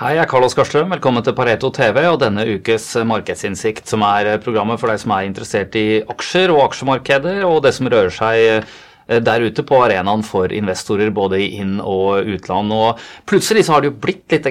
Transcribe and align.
Hei, 0.00 0.14
jeg 0.16 0.22
er 0.24 0.28
Carlos 0.30 0.54
Oskar. 0.56 0.86
Velkommen 0.88 1.20
til 1.20 1.34
Pareto 1.36 1.68
TV 1.76 2.06
og 2.08 2.22
denne 2.22 2.46
ukes 2.54 2.86
Markedsinnsikt, 3.04 3.84
som 3.84 4.00
er 4.08 4.38
programmet 4.40 4.80
for 4.80 4.88
deg 4.88 5.02
som 5.02 5.12
er 5.12 5.26
interessert 5.26 5.76
i 5.76 6.00
aksjer 6.14 6.48
og 6.54 6.62
aksjemarkeder, 6.70 7.42
og 7.44 7.58
det 7.66 7.74
som 7.76 7.90
rører 7.92 8.14
seg 8.16 8.38
Eh, 8.40 8.78
der 9.10 9.42
ute 9.42 9.64
på 9.66 9.80
arenaen 9.82 10.22
for 10.26 10.52
investorer 10.54 11.10
både 11.14 11.40
i 11.42 11.48
inn- 11.58 11.80
og 11.82 12.28
utland. 12.30 12.72
Og 12.72 13.00
plutselig 13.28 13.64
så 13.66 13.74
har 13.74 13.82
det 13.82 13.90
jo 13.90 13.98
blitt 14.02 14.30
litt 14.30 14.46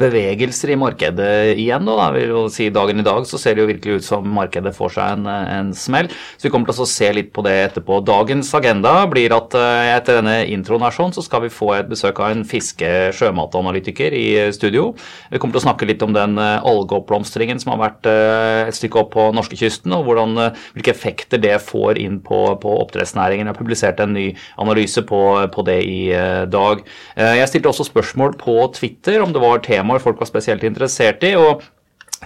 bevegelser 0.00 0.72
i 0.74 0.78
markedet 0.78 1.30
igjen. 1.58 1.86
Da. 1.88 1.96
Jeg 2.08 2.16
vil 2.16 2.34
jo 2.34 2.44
si 2.52 2.68
Dagen 2.70 3.02
i 3.02 3.06
dag 3.06 3.26
så 3.26 3.38
ser 3.40 3.56
det 3.56 3.64
jo 3.64 3.70
virkelig 3.70 4.00
ut 4.00 4.06
som 4.06 4.28
markedet 4.36 4.72
får 4.76 4.94
seg 4.96 5.16
en, 5.16 5.26
en 5.26 5.72
smell. 5.76 6.10
Så 6.36 6.46
vi 6.46 6.52
kommer 6.54 6.70
til 6.70 6.84
å 6.84 6.88
se 6.88 7.10
litt 7.14 7.32
på 7.34 7.44
det 7.46 7.56
etterpå. 7.66 8.00
Dagens 8.06 8.52
agenda 8.56 8.94
blir 9.10 9.34
at 9.34 9.54
eh, 9.58 9.90
etter 9.96 10.20
denne 10.20 10.36
introen 10.52 10.84
her 10.86 10.94
sånn, 10.94 11.14
så 11.16 11.24
skal 11.24 11.44
vi 11.44 11.52
få 11.52 11.72
et 11.76 11.90
besøk 11.90 12.20
av 12.22 12.34
en 12.34 12.44
fiske-sjømatanalytiker 12.48 14.14
i 14.16 14.26
studio. 14.56 14.90
Vi 15.30 15.40
kommer 15.40 15.56
til 15.56 15.62
å 15.62 15.66
snakke 15.68 15.88
litt 15.90 16.04
om 16.06 16.14
den 16.16 16.38
eh, 16.40 16.68
algeoppblomstringen 16.70 17.60
som 17.62 17.74
har 17.74 17.82
vært 17.82 18.08
et 18.10 18.76
stykke 18.76 19.02
opp 19.02 19.12
på 19.14 19.26
norskekysten, 19.34 19.92
og 19.96 20.06
hvordan, 20.06 20.36
hvilke 20.74 20.92
effekter 20.92 21.40
det 21.42 21.56
får 21.64 21.98
inn 22.00 22.20
på, 22.24 22.38
på 22.62 22.76
oppdrettsnæringen. 22.84 23.50
Jeg 23.50 23.58
publiserte 23.80 24.04
en 24.04 24.14
ny 24.14 24.36
analyse 24.60 25.02
på, 25.02 25.48
på 25.54 25.64
det 25.66 25.80
i 25.84 26.12
eh, 26.12 26.46
dag. 26.50 26.82
Eh, 27.16 27.36
jeg 27.40 27.48
stilte 27.48 27.72
også 27.72 27.88
spørsmål 27.88 28.36
på 28.40 28.56
Twitter 28.76 29.22
om 29.22 29.32
det 29.32 29.42
var 29.42 29.62
temaer 29.64 30.02
folk 30.02 30.20
var 30.20 30.28
spesielt 30.28 30.64
interessert 30.64 31.22
i. 31.24 31.34
og 31.36 31.62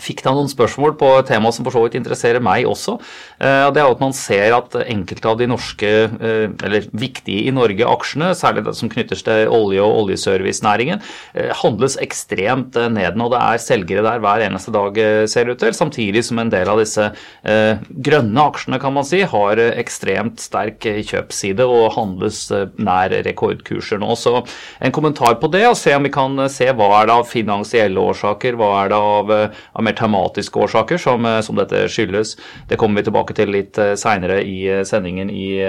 fikk 0.03 0.25
da 0.25 0.33
noen 0.35 0.51
spørsmål 0.51 0.97
på 0.99 1.09
et 1.21 1.29
tema 1.31 1.53
som 1.55 1.67
for 1.67 1.75
så 1.75 1.85
vidt 1.85 1.95
interesserer 1.99 2.43
meg 2.43 2.67
også. 2.67 2.97
Eh, 3.39 3.67
det 3.75 3.83
er 3.83 3.91
at 3.91 4.03
man 4.03 4.15
ser 4.17 4.57
at 4.57 4.75
enkelte 4.83 5.31
av 5.31 5.39
de 5.39 5.47
norske, 5.51 5.91
eh, 6.11 6.47
eller 6.67 6.89
viktige 6.91 7.47
i 7.47 7.55
Norge, 7.55 7.87
aksjene, 7.87 8.33
særlig 8.35 8.65
det 8.67 8.75
som 8.75 8.91
knytter 8.91 9.21
seg 9.21 9.25
til 9.25 9.53
olje- 9.55 9.85
og 9.85 10.01
oljeservicenæringen, 10.03 11.03
eh, 11.35 11.53
handles 11.63 11.97
ekstremt 12.03 12.75
ned. 12.75 13.21
Og 13.21 13.31
det 13.31 13.41
er 13.41 13.63
selgere 13.63 14.03
der 14.03 14.19
hver 14.19 14.43
eneste 14.43 14.73
dag, 14.75 14.95
ser 15.29 15.45
det 15.45 15.55
ut 15.55 15.59
til. 15.59 15.73
Samtidig 15.73 16.25
som 16.25 16.39
en 16.39 16.51
del 16.51 16.69
av 16.69 16.79
disse 16.79 17.13
grønne 17.45 18.41
aksjene, 18.41 18.81
kan 18.81 18.93
man 18.93 19.05
si, 19.05 19.21
har 19.23 19.57
ekstremt 19.57 20.39
sterk 20.41 20.81
kjøpsside 20.81 21.61
og 21.61 21.93
handles 21.95 22.51
nær 22.79 23.11
rekordkurser 23.11 23.99
nå. 23.99 24.17
Så 24.17 24.47
en 24.81 24.93
kommentar 24.93 25.39
på 25.41 25.51
det, 25.51 25.67
og 25.67 25.77
se 25.77 25.95
om 25.95 26.03
vi 26.03 26.11
kan 26.11 26.37
se 26.49 26.67
hva 26.67 27.03
er 27.03 27.07
det 27.07 27.15
av 27.15 27.29
finansielle 27.29 27.97
årsaker, 27.97 28.57
hva 28.57 28.85
er 28.85 28.89
det 28.89 28.97
av, 28.97 29.55
av 29.85 29.91
mer 29.91 29.99
tematiske 29.99 30.59
årsaker 30.59 30.99
som, 30.99 31.25
eh, 31.25 31.41
som, 31.41 31.57
dette 31.57 31.87
skyldes. 31.89 32.37
Det 32.69 32.79
kommer 32.81 33.01
vi 33.01 33.09
tilbake 33.11 33.37
til 33.37 33.53
litt 33.53 33.79
eh, 33.79 33.95
seinere 34.01 34.43
i 34.43 34.65
eh, 34.69 34.85
sendingen 34.85 35.31
i, 35.31 35.61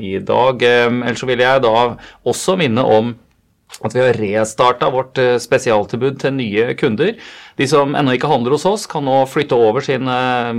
i 0.00 0.18
dag. 0.18 0.62
Ellers 0.62 1.20
så 1.20 1.28
vil 1.28 1.44
jeg 1.44 1.64
da 1.64 1.74
også 2.24 2.56
minne 2.58 2.84
om 2.84 3.16
at 3.84 3.92
vi 3.92 4.00
har 4.00 4.16
restarta 4.16 4.88
vårt 4.90 5.18
spesialtilbud 5.44 6.16
til 6.22 6.32
nye 6.34 6.72
kunder. 6.80 7.12
De 7.60 7.66
som 7.68 7.92
ennå 7.94 8.14
ikke 8.16 8.30
handler 8.30 8.56
hos 8.56 8.64
oss, 8.66 8.86
kan 8.88 9.04
nå 9.04 9.20
flytte 9.28 9.54
over 9.54 9.84
sin 9.84 10.08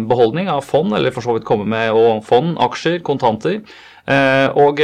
beholdning 0.08 0.48
av 0.54 0.62
fond, 0.68 0.94
eller 0.94 1.12
for 1.12 1.26
så 1.26 1.34
vidt 1.36 1.48
komme 1.48 1.66
med 1.68 1.98
fond, 2.28 2.54
aksjer, 2.62 3.02
kontanter. 3.04 3.64
Og 4.54 4.80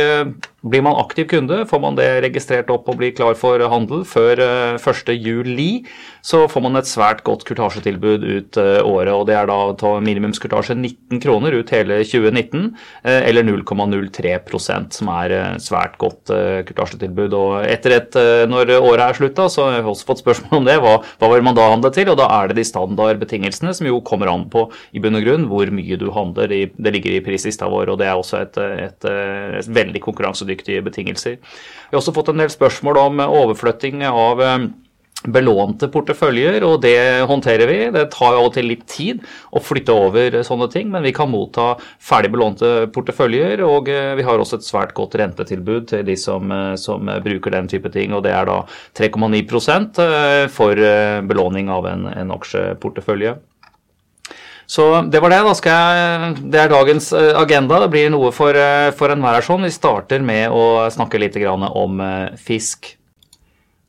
blir 0.66 0.84
man 0.86 0.98
aktiv 0.98 1.28
kunde, 1.30 1.64
får 1.70 1.82
man 1.84 1.98
det 2.00 2.10
registrert 2.26 2.72
opp 2.74 2.90
og 2.90 3.00
blir 3.00 3.14
klar 3.16 3.38
for 3.38 3.62
handel 3.72 4.06
før 4.08 4.42
1.7 4.82 5.86
så 6.26 6.42
får 6.50 6.64
man 6.66 6.80
et 6.80 6.90
svært 6.90 7.22
godt 7.26 7.44
kurtasjetilbud 7.46 8.24
ut 8.26 8.58
uh, 8.58 8.80
året. 8.82 9.12
og 9.14 9.28
Det 9.30 9.36
er 9.38 9.50
da 9.50 9.58
ta 9.78 9.92
minimumskurtasje 10.02 10.74
19 10.74 11.22
kroner 11.22 11.54
ut 11.60 11.74
hele 11.74 12.00
2019, 12.02 12.72
uh, 12.72 13.12
eh, 13.12 13.28
eller 13.30 13.46
0,03% 13.46 14.98
som 14.98 15.12
er 15.14 15.36
svært 15.62 16.00
godt 16.02 16.32
kurtasjetilbud. 16.68 17.36
Og 17.38 17.68
etter 17.70 17.98
et, 18.00 18.18
Når 18.50 18.72
året 18.80 19.04
er 19.06 19.18
slutta, 19.20 19.48
så 19.52 19.68
har 19.68 19.78
jeg 19.78 19.86
også 19.92 20.10
fått 20.10 20.24
spørsmål 20.24 20.60
om 20.62 20.68
det. 20.68 20.78
Hva, 20.82 20.96
hva 21.22 21.30
vil 21.34 21.46
man 21.46 21.58
da 21.58 21.68
handle 21.70 21.92
til? 21.94 22.10
Og 22.10 22.18
Da 22.18 22.28
er 22.40 22.50
det 22.50 22.58
de 22.60 22.68
standardbetingelsene 22.68 23.74
som 23.78 23.90
jo 23.90 24.02
kommer 24.06 24.32
an 24.32 24.48
på 24.50 24.66
i 24.96 25.02
bunn 25.04 25.20
og 25.20 25.26
grunn 25.28 25.48
hvor 25.52 25.70
mye 25.74 26.00
du 26.02 26.08
handler. 26.16 26.50
Det 26.50 26.96
ligger 26.96 27.18
i 27.18 27.24
prislista 27.26 27.70
vår, 27.70 27.94
og 27.94 28.02
det 28.02 28.10
er 28.10 28.18
også 28.18 28.42
et, 28.42 28.58
et, 28.88 29.10
et 29.62 29.72
veldig 29.78 30.02
konkurransedyktige 30.56 30.84
betingelser. 30.84 31.38
Vi 31.38 31.94
har 31.94 32.02
også 32.02 32.16
fått 32.16 32.30
en 32.34 32.42
del 32.42 32.50
spørsmål 32.50 32.98
om 32.98 33.20
overflytting 33.26 34.04
av 34.06 34.42
belånte 35.26 35.88
porteføljer, 35.90 36.62
og 36.68 36.84
det 36.84 37.26
håndterer 37.26 37.66
vi. 37.66 37.78
Det 37.90 38.12
tar 38.14 38.36
av 38.36 38.46
og 38.46 38.58
litt 38.62 38.84
tid 38.86 39.24
å 39.52 39.62
flytte 39.64 39.92
over 39.96 40.44
sånne 40.46 40.68
ting, 40.70 40.92
men 40.92 41.02
vi 41.02 41.14
kan 41.16 41.32
motta 41.32 41.80
ferdig 41.98 42.30
belånte 42.36 42.92
porteføljer, 42.94 43.64
og 43.66 43.90
eh, 43.90 44.14
vi 44.20 44.26
har 44.28 44.38
også 44.38 44.60
et 44.60 44.68
svært 44.68 44.94
godt 44.94 45.16
rentetilbud 45.18 45.88
til 45.90 46.06
de 46.06 46.18
som, 46.20 46.52
eh, 46.52 46.76
som 46.78 47.10
bruker 47.26 47.56
den 47.56 47.72
type 47.72 47.90
ting, 47.90 48.14
og 48.14 48.22
det 48.28 48.36
er 48.36 48.46
da 48.46 48.62
3,9 49.00 49.42
eh, 50.06 50.46
for 50.54 50.86
belåning 51.26 51.74
av 51.74 51.90
en, 51.90 52.06
en 52.12 52.36
aksjeportefølje. 52.36 53.38
Så 54.68 54.90
det 55.14 55.22
var 55.22 55.34
det. 55.34 55.42
Da 55.46 55.56
skal 55.58 55.80
jeg, 55.80 56.36
det 56.54 56.62
er 56.62 56.74
dagens 56.74 57.12
agenda. 57.14 57.84
Det 57.86 57.94
blir 57.94 58.12
noe 58.14 58.34
for, 58.36 58.58
for 58.98 59.14
enhver 59.14 59.40
her 59.40 59.46
sånn. 59.46 59.66
Vi 59.68 59.74
starter 59.74 60.26
med 60.26 60.54
å 60.54 60.86
snakke 60.94 61.22
litt 61.22 61.38
om 61.46 62.02
fisk. 62.42 62.96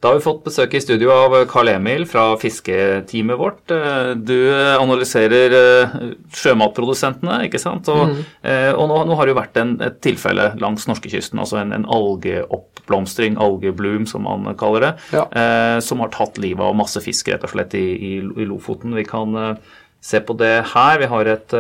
Da 0.07 0.11
har 0.11 0.19
vi 0.19 0.27
fått 0.27 0.45
besøk 0.45 0.75
i 0.77 0.81
studio 0.85 1.09
av 1.11 1.33
Carl 1.49 1.71
Emil 1.73 2.05
fra 2.07 2.35
fisketeamet 2.39 3.39
vårt. 3.41 3.73
Eh, 3.73 4.11
du 4.15 4.37
analyserer 4.55 5.55
eh, 5.57 5.95
sjømatprodusentene, 6.37 7.41
ikke 7.49 7.59
sant? 7.59 7.89
Og, 7.91 8.13
mm. 8.13 8.21
Eh, 8.45 8.69
og 8.77 8.91
nå, 8.91 9.01
nå, 9.09 9.17
har 9.17 9.27
det 9.27 9.33
jo 9.33 9.39
vært 9.41 9.59
en, 9.63 9.73
et 9.83 9.97
tilfelle 10.05 10.51
langs 10.61 10.85
norskekysten, 10.91 11.41
altså 11.41 11.63
en, 11.63 11.73
en 11.75 11.89
algeoppblomstring, 11.97 13.41
algebloom 13.41 14.05
som 14.07 14.29
man 14.29 14.47
kaller 14.61 14.85
det, 14.85 14.93
ja. 15.17 15.25
eh, 15.33 15.79
som 15.83 16.05
har 16.05 16.13
tatt 16.15 16.39
livet 16.45 16.63
av 16.69 16.77
masse 16.77 17.01
fisk 17.01 17.33
rett 17.33 17.49
og 17.49 17.57
slett 17.57 17.75
i, 17.75 17.87
i, 17.97 18.15
i 18.21 18.47
Lofoten. 18.47 18.95
Vi 19.01 19.09
kan 19.09 19.33
eh, 19.41 19.75
se 20.07 20.23
på 20.23 20.37
det 20.39 20.55
her. 20.73 21.01
Vi 21.03 21.11
har 21.11 21.33
et, 21.33 21.57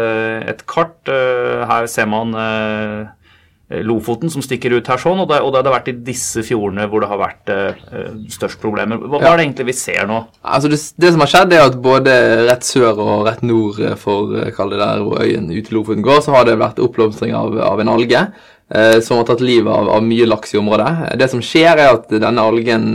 et 0.54 0.66
kart. 0.70 1.10
Her 1.10 1.88
ser 1.90 2.06
man 2.10 2.34
eh, 2.38 3.08
Eh, 3.66 3.82
Lofoten 3.82 4.30
som 4.30 4.44
stikker 4.44 4.76
ut 4.76 4.86
her 4.86 5.00
sånn, 5.02 5.18
og 5.24 5.30
det, 5.30 5.40
og 5.42 5.50
det 5.50 5.64
har 5.64 5.74
vært 5.74 5.88
i 5.90 5.96
disse 6.06 6.44
fjordene 6.46 6.86
hvor 6.90 7.02
det 7.02 7.08
har 7.10 7.18
vært 7.18 7.50
uh, 7.50 8.10
størst 8.30 8.60
problemer. 8.62 9.00
Hva, 9.02 9.18
hva, 9.18 9.32
er 9.32 9.40
det 9.40 9.46
egentlig 9.48 9.66
vi 9.72 9.74
ser 9.74 10.06
nå? 10.06 10.20
Altså 10.46 10.70
det, 10.70 10.78
det, 10.94 11.10
som 11.10 11.24
har 11.24 11.32
skjedd, 11.32 11.54
er 11.56 11.64
at 11.66 11.78
både 11.82 12.14
rett 12.46 12.66
sør 12.66 13.00
og 13.02 13.24
rett 13.26 13.42
nord 13.46 13.80
for 13.98 14.36
kall 14.54 14.70
det 14.70 14.78
der 14.84 15.02
hvor 15.02 15.18
øyen 15.24 15.50
ute 15.50 15.74
i 15.74 15.74
Lofoten 15.74 16.06
går, 16.06 16.22
så 16.22 16.36
har 16.36 16.46
det 16.46 16.60
vært 16.62 16.78
oppblomstring 16.84 17.34
av, 17.34 17.58
av 17.66 17.82
en 17.82 17.90
alge. 17.96 18.22
Uh, 18.66 18.98
som 18.98 19.20
har 19.20 19.28
tatt 19.28 19.44
livet 19.46 19.70
av, 19.70 19.86
av, 19.94 20.02
mye 20.02 20.26
laks 20.26 20.56
i 20.56 20.58
området. 20.58 21.12
Det 21.20 21.28
som 21.30 21.42
skjer, 21.44 21.78
er 21.78 21.92
at 21.92 22.10
denne 22.10 22.42
algen, 22.42 22.88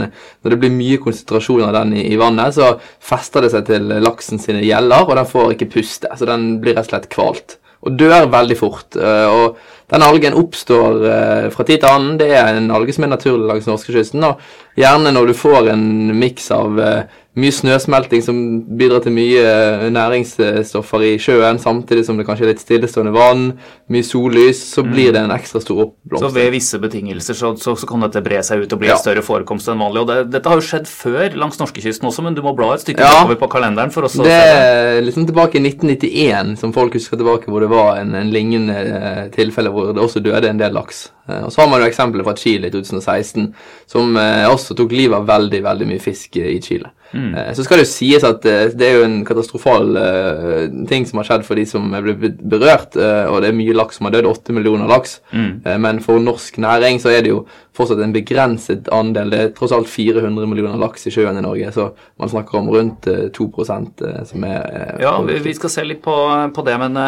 når 0.44 0.52
det 0.52 0.58
blir 0.60 0.74
mye 0.74 1.00
konsentrasjon 1.00 1.64
av 1.64 1.72
den 1.78 1.94
i, 1.96 2.02
i 2.12 2.18
vannet, 2.20 2.52
så 2.58 2.74
fester 3.00 3.46
det 3.46 3.54
seg 3.54 3.64
til 3.70 3.88
laksen 4.04 4.42
sine 4.42 4.60
gjeller, 4.60 5.06
og 5.06 5.16
den 5.16 5.30
får 5.30 5.54
ikke 5.54 5.70
puste. 5.78 6.12
Så 6.18 6.28
den 6.28 6.58
blir 6.60 6.76
rett 6.76 6.90
og 6.90 6.92
slett 6.92 7.08
kvalt. 7.14 7.56
Og 7.82 7.96
dør 7.98 8.28
veldig 8.34 8.58
fort. 8.60 9.00
Uh, 9.00 9.28
og 9.32 9.62
denne 9.92 10.08
algen 10.08 10.36
oppstår 10.40 11.02
eh, 11.04 11.46
fra 11.52 11.64
tid 11.68 11.82
til 11.82 11.90
annen. 11.90 12.14
Det 12.20 12.30
er 12.32 12.56
en 12.56 12.70
alge 12.72 12.94
som 12.96 13.04
er 13.04 13.10
naturlig 13.12 13.48
langs 13.50 13.66
norskekysten. 13.68 14.24
Og 14.24 14.78
gjerne 14.80 15.12
når 15.12 15.28
du 15.28 15.34
får 15.36 15.68
en 15.74 15.84
miks 16.16 16.46
av 16.54 16.80
eh, 16.80 17.18
mye 17.32 17.52
snøsmelting 17.56 18.20
som 18.20 18.38
bidrar 18.76 19.00
til 19.00 19.14
mye 19.16 19.40
eh, 19.40 19.86
næringsstoffer 19.94 21.04
i 21.06 21.12
sjøen, 21.22 21.56
samtidig 21.60 22.04
som 22.04 22.18
det 22.20 22.26
kanskje 22.28 22.44
er 22.44 22.50
litt 22.50 22.60
stillestående 22.60 23.12
vann, 23.14 23.46
mye 23.92 24.04
sollys, 24.04 24.60
så 24.74 24.84
blir 24.84 25.08
mm. 25.08 25.14
det 25.16 25.22
en 25.22 25.32
ekstra 25.38 25.62
stor 25.64 25.80
oppblomstring. 25.86 26.26
Så 26.26 26.36
ved 26.36 26.50
visse 26.52 26.80
betingelser 26.82 27.38
så, 27.38 27.54
så, 27.56 27.72
så, 27.80 27.88
kan 27.88 28.04
dette 28.04 28.20
bre 28.24 28.42
seg 28.44 28.66
ut 28.66 28.76
og 28.76 28.82
bli 28.82 28.90
ja. 28.90 28.98
en 28.98 29.00
større 29.00 29.24
forekomst 29.24 29.72
enn 29.72 29.80
vanlig. 29.80 30.02
og 30.04 30.12
det, 30.12 30.18
Dette 30.34 30.52
har 30.52 30.60
jo 30.60 30.66
skjedd 30.66 30.90
før 30.90 31.38
langs 31.40 31.56
norskekysten 31.62 32.10
også, 32.10 32.26
men 32.28 32.36
du 32.36 32.44
må 32.44 32.52
bla 32.58 32.74
et 32.76 32.84
stykke 32.84 33.08
ja. 33.08 33.24
på 33.24 33.50
kalenderen 33.56 33.94
for 33.96 34.04
å 34.04 34.12
se 34.12 34.28
det. 34.28 34.36
er 34.36 35.00
liksom 35.00 35.24
tilbake 35.30 35.56
i 35.56 35.64
1991, 35.64 36.54
som 36.60 36.76
folk 36.76 37.00
husker 37.00 37.16
tilbake, 37.16 37.48
hvor 37.48 37.64
det 37.64 37.72
var 37.72 38.02
en, 38.02 38.12
en 38.18 38.32
lignende 38.34 38.76
eh, 38.76 39.22
tilfelle 39.32 39.72
hvor 39.72 39.94
det 39.96 40.04
også 40.04 40.20
døde 40.20 40.52
en 40.52 40.60
del 40.60 40.76
laks. 40.76 41.06
Eh, 41.30 41.46
og 41.46 41.52
Så 41.54 41.64
har 41.64 41.72
man 41.72 41.80
jo 41.80 41.88
eksempler 41.88 42.28
fra 42.28 42.36
Chile 42.36 42.68
i 42.68 42.76
2016, 42.76 43.54
som 43.88 44.20
også 44.52 44.76
tok 44.76 44.92
livet 44.92 45.16
av 45.16 45.24
veldig, 45.32 45.64
veldig 45.64 45.94
mye 45.94 46.10
fisk 46.12 46.36
i 46.36 46.60
Chile. 46.60 46.92
Mm. 47.12 47.34
Eh, 47.34 47.50
så 47.56 47.64
skal 47.64 47.80
det 47.80 47.86
jo 47.86 47.92
sies 47.92 48.24
at 48.26 48.46
eh, 48.48 48.70
det 48.76 48.88
er 48.88 48.98
jo 48.98 49.06
en 49.06 49.18
katastrofal 49.28 49.96
uh, 49.96 50.86
ting 50.88 51.06
som 51.08 51.20
har 51.20 51.28
skjedd 51.28 51.46
for 51.46 51.60
de 51.60 51.66
som 51.68 51.92
er 51.96 52.06
blitt 52.06 52.40
berørt, 52.40 52.96
og 52.96 53.36
det 53.42 53.50
er 53.50 53.56
mye 53.56 53.76
laks 53.76 53.98
som 53.98 54.08
har 54.08 54.16
dødd, 54.16 54.28
åtte 54.30 54.54
millioner 54.56 54.90
laks. 54.90 55.18
Mm. 55.32 55.52
Men 55.84 56.00
for 56.04 56.22
norsk 56.22 56.58
næring 56.62 57.00
så 57.02 57.12
er 57.12 57.24
det 57.24 57.32
jo 57.32 57.44
fortsatt 57.76 58.02
en 58.04 58.14
begrenset 58.14 58.88
andel. 58.92 59.32
Det 59.32 59.40
er 59.40 59.52
tross 59.56 59.72
alt 59.76 59.90
400 59.90 60.48
millioner 60.48 60.80
laks 60.80 61.06
i 61.08 61.12
sjøen 61.14 61.38
i 61.40 61.44
Norge, 61.44 61.70
så 61.74 61.88
man 62.20 62.32
snakker 62.32 62.58
om 62.60 62.70
rundt 62.72 63.08
2% 63.08 64.02
som 64.28 64.44
er 64.48 64.98
Ja, 65.00 65.14
vi, 65.24 65.38
vi, 65.44 65.54
skal 65.56 65.72
se 65.72 65.86
litt 65.86 66.02
på, 66.04 66.16
på 66.52 66.66
det, 66.66 66.76
men 66.82 66.98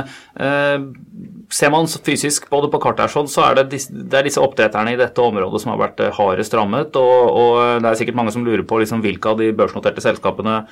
ser 1.52 1.72
man 1.74 1.90
fysisk 2.06 2.48
både 2.50 2.70
på 2.72 2.80
kartet 2.82 3.06
her, 3.06 3.12
sånn, 3.12 3.28
så 3.30 3.44
er 3.48 3.60
det, 3.60 3.66
disse, 3.74 3.92
det 3.92 4.18
er 4.18 4.28
disse 4.28 4.42
oppdretterne 4.42 4.94
i 4.94 5.00
dette 5.00 5.22
området 5.22 5.62
som 5.62 5.74
har 5.74 5.82
vært 5.82 6.02
hardest 6.16 6.56
rammet. 6.56 6.96
Og, 6.98 7.20
og, 7.28 7.60
det 7.84 7.90
er 7.90 8.00
sikkert 8.00 8.18
mange 8.18 8.34
som 8.34 8.46
lurer 8.46 8.64
på 8.66 8.80
liksom, 8.82 9.04
hvilke 9.04 9.34
av 9.34 9.40
de 9.40 9.52
børsnoterte 9.56 10.04
selskapene 10.04 10.62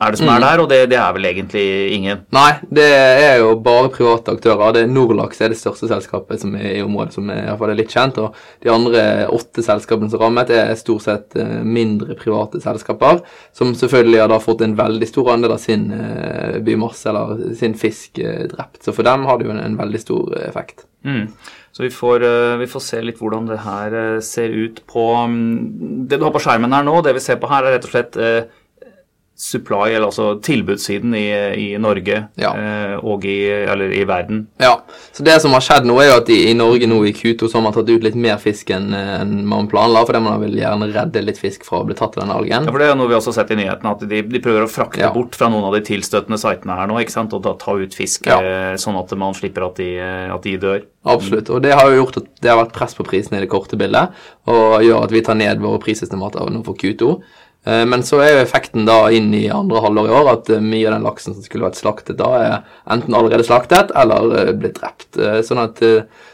er 0.00 0.14
det 0.14 0.18
som 0.20 0.30
er 0.32 0.40
der, 0.40 0.60
og 0.62 0.68
det, 0.70 0.78
det 0.88 0.96
er 0.96 1.12
vel 1.12 1.28
egentlig 1.28 1.64
ingen. 1.92 2.22
Nei, 2.32 2.48
det 2.72 2.86
er 2.88 3.34
jo 3.42 3.50
bare 3.60 3.90
private 3.92 4.32
aktører. 4.32 4.72
Det 4.72 4.84
Norlax 4.88 5.42
er 5.44 5.52
det 5.52 5.58
største 5.60 5.90
selskapet 5.90 6.40
som 6.40 6.54
er 6.56 6.78
i 6.78 6.84
området, 6.84 7.18
som 7.18 7.28
er, 7.28 7.42
i 7.42 7.48
hvert 7.50 7.60
fall 7.60 7.72
er 7.74 7.80
litt 7.82 7.92
kjent. 7.92 8.20
Og 8.22 8.38
de 8.64 8.72
andre 8.72 9.02
åtte 9.28 9.64
selskapene 9.66 10.08
som 10.08 10.16
er 10.16 10.24
rammet, 10.24 10.52
er 10.56 10.72
stort 10.80 11.04
sett 11.04 11.36
eh, 11.36 11.58
mindre 11.60 12.16
private 12.16 12.62
selskaper, 12.64 13.20
som 13.56 13.74
selvfølgelig 13.76 14.22
har 14.22 14.32
da 14.32 14.38
fått 14.40 14.64
en 14.64 14.76
veldig 14.78 15.08
stor 15.10 15.34
andel 15.34 15.56
av 15.58 15.60
sin 15.60 15.90
eh, 15.92 16.56
bymasse, 16.64 17.04
eller 17.12 17.50
sin 17.60 17.76
fisk, 17.76 18.22
eh, 18.24 18.46
drept. 18.48 18.80
Så 18.86 18.96
for 18.96 19.04
dem 19.04 19.28
har 19.28 19.36
det 19.36 19.50
jo 19.50 19.52
en, 19.52 19.60
en 19.66 19.76
veldig 19.80 20.00
stor 20.00 20.32
effekt. 20.46 20.86
Mm. 21.04 21.26
Så 21.76 21.84
vi 21.84 21.92
får, 21.92 22.24
vi 22.60 22.66
får, 22.68 22.82
se 22.84 22.98
litt 23.04 23.20
hvordan 23.20 23.46
det 23.48 23.60
her 23.62 23.94
ser 24.26 24.52
ut 24.52 24.82
på 24.90 25.04
mm, 25.30 26.08
Det 26.10 26.18
du 26.18 26.26
har 26.26 26.32
på 26.34 26.42
skjermen 26.42 26.74
her 26.74 26.82
nå, 26.84 26.98
det 27.06 27.14
vi 27.16 27.22
ser 27.24 27.38
på 27.40 27.48
her, 27.48 27.64
er 27.64 27.76
rett 27.76 27.86
og 27.86 27.92
slett 27.94 28.18
supply, 29.40 29.94
eller 29.94 30.10
altså 30.10 30.34
tilbudssiden 30.44 31.14
i, 31.16 31.28
i 31.56 31.68
Norge 31.80 32.16
ja. 32.36 32.50
eh, 32.52 32.96
og 33.00 33.24
i, 33.24 33.38
eller 33.48 33.94
i 33.96 34.02
verden. 34.04 34.42
Ja, 34.60 34.74
så 35.16 35.24
det 35.24 35.38
som 35.40 35.54
har 35.56 35.64
skjedd 35.64 35.88
nå, 35.88 35.96
er 36.02 36.10
jo 36.10 36.18
at 36.20 36.28
i, 36.32 36.36
i 36.50 36.56
Norge 36.56 36.88
nå 36.90 36.98
i 37.08 37.14
Q2 37.16 37.48
så 37.48 37.56
har 37.56 37.64
man 37.64 37.72
tatt 37.72 37.88
ut 37.88 38.04
litt 38.04 38.18
mer 38.20 38.36
fisk 38.42 38.68
enn 38.76 38.92
en 38.92 39.32
man 39.48 39.70
planla, 39.70 40.04
fordi 40.04 40.20
man 40.26 40.44
vil 40.44 40.58
gjerne 40.60 40.90
redde 40.92 41.24
litt 41.24 41.40
fisk 41.40 41.64
fra 41.64 41.80
å 41.80 41.88
bli 41.88 41.96
tatt 41.96 42.18
av 42.18 42.26
den 42.26 42.34
algen. 42.36 42.68
Ja, 42.68 42.74
for 42.74 42.84
Det 42.84 42.90
er 42.92 43.00
noe 43.00 43.08
vi 43.08 43.16
også 43.16 43.32
har 43.32 43.38
sett 43.40 43.54
i 43.56 43.60
nyhetene, 43.62 43.96
at 43.96 44.04
de, 44.12 44.22
de 44.28 44.44
prøver 44.44 44.68
å 44.68 44.70
frakte 44.70 45.02
ja. 45.06 45.10
bort 45.16 45.40
fra 45.40 45.48
noen 45.48 45.70
av 45.70 45.78
de 45.78 45.84
tilstøtende 45.88 46.40
sitene 46.44 46.76
her 46.76 46.92
nå, 46.92 47.00
ikke 47.00 47.16
sant, 47.16 47.36
og 47.36 47.44
da 47.48 47.56
ta 47.64 47.78
ut 47.80 47.96
fisk 47.96 48.28
ja. 48.28 48.40
eh, 48.44 48.72
sånn 48.80 49.00
at 49.00 49.16
man 49.16 49.36
slipper 49.36 49.70
at 49.70 49.80
de, 49.80 49.90
at 50.36 50.44
de 50.44 50.58
dør. 50.60 50.84
Absolutt, 51.08 51.48
og 51.48 51.64
det 51.64 51.72
har 51.72 51.88
jo 51.88 52.02
gjort 52.02 52.20
at 52.20 52.32
det 52.44 52.52
har 52.52 52.60
vært 52.60 52.76
press 52.76 52.92
på 52.98 53.08
prisene 53.08 53.40
i 53.40 53.46
det 53.46 53.52
korte 53.52 53.80
bildet, 53.80 54.12
og 54.52 54.82
gjør 54.84 55.06
at 55.06 55.14
vi 55.16 55.24
tar 55.24 55.40
ned 55.40 55.64
våre 55.64 55.80
prisestimater 55.80 56.52
nå 56.52 56.60
for 56.66 56.76
Q2. 56.76 57.14
Eh, 57.64 57.86
men 57.86 58.02
så 58.06 58.22
er 58.24 58.34
jo 58.34 58.44
effekten 58.44 58.86
da 58.88 59.02
inn 59.12 59.28
i 59.36 59.44
andre 59.52 59.82
halvår 59.84 60.08
i 60.08 60.14
år 60.16 60.30
at 60.32 60.50
eh, 60.54 60.62
mye 60.64 60.86
av 60.88 60.94
den 60.96 61.04
laksen 61.04 61.36
som 61.36 61.44
skulle 61.44 61.66
vært 61.66 61.80
slaktet 61.80 62.16
da, 62.20 62.30
er 62.40 62.94
enten 62.94 63.16
allerede 63.16 63.44
slaktet 63.44 63.92
eller 64.00 64.32
eh, 64.38 64.52
blitt 64.56 64.78
drept. 64.80 65.18
Sånn 65.44 65.60
at 65.60 65.82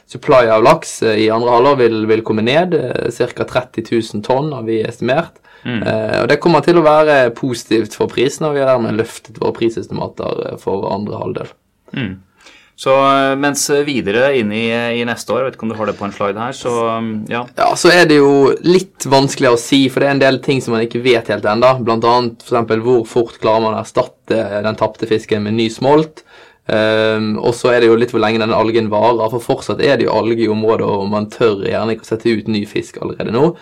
supply 0.07 0.45
av 0.53 0.63
laks 0.67 1.01
i 1.09 1.27
andre 1.33 1.57
halvår 1.57 1.81
vil, 1.81 1.99
vil 2.11 2.23
komme 2.27 2.45
ned. 2.47 2.77
Ca. 3.17 3.47
30 3.49 3.89
000 3.91 4.23
tonn 4.27 4.53
har 4.55 4.67
vi 4.69 4.83
estimert. 4.87 5.41
Mm. 5.67 5.81
Og 6.21 6.29
det 6.31 6.37
kommer 6.39 6.63
til 6.63 6.79
å 6.79 6.85
være 6.85 7.33
positivt 7.35 7.97
for 7.99 8.13
prisen, 8.13 8.45
og 8.47 8.55
vi 8.55 8.61
har 8.63 8.69
dermed 8.71 9.01
løftet 9.01 9.41
våre 9.41 9.57
prisestimater 9.57 10.61
for 10.63 10.87
andre 10.93 11.19
halvdel. 11.19 11.51
Mm. 11.97 12.13
Så 12.77 12.93
eh, 12.93 13.35
mens 13.41 13.63
videre 13.87 14.35
inn 14.37 14.51
i, 14.53 14.67
i, 15.01 15.05
neste 15.09 15.33
år, 15.33 15.47
vet 15.47 15.57
ikke 15.57 15.65
om 15.65 15.73
du 15.73 15.79
har 15.79 15.89
det 15.89 15.97
på 15.97 16.05
en 16.05 16.13
slide 16.13 16.43
her, 16.43 16.57
så 16.57 16.73
mm, 17.01 17.13
ja. 17.33 17.47
Ja, 17.57 17.71
så 17.79 17.93
er 17.95 18.05
det 18.11 18.19
jo 18.19 18.53
litt 18.69 19.07
vanskelig 19.09 19.55
å 19.55 19.61
si, 19.61 19.87
for 19.93 20.05
det 20.05 20.11
er 20.11 20.17
en 20.19 20.25
del 20.27 20.43
ting 20.45 20.61
som 20.61 20.77
man 20.77 20.85
ikke 20.85 21.01
vet 21.05 21.31
helt 21.33 21.49
ennå. 21.49 21.73
Blant 21.87 22.05
annet 22.05 22.45
f.eks. 22.45 22.75
hvor 22.85 23.07
fort 23.09 23.41
klarer 23.41 23.65
man 23.65 23.79
å 23.79 23.81
erstatte 23.81 24.43
den 24.67 24.77
tapte 24.77 25.09
fisken 25.09 25.49
med 25.49 25.57
ny 25.57 25.71
smolt. 25.73 26.27
Um, 26.67 27.37
og 27.39 27.53
så 27.55 27.71
er 27.71 27.81
det 27.81 27.89
jo 27.93 27.97
litt 27.99 28.11
hvor 28.11 28.21
lenge 28.25 28.41
den 28.43 28.55
algen 28.55 28.91
varer, 28.91 29.29
for 29.31 29.45
fortsatt 29.45 29.81
er 29.87 30.01
det 30.01 30.09
jo 30.09 30.15
alge 30.17 30.43
i 30.43 30.51
området, 30.51 30.87
og 30.87 31.07
man 31.13 31.29
tør 31.31 31.63
gjerne 31.63 31.95
ikke 31.95 32.09
å 32.09 32.11
sette 32.11 32.33
ut 32.35 32.51
ny 32.51 32.65
fisk 32.69 32.99
allerede 33.01 33.35
nå. 33.35 33.53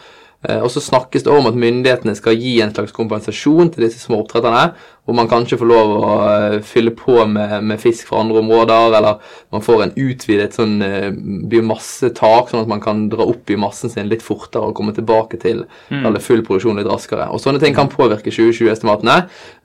Eh, 0.44 0.61
og 0.61 0.70
så 0.73 0.82
snakkes 0.82 1.25
det 1.25 1.32
om 1.32 1.46
at 1.49 1.56
myndighetene 1.56 2.14
skal 2.19 2.37
gi 2.37 2.58
en 2.61 2.73
slags 2.75 2.93
kompensasjon 2.93 3.70
til 3.73 3.87
disse 3.87 4.02
små 4.02 4.20
oppdretterne, 4.23 4.75
hvor 5.05 5.17
man 5.17 5.29
kanskje 5.29 5.58
får 5.61 5.69
lov 5.69 5.93
å 5.94 6.11
eh, 6.25 6.56
fylle 6.64 6.93
på 6.96 7.17
med, 7.29 7.56
med 7.64 7.81
fisk 7.81 8.08
fra 8.11 8.20
andre 8.20 8.43
områder, 8.43 8.96
eller 8.99 9.41
man 9.55 9.64
får 9.64 9.85
en 9.85 9.94
utvidet 10.05 10.56
sånn 10.56 10.76
uh, 10.85 11.08
biomassetak, 11.50 12.50
sånn 12.50 12.64
at 12.64 12.70
man 12.70 12.82
kan 12.85 13.06
dra 13.12 13.26
opp 13.29 13.44
biomassen 13.49 13.93
sin 13.93 14.11
litt 14.11 14.25
fortere 14.25 14.69
og 14.69 14.76
komme 14.76 14.94
tilbake 14.96 15.41
til 15.41 15.64
mm. 15.93 16.08
full 16.25 16.44
produksjon 16.44 16.81
litt 16.81 16.91
raskere. 16.91 17.31
Og 17.32 17.41
Sånne 17.43 17.61
ting 17.62 17.76
kan 17.76 17.93
påvirke 17.93 18.32
2020-estimatene, 18.32 19.19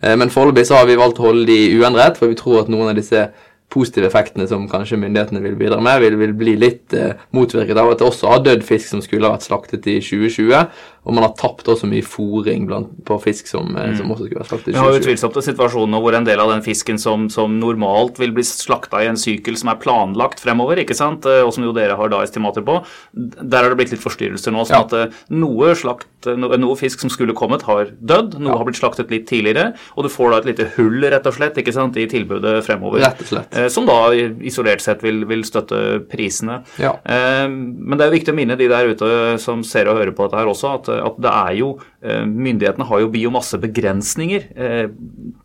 uh, 0.06 0.16
men 0.20 0.32
foreløpig 0.34 0.70
har 0.76 0.88
vi 0.88 1.00
valgt 1.00 1.20
å 1.20 1.30
holde 1.30 1.48
de 1.50 1.60
uendret, 1.80 2.20
for 2.20 2.32
vi 2.32 2.40
tror 2.40 2.64
at 2.64 2.72
noen 2.72 2.94
av 2.94 3.00
disse 3.00 3.28
positive 3.70 4.08
effektene 4.10 4.48
som 4.50 4.66
kanskje 4.70 4.98
myndighetene 4.98 5.42
vil 5.44 5.58
bidra 5.60 5.80
med, 5.84 6.02
vil, 6.02 6.18
vil 6.18 6.36
bli 6.38 6.56
litt 6.58 6.96
eh, 6.98 7.20
motvirket 7.36 7.78
av 7.78 7.92
at 7.94 8.02
det 8.02 8.08
også 8.08 8.32
har 8.32 8.46
dødd 8.46 8.66
fisk 8.66 8.90
som 8.90 9.04
skulle 9.06 9.30
ha 9.30 9.36
vært 9.36 9.46
slaktet 9.46 9.90
i 9.90 10.00
2020. 10.02 10.66
Og 11.08 11.16
man 11.16 11.24
har 11.26 11.32
tapt 11.40 11.68
også 11.72 11.88
mye 11.90 12.04
fòring 12.06 12.68
på 13.08 13.18
fisk 13.24 13.48
som, 13.50 13.72
eh, 13.74 13.92
mm. 13.92 13.98
som, 13.98 14.12
også 14.14 14.28
skulle 14.28 14.42
vært 14.42 14.52
slaktet 14.52 14.70
i 14.70 14.74
2020. 14.76 14.80
Vi 14.80 14.84
har 14.84 15.00
utvilsomt 15.00 15.40
situasjoner 15.48 16.04
hvor 16.04 16.18
en 16.18 16.28
del 16.28 16.44
av 16.44 16.52
den 16.54 16.64
fisken 16.66 17.00
som, 17.02 17.28
som, 17.34 17.56
normalt 17.60 18.20
vil 18.22 18.34
bli 18.36 18.46
slakta 18.46 19.02
i 19.04 19.10
en 19.10 19.20
sykkel 19.20 19.58
som 19.60 19.72
er 19.72 19.80
planlagt 19.82 20.44
fremover, 20.44 20.82
ikke 20.84 20.98
sant, 20.98 21.26
eh, 21.30 21.42
og 21.46 21.54
som 21.56 21.66
jo 21.66 21.74
dere 21.76 21.98
har 22.00 22.12
da 22.12 22.22
estimater 22.26 22.66
på, 22.66 22.78
der 23.16 23.64
har 23.64 23.72
det 23.72 23.80
blitt 23.80 23.96
litt 23.96 24.04
forstyrrelser 24.04 24.54
nå. 24.54 24.66
sånn 24.68 24.78
ja. 24.78 24.84
at 24.86 24.98
eh, 24.98 25.18
noe, 25.34 25.72
slakt, 25.80 26.30
noe, 26.30 26.78
fisk 26.80 27.02
som 27.02 27.14
skulle 27.14 27.38
kommet, 27.38 27.66
har 27.70 27.94
dødd, 27.98 28.38
noe 28.38 28.54
ja. 28.54 28.60
har 28.60 28.68
blitt 28.68 28.82
slaktet 28.82 29.14
litt 29.14 29.26
tidligere, 29.32 29.72
og 29.96 30.06
du 30.06 30.12
får 30.14 30.36
da 30.36 30.44
et 30.44 30.52
lite 30.52 30.70
hull 30.78 31.00
rett 31.10 31.32
og 31.32 31.38
slett, 31.40 31.58
ikke 31.64 31.76
sant, 31.76 31.98
i 31.98 32.10
tilbudet 32.12 32.60
fremover. 32.68 33.02
Rett 33.08 33.24
og 33.24 33.32
slett. 33.34 33.59
Som 33.72 33.88
da 33.90 34.12
isolert 34.16 34.84
sett 34.84 35.04
vil, 35.04 35.24
vil 35.30 35.44
støtte 35.48 36.00
prisene. 36.10 36.62
Ja. 36.82 36.94
Men 37.06 37.98
det 37.98 38.06
er 38.06 38.14
viktig 38.14 38.34
å 38.34 38.38
minne 38.38 38.58
de 38.60 38.68
der 38.72 38.92
ute 38.94 39.10
som 39.42 39.64
ser 39.68 39.90
og 39.90 40.00
hører 40.00 40.14
på 40.16 40.28
dette 40.28 40.40
her 40.40 40.50
også, 40.50 40.74
at 40.80 40.90
at 40.90 41.20
det 41.22 41.32
er 41.32 41.56
jo 41.60 41.70
eh, 42.04 42.24
Myndighetene 42.26 42.88
har 42.90 43.04
jo 43.04 43.12
biomassebegrensninger 43.14 44.48
eh, 44.56 44.86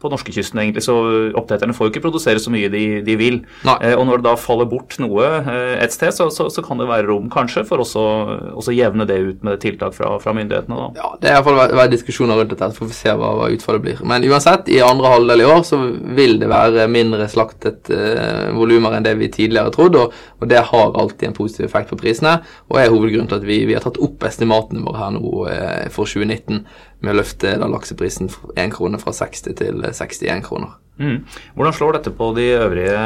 på 0.01 0.11
norskekysten, 0.13 0.61
egentlig, 0.63 0.85
så 0.87 0.97
oppdretterne 1.37 1.75
får 1.77 1.89
jo 1.89 1.93
ikke 1.93 2.05
produsere 2.07 2.43
så 2.43 2.53
mye 2.53 2.71
de, 2.73 2.85
de 3.07 3.17
vil. 3.21 3.41
Eh, 3.67 3.95
og 3.95 4.07
når 4.09 4.21
det 4.21 4.29
da 4.29 4.35
faller 4.41 4.69
bort 4.71 4.97
noe 5.03 5.29
et 5.81 5.95
sted, 5.95 6.15
så, 6.17 6.29
så, 6.35 6.49
så 6.53 6.65
kan 6.65 6.81
det 6.81 6.89
være 6.91 7.09
rom 7.11 7.31
kanskje 7.33 7.65
for 7.69 7.83
også 7.83 8.05
å 8.61 8.75
jevne 8.75 9.07
det 9.09 9.19
ut 9.21 9.47
med 9.47 9.61
tiltak 9.63 9.97
fra, 9.97 10.15
fra 10.23 10.35
myndighetene. 10.37 10.79
Da. 10.81 10.89
Ja, 11.01 11.13
Det 11.21 11.31
er 11.31 11.39
iallfall 11.39 11.61
vært 11.63 11.95
diskusjoner 11.95 12.41
rundt 12.41 12.55
dette, 12.55 12.71
så 12.73 12.83
får 12.83 12.91
vi 12.91 12.99
se 12.99 13.17
hva, 13.21 13.33
hva, 13.39 13.51
utfallet 13.55 13.85
blir. 13.85 14.03
Men 14.07 14.27
uansett, 14.29 14.71
i 14.73 14.81
andre 14.85 15.13
halvdel 15.15 15.45
i 15.45 15.49
år 15.51 15.63
så 15.69 15.81
vil 16.19 16.39
det 16.43 16.51
være 16.53 16.89
mindre 16.91 17.29
slaktet 17.33 17.93
eh, 17.95 18.51
volumer 18.57 18.97
enn 18.97 19.07
det 19.07 19.17
vi 19.21 19.31
tidligere 19.33 19.75
trodde, 19.75 20.07
og, 20.07 20.19
og, 20.41 20.49
det 20.51 20.65
har 20.71 20.99
alltid 21.01 21.31
en 21.31 21.37
positiv 21.37 21.69
effekt 21.69 21.93
på 21.93 21.99
prisene, 22.01 22.37
og 22.71 22.81
er 22.81 22.93
hovedgrunnen 22.93 23.31
til 23.31 23.41
at 23.41 23.49
vi, 23.49 23.63
vi 23.69 23.77
har 23.77 23.85
tatt 23.85 24.01
opp 24.03 24.25
estimatene 24.29 24.85
våre 24.85 25.01
her 25.01 25.15
nå 25.15 25.35
Eh, 25.55 25.89
for 25.91 26.09
2019 26.09 26.65
med 27.05 27.15
å 27.15 27.21
løfte 27.21 27.55
lakseprisen 27.61 28.33
1 28.57 28.73
krone 28.75 29.01
fra 29.03 29.13
60 29.15 29.59
til 29.61 29.85
61 29.91 30.45
kroner. 30.47 30.75
Mm. 30.95 31.25
Hvordan 31.57 31.75
slår 31.75 31.97
dette 31.97 32.11
på 32.15 32.29
de 32.37 32.45
øvrige 32.55 32.99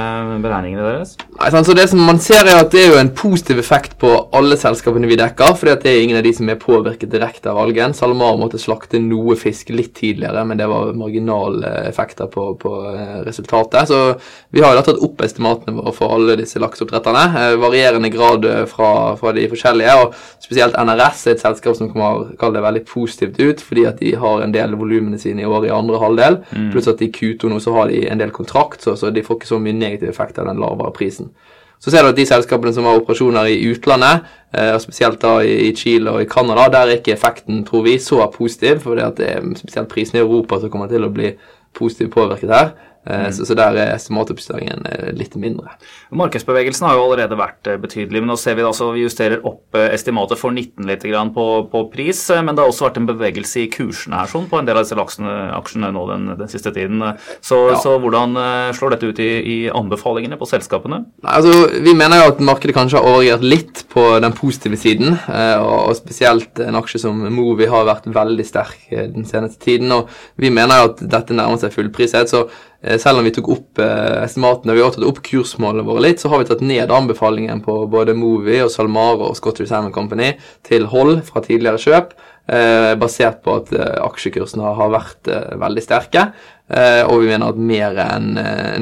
beregningene 0.45 0.85
deres? 0.85 1.15
Nei, 1.39 1.49
så 1.65 1.73
det 1.77 1.87
som 1.89 2.03
Man 2.05 2.19
ser 2.21 2.45
er 2.45 2.61
at 2.61 2.73
det 2.73 2.83
er 2.83 2.91
jo 2.93 2.99
en 3.01 3.11
positiv 3.17 3.59
effekt 3.63 3.95
på 4.01 4.11
alle 4.37 4.59
selskapene 4.61 5.09
vi 5.09 5.17
dekker. 5.17 5.55
fordi 5.57 5.73
at 5.73 5.83
det 5.83 5.93
er 5.95 6.03
ingen 6.03 6.19
av 6.19 6.25
de 6.27 6.33
som 6.37 6.49
er 6.49 6.61
påvirket 6.61 7.11
direkte 7.11 7.49
av 7.51 7.59
algen. 7.59 7.95
SalMar 7.95 8.37
måtte 8.37 8.61
slakte 8.61 9.01
noe 9.01 9.37
fisk 9.37 9.71
litt 9.71 9.95
tidligere, 9.95 10.45
men 10.45 10.59
det 10.59 10.69
var 10.69 10.93
marginale 10.93 11.89
effekter 11.89 12.29
på, 12.29 12.55
på 12.61 12.75
eh, 12.93 13.23
resultatet. 13.25 13.89
Så 13.89 14.19
vi 14.51 14.61
har 14.61 14.75
jo 14.75 14.81
da 14.81 14.85
tatt 14.85 15.03
opp 15.09 15.25
estimatene 15.25 15.77
våre 15.79 15.95
for 15.97 16.13
alle 16.13 16.37
disse 16.37 16.61
lakseoppdretterne. 16.61 17.25
Eh, 17.41 17.57
varierende 17.57 18.13
grad 18.13 18.45
eh, 18.45 18.65
fra, 18.69 19.17
fra, 19.17 19.33
de 19.33 19.49
forskjellige. 19.49 19.97
og 20.05 20.45
Spesielt 20.45 20.77
NRS 20.77 21.27
er 21.27 21.37
et 21.39 21.45
selskap 21.47 21.77
som 21.77 21.89
kommer 21.93 22.35
kalle 22.39 22.59
det 22.59 22.67
veldig 22.67 22.85
positivt 22.89 23.41
ut, 23.41 23.65
fordi 23.65 23.89
at 23.89 24.01
de 24.05 24.15
har 24.21 24.45
en 24.45 24.53
del 24.53 24.77
volumene 24.77 25.19
sine 25.21 25.45
i 25.45 25.49
år 25.49 25.69
i 25.69 25.75
andre 25.75 26.05
halvdel. 26.05 26.41
Mm. 26.53 26.71
Pluss 26.75 26.91
at 26.91 27.01
i 27.05 27.11
Q2 27.15 27.49
nå 27.49 27.61
så 27.63 27.78
har 27.78 27.78
de 27.87 28.03
en 28.11 28.19
del 28.19 28.31
kontrakt, 28.35 28.83
så, 28.83 29.11
de 29.11 29.23
får 29.23 29.39
ikke 29.39 29.53
så 29.53 29.61
mye 29.63 29.77
negativ 29.77 30.11
effekt 30.11 30.39
av 30.39 30.51
den 30.51 30.59
lavere 30.59 30.93
prisen. 30.97 31.31
Så 31.79 31.93
ser 31.93 32.03
du 32.03 32.11
at 32.11 32.19
de 32.19 32.27
selskapene 32.27 32.73
som 32.75 32.89
har 32.89 32.99
operasjoner 32.99 33.53
i 33.53 33.61
utlandet, 33.71 34.27
eh, 34.53 34.75
spesielt 34.83 35.21
da 35.23 35.37
i 35.47 35.71
Chile 35.79 36.11
og 36.11 36.23
i 36.23 36.31
Canada, 36.31 36.67
der 36.73 36.91
er 36.91 36.99
ikke 36.99 37.15
effekten, 37.15 37.65
tror 37.65 37.85
vi, 37.87 37.99
så 38.03 38.27
positiv. 38.35 38.81
For 38.83 38.99
det 38.99 39.23
er 39.23 39.47
spesielt 39.55 39.89
prisene 39.89 40.19
i 40.19 40.25
Europa 40.25 40.59
som 40.59 40.71
kommer 40.71 40.91
til 40.91 41.07
å 41.07 41.13
bli 41.15 41.37
positivt 41.79 42.11
påvirket 42.17 42.51
her. 42.51 42.73
Eh, 43.09 43.21
mm. 43.21 43.33
Så, 43.33 43.47
så, 43.47 43.57
der 43.57 43.77
er 43.79 43.95
estimatoppjusteringen 43.95 44.85
eh, 44.89 45.11
litt 45.17 45.37
mindre. 45.41 45.73
Markedsbevegelsen 46.13 46.89
har 46.89 46.99
jo 46.99 47.07
allerede 47.07 47.39
vært 47.41 47.71
eh, 47.71 47.79
betydelig, 47.81 48.21
men 48.21 48.33
nå 48.33 48.37
ser 48.41 48.59
vi 48.59 48.67
altså 48.69 48.91
vi 48.93 49.05
justerer 49.07 49.45
opp 49.49 49.77
estimatet 49.79 50.41
for 50.41 50.53
19 50.53 50.89
litt 50.89 51.07
på, 51.35 51.47
på, 51.73 51.85
pris. 51.93 52.21
Men 52.45 52.55
det 52.55 52.65
har 52.65 52.73
også 52.73 52.89
vært 52.89 53.01
en 53.01 53.09
bevegelse 53.09 53.63
i 53.63 53.69
kursene 53.73 54.21
her 54.21 54.31
sånn, 54.31 54.49
på 54.51 54.59
en 54.61 54.69
del 54.69 54.77
av 54.77 54.85
disse 54.85 54.99
laksene, 54.99 55.35
aksjene 55.57 55.93
nå 55.95 56.05
den, 56.11 56.29
den 56.41 56.53
siste 56.53 56.73
tiden. 56.75 57.01
Så, 57.41 57.63
ja. 57.73 57.79
så, 57.81 57.97
hvordan 58.03 58.37
slår 58.77 58.95
dette 58.95 59.13
ut 59.13 59.23
i, 59.25 59.31
i 59.39 59.59
anbefalingene 59.73 60.39
på 60.41 60.49
selskapene? 60.49 61.01
Altså, 61.25 61.55
vi 61.85 61.95
mener 61.97 62.23
jo 62.23 62.33
at 62.35 62.45
markedet 62.45 62.77
kanskje 62.77 63.01
har 63.01 63.09
overreagert 63.09 63.47
litt 63.47 63.85
på 63.93 64.05
den 64.25 64.37
positive 64.37 64.81
siden. 64.81 65.17
Og 65.63 65.95
spesielt 65.97 66.61
en 66.65 66.79
aksje 66.81 67.03
som 67.07 67.21
Movi 67.33 67.69
har 67.71 67.89
vært 67.89 68.09
veldig 68.13 68.49
sterk 68.49 68.89
den 68.91 69.29
seneste 69.29 69.63
tiden. 69.65 69.93
Og 69.95 70.11
vi 70.41 70.53
mener 70.53 70.83
jo 70.83 70.91
at 70.93 71.05
dette 71.17 71.37
nærmer 71.37 71.61
seg 71.61 71.77
fullprishet. 71.77 72.33
så 72.33 72.49
selv 72.79 73.19
om 73.19 73.27
vi 73.27 73.33
tok 73.35 73.49
opp 73.51 73.81
eh, 73.83 74.21
estimatene 74.23 74.77
vi 74.77 74.83
har 74.85 74.93
tatt 74.95 75.07
opp 75.07 75.19
kursmålene 75.27 75.87
våre 75.87 76.05
litt, 76.05 76.23
så 76.23 76.31
har 76.31 76.43
vi 76.43 76.47
tatt 76.47 76.63
ned 76.63 76.93
anbefalingen 76.95 77.63
på 77.65 77.81
både 77.91 78.15
Movi 78.15 78.61
og 78.63 78.71
Salmar 78.71 79.19
og 79.27 79.35
Scottish 79.39 79.73
Salmon 79.73 79.95
Company 79.95 80.37
til 80.67 80.87
hold 80.93 81.25
fra 81.27 81.43
tidligere 81.43 81.83
kjøp, 81.83 82.15
eh, 82.55 82.93
basert 83.01 83.43
på 83.43 83.57
at 83.59 83.73
eh, 83.75 83.99
aksjekursene 84.05 84.77
har 84.79 84.95
vært 84.95 85.33
eh, 85.33 85.59
veldig 85.59 85.85
sterke. 85.85 86.29
Eh, 86.71 87.03
og 87.03 87.25
vi 87.25 87.33
mener 87.33 87.51
at 87.51 87.59
mer 87.59 87.99
enn 88.05 88.31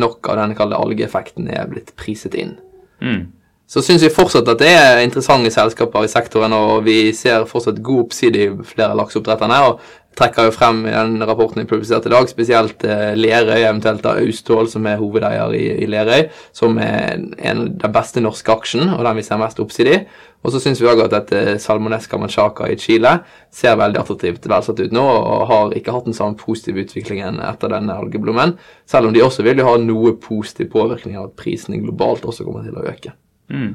nok 0.03 0.29
av 0.29 0.43
den 0.43 0.53
kalde 0.59 0.77
algeeffekten 0.77 1.49
er 1.49 1.69
blitt 1.71 1.95
priset 1.97 2.37
inn. 2.37 2.57
Mm. 3.01 3.31
Så 3.67 3.83
syns 3.83 4.05
vi 4.05 4.13
fortsatt 4.15 4.47
at 4.47 4.61
det 4.63 4.71
er 4.71 5.01
interessante 5.03 5.51
selskaper 5.51 6.05
i 6.07 6.11
sektoren, 6.11 6.53
og 6.55 6.85
vi 6.87 7.11
ser 7.17 7.49
fortsatt 7.51 7.81
god 7.83 8.05
oppside 8.05 8.45
i 8.45 8.51
flere 8.69 8.95
lakseoppdretterne. 8.99 9.57
og 9.67 9.81
trekker 10.17 10.49
jo 10.49 10.55
frem 10.55 10.85
i 10.89 10.95
den 10.95 11.21
rapporten 11.29 11.61
jeg 11.61 11.69
publiserte 11.71 12.09
i 12.09 12.15
dag, 12.15 12.29
spesielt 12.31 12.85
eh, 12.89 13.13
Lerøy, 13.19 13.59
eventuelt 13.61 14.05
da 14.05 14.15
Austål, 14.23 14.71
som 14.73 14.87
er 14.89 15.01
hovedeier 15.01 15.53
i, 15.57 15.65
i 15.85 15.89
Lerøy, 15.91 16.31
som 16.57 16.79
er 16.83 17.19
en 17.19 17.67
den 17.77 17.93
beste 17.93 18.23
norske 18.25 18.53
aksjen, 18.55 18.89
og 18.95 19.05
den 19.05 19.21
vi 19.21 19.27
ser 19.27 19.41
mest 19.41 19.61
oppside 19.63 19.93
i. 19.93 20.01
Og 20.47 20.53
så 20.55 20.61
syns 20.63 20.81
vi 20.81 20.87
òg 20.87 21.01
at 21.03 21.15
dette 21.15 21.57
Salmonesca 21.63 22.19
manchaca 22.23 22.69
i 22.71 22.77
Chile 22.79 23.17
ser 23.53 23.79
veldig 23.81 23.99
attraktivt 23.99 24.47
velsatt 24.49 24.81
ut 24.81 24.95
nå, 24.95 25.05
og 25.05 25.47
har 25.51 25.77
ikke 25.77 25.95
hatt 25.95 26.07
den 26.09 26.17
samme 26.17 26.39
positive 26.39 26.85
utviklingen 26.87 27.41
etter 27.43 27.73
denne 27.73 27.97
algeblommen, 27.99 28.55
selv 28.89 29.11
om 29.11 29.17
de 29.17 29.25
også 29.27 29.45
vil 29.47 29.65
ha 29.67 29.77
noe 29.83 30.15
positiv 30.23 30.71
påvirkning 30.77 31.19
av 31.19 31.31
at 31.31 31.39
prisene 31.41 31.83
globalt 31.83 32.29
også 32.29 32.47
kommer 32.47 32.67
til 32.67 32.79
å 32.79 32.87
øke. 32.87 33.17
Mm. 33.51 33.75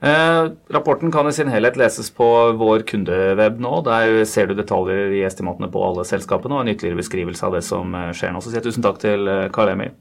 Eh, 0.00 0.50
rapporten 0.68 1.12
kan 1.12 1.28
i 1.28 1.32
sin 1.32 1.48
helhet 1.48 1.76
leses 1.76 2.10
på 2.10 2.26
vår 2.56 2.86
kundeweb 2.88 3.58
nå. 3.60 3.72
Der 3.84 4.24
ser 4.24 4.48
du 4.48 4.54
detaljer 4.56 5.12
i 5.12 5.24
estimatene 5.28 5.68
på 5.72 5.82
alle 5.84 6.06
selskapene 6.08 6.56
og 6.56 6.64
en 6.64 6.72
ytterligere 6.72 7.02
beskrivelse 7.02 7.44
av 7.46 7.58
det 7.58 7.64
som 7.66 7.92
eh, 7.94 8.12
skjer 8.16 8.32
nå. 8.32 8.40
Så 8.40 8.48
sier 8.48 8.62
jeg 8.62 8.70
tusen 8.70 8.86
takk 8.86 9.02
til 9.02 9.28
eh, 9.28 9.48
Karl 9.52 9.74
Emil. 9.74 9.92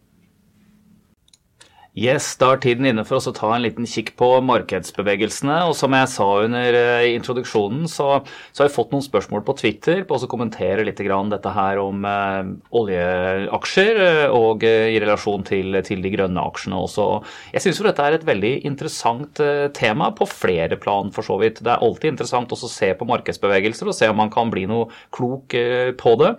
Yes, 2.00 2.38
Da 2.40 2.54
er 2.54 2.62
tiden 2.64 2.86
inne 2.88 3.04
for 3.04 3.18
oss 3.18 3.28
å 3.28 3.34
ta 3.36 3.50
en 3.52 3.64
liten 3.66 3.88
kikk 3.90 4.14
på 4.20 4.28
markedsbevegelsene. 4.48 5.66
og 5.68 5.74
Som 5.76 5.92
jeg 5.98 6.08
sa 6.08 6.28
under 6.46 6.78
uh, 6.78 7.08
introduksjonen, 7.12 7.90
så, 7.92 8.22
så, 8.54 8.62
har 8.62 8.70
jeg 8.70 8.76
fått 8.78 8.94
noen 8.94 9.04
spørsmål 9.04 9.44
på 9.44 9.56
Twitter 9.60 10.06
på 10.08 10.16
å 10.16 10.30
kommentere 10.32 10.86
litt 10.88 11.00
dette 11.00 11.52
her 11.56 11.80
om 11.80 12.04
eh, 12.06 12.50
oljeaksjer 12.76 14.00
og 14.30 14.38
og 14.50 14.64
i 14.64 14.98
relasjon 15.02 15.44
til, 15.48 15.78
til, 15.86 16.02
de 16.04 16.12
grønne 16.12 16.42
aksjene 16.52 16.78
også. 16.78 17.06
Jeg 17.54 17.64
syns 17.64 17.80
dette 17.86 18.04
er 18.06 18.18
et 18.18 18.26
veldig 18.28 18.52
interessant 18.68 19.40
tema 19.76 20.10
på 20.16 20.28
flere 20.30 20.78
plan, 20.80 21.10
for 21.16 21.26
så 21.26 21.38
vidt. 21.42 21.62
Det 21.64 21.72
er 21.72 21.84
alltid 21.86 22.14
interessant 22.14 22.52
å 22.52 22.60
se 22.60 22.92
på 22.98 23.08
markedsbevegelser 23.10 23.90
og 23.90 23.96
se 23.98 24.10
om 24.12 24.20
man 24.20 24.32
kan 24.34 24.52
bli 24.52 24.66
noe 24.70 24.90
klok 25.16 25.56
på 26.00 26.16
det. 26.22 26.32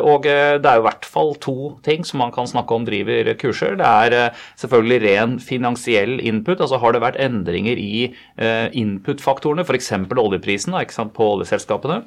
og 0.00 0.28
det 0.28 0.70
er 0.70 0.80
i 0.80 0.86
hvert 0.86 1.08
fall 1.08 1.34
to 1.42 1.74
ting 1.86 2.06
som 2.06 2.22
man 2.22 2.34
kan 2.34 2.48
snakke 2.50 2.76
om 2.76 2.86
driver 2.88 3.32
kurser. 3.40 3.76
Det 3.80 3.90
er 3.90 4.38
selvfølgelig 4.60 4.79
selvfølgelig 4.80 5.04
ren 5.04 5.36
finansiell 5.38 6.16
input. 6.20 6.60
altså 6.60 6.80
Har 6.80 6.92
det 6.92 7.04
vært 7.04 7.20
endringer 7.20 7.78
i 7.78 8.10
eh, 8.38 8.68
input-faktorene, 8.72 9.64
f.eks. 9.64 9.92
oljeprisen 10.16 10.74
da, 10.74 10.84
på 11.14 11.30
oljeselskapene? 11.36 12.02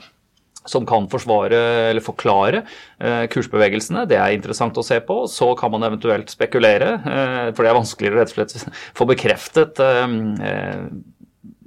som 0.63 0.85
kan 0.87 1.09
forsvare 1.11 1.57
eller 1.89 1.99
forklare 1.99 2.61
eh, 3.03 3.25
kursbevegelsene. 3.27 4.05
Det 4.07 4.15
er 4.15 4.31
interessant 4.31 4.77
å 4.79 4.85
se 4.85 4.95
på. 5.03 5.25
Så 5.27 5.49
kan 5.59 5.73
man 5.73 5.83
eventuelt 5.83 6.31
spekulere, 6.31 6.93
eh, 7.03 7.49
for 7.51 7.65
det 7.65 7.73
er 7.73 7.75
vanskeligere 7.75 8.21
rett 8.21 8.31
og 8.31 8.47
slett 8.47 8.77
få 8.95 9.09
bekreftet 9.09 9.83
eh 9.83 10.15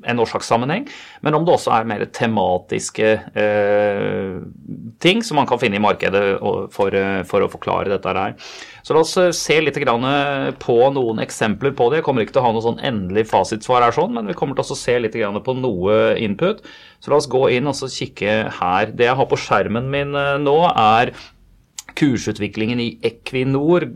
en 0.07 0.23
årsakssammenheng, 0.23 0.87
men 1.27 1.37
om 1.37 1.45
det 1.47 1.55
også 1.55 1.73
er 1.77 1.89
mer 1.89 2.05
tematiske 2.15 3.13
eh, 3.37 4.39
ting 5.03 5.23
som 5.27 5.41
man 5.41 5.49
kan 5.49 5.61
finne 5.61 5.79
i 5.79 5.83
markedet 5.83 6.23
for, 6.75 6.95
eh, 6.95 7.23
for, 7.29 7.45
å 7.45 7.51
forklare 7.53 7.93
dette 7.93 8.15
her. 8.17 8.37
Så 8.87 8.95
la 8.95 9.03
oss 9.03 9.17
eh, 9.21 9.33
se 9.37 9.59
litt 9.61 9.79
på 10.63 10.79
noen 10.95 11.23
eksempler 11.25 11.75
på 11.77 11.91
det. 11.91 12.01
Jeg 12.01 12.09
kommer 12.09 12.25
ikke 12.25 12.37
til 12.37 12.45
å 12.45 12.47
ha 12.49 12.55
noe 12.57 12.65
sånn 12.65 12.83
endelig 12.87 13.27
fasitsvar 13.33 13.85
her, 13.85 13.97
sånn, 13.97 14.15
men 14.17 14.31
vi 14.31 14.37
kommer 14.39 14.59
til 14.59 14.67
å 14.67 14.79
se 14.79 14.99
litt 15.03 15.17
på 15.17 15.57
noe 15.59 16.17
input. 16.23 16.63
Så 17.01 17.13
la 17.13 17.21
oss 17.21 17.31
gå 17.31 17.47
inn 17.55 17.69
og 17.71 17.77
kikke 17.77 18.37
her. 18.61 18.93
Det 18.97 19.09
jeg 19.09 19.19
har 19.19 19.31
på 19.31 19.41
skjermen 19.41 19.91
min 19.93 20.17
eh, 20.17 20.37
nå, 20.43 20.59
er 20.73 21.15
kursutviklingen 21.97 22.81
i 22.83 22.91
Equinor, 23.07 23.89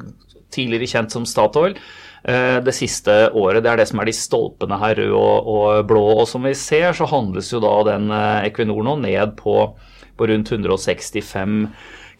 tidligere 0.54 0.88
kjent 0.90 1.14
som 1.14 1.26
Statoil. 1.28 1.76
Eh, 2.22 2.58
det 2.64 2.74
siste 2.76 3.30
året. 3.32 3.62
Det 3.64 3.70
er 3.70 3.80
det 3.80 3.88
som 3.88 4.02
er 4.02 4.10
de 4.10 4.16
stolpene 4.16 4.80
her, 4.82 4.98
rød 5.00 5.14
og, 5.16 5.46
og, 5.54 5.86
blå. 5.88 6.04
Og 6.20 6.28
som 6.28 6.44
vi 6.44 6.52
ser, 6.58 6.92
så 6.96 7.08
handles 7.08 7.52
jo 7.52 7.62
da 7.64 7.72
den 7.94 8.10
eh, 8.12 8.50
Equinor 8.50 8.84
nå 8.84 8.98
ned 9.00 9.38
på, 9.40 9.56
på 10.18 10.28
rundt 10.28 10.52
165 10.52 11.64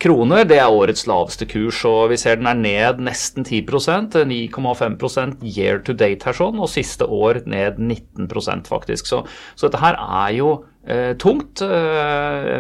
kroner. 0.01 0.47
Det 0.49 0.57
er 0.57 0.73
årets 0.73 1.05
laveste 1.09 1.45
kurs, 1.51 1.83
og 1.85 2.15
vi 2.15 2.19
ser 2.21 2.41
den 2.41 2.49
er 2.49 2.57
ned 2.57 3.03
nesten 3.05 3.45
10% 3.45 4.17
9,5% 4.25 5.45
year 5.45 5.83
to 5.85 5.93
date 5.93 6.25
her 6.25 6.37
sånn, 6.37 6.57
og 6.57 6.73
siste 6.73 7.05
år 7.05 7.43
ned 7.45 7.77
19% 7.77 8.73
faktisk. 8.73 9.11
Så, 9.11 9.23
så 9.55 9.69
dette 9.69 9.83
her 9.85 10.01
er 10.01 10.33
jo 10.39 10.55
eh, 10.89 11.13
tungt 11.21 11.61
eh, 11.67 12.57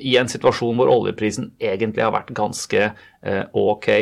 i 0.00 0.16
en 0.16 0.32
situasjon 0.32 0.80
hvor 0.80 0.92
oljeprisen 0.96 1.52
egentlig 1.60 2.06
har 2.06 2.16
vært 2.16 2.32
ganske 2.40 2.88
eh, 2.88 3.44
ok. 3.52 3.92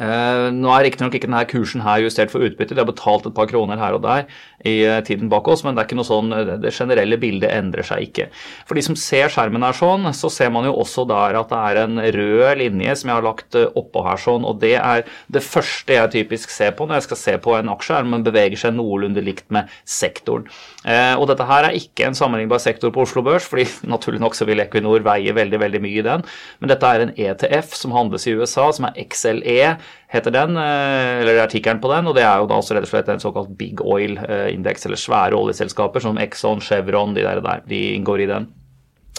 Uh, 0.00 0.48
nå 0.56 0.70
er 0.72 0.86
riktignok 0.86 1.18
ikke 1.18 1.28
denne 1.28 1.42
kursen 1.50 1.82
her 1.84 2.00
justert 2.00 2.32
for 2.32 2.40
utbytte, 2.40 2.72
de 2.72 2.80
har 2.80 2.88
betalt 2.88 3.26
et 3.28 3.34
par 3.36 3.48
kroner 3.50 3.76
her 3.76 3.92
og 3.92 4.00
der 4.06 4.24
i 4.64 4.78
uh, 4.88 5.02
tiden 5.04 5.28
bak 5.28 5.48
oss, 5.52 5.64
men 5.66 5.76
det 5.76 5.82
er 5.82 5.88
ikke 5.90 5.98
noe 5.98 6.08
sånn, 6.08 6.32
uh, 6.32 6.54
det 6.62 6.72
generelle 6.72 7.18
bildet 7.20 7.52
endrer 7.52 7.84
seg 7.84 8.06
ikke. 8.06 8.28
For 8.68 8.78
de 8.78 8.84
som 8.86 8.96
ser 8.96 9.28
skjermen 9.32 9.66
her 9.66 9.76
sånn, 9.76 10.08
så 10.16 10.30
ser 10.32 10.52
man 10.54 10.64
jo 10.64 10.72
også 10.80 11.04
der 11.10 11.36
at 11.42 11.52
det 11.52 11.58
er 11.60 11.80
en 11.82 12.00
rød 12.16 12.62
linje 12.62 12.96
som 13.02 13.12
jeg 13.12 13.18
har 13.18 13.26
lagt 13.26 13.58
oppå 13.68 14.04
her 14.06 14.22
sånn, 14.22 14.46
og 14.48 14.62
det 14.62 14.78
er 14.80 15.04
det 15.32 15.44
første 15.44 15.98
jeg 15.98 16.12
typisk 16.16 16.54
ser 16.54 16.72
på 16.78 16.88
når 16.88 17.02
jeg 17.02 17.08
skal 17.10 17.20
se 17.20 17.36
på 17.44 17.58
en 17.58 17.72
aksje, 17.74 17.98
er 17.98 18.08
om 18.08 18.16
den 18.16 18.24
beveger 18.24 18.64
seg 18.64 18.76
noenlunde 18.78 19.24
likt 19.24 19.52
med 19.52 19.68
sektoren. 19.84 20.48
og 21.18 21.26
dette 21.28 21.44
her 21.46 21.68
er 21.68 21.76
ikke 21.76 22.06
en 22.08 22.16
sammenlignbar 22.16 22.60
sektor 22.62 22.92
på 22.94 23.04
Oslo 23.04 23.22
Børs, 23.26 23.44
fordi 23.48 23.66
naturlig 23.92 24.22
nok 24.22 24.36
så 24.38 24.48
vil 24.48 24.64
Equinor 24.64 25.04
veie 25.04 25.34
veldig, 25.36 25.60
veldig 25.60 25.82
mye 25.84 26.00
i 26.00 26.06
den, 26.06 26.24
men 26.62 26.72
dette 26.72 26.88
er 26.88 27.04
en 27.04 27.14
ETF 27.16 27.76
som 27.76 27.94
handles 27.96 28.26
i 28.26 28.36
USA, 28.38 28.70
som 28.72 28.88
er 28.88 28.98
XLE 29.04 29.60
heter 30.12 30.34
den, 30.34 30.56
eh, 30.56 31.20
eller 31.22 31.42
artikkelen 31.44 31.80
på 31.82 31.92
den. 31.92 32.06
og 32.06 32.16
Det 32.16 32.24
er 32.24 32.38
jo 32.40 32.48
da 32.50 32.58
også 32.60 32.76
rett 32.76 32.88
og 32.88 32.92
slett 32.92 33.12
en 33.12 33.22
såkalt 33.22 33.54
big 33.58 33.80
oil-indeks, 33.80 34.86
eller 34.86 35.00
svære 35.00 35.38
oljeselskaper 35.38 36.04
som 36.04 36.18
Exxon, 36.18 36.60
Chevron, 36.60 37.14
de 37.14 37.22
der, 37.22 37.40
der 37.40 37.62
de 37.66 37.84
inngår 37.96 38.26
i 38.26 38.32
den. 38.32 38.52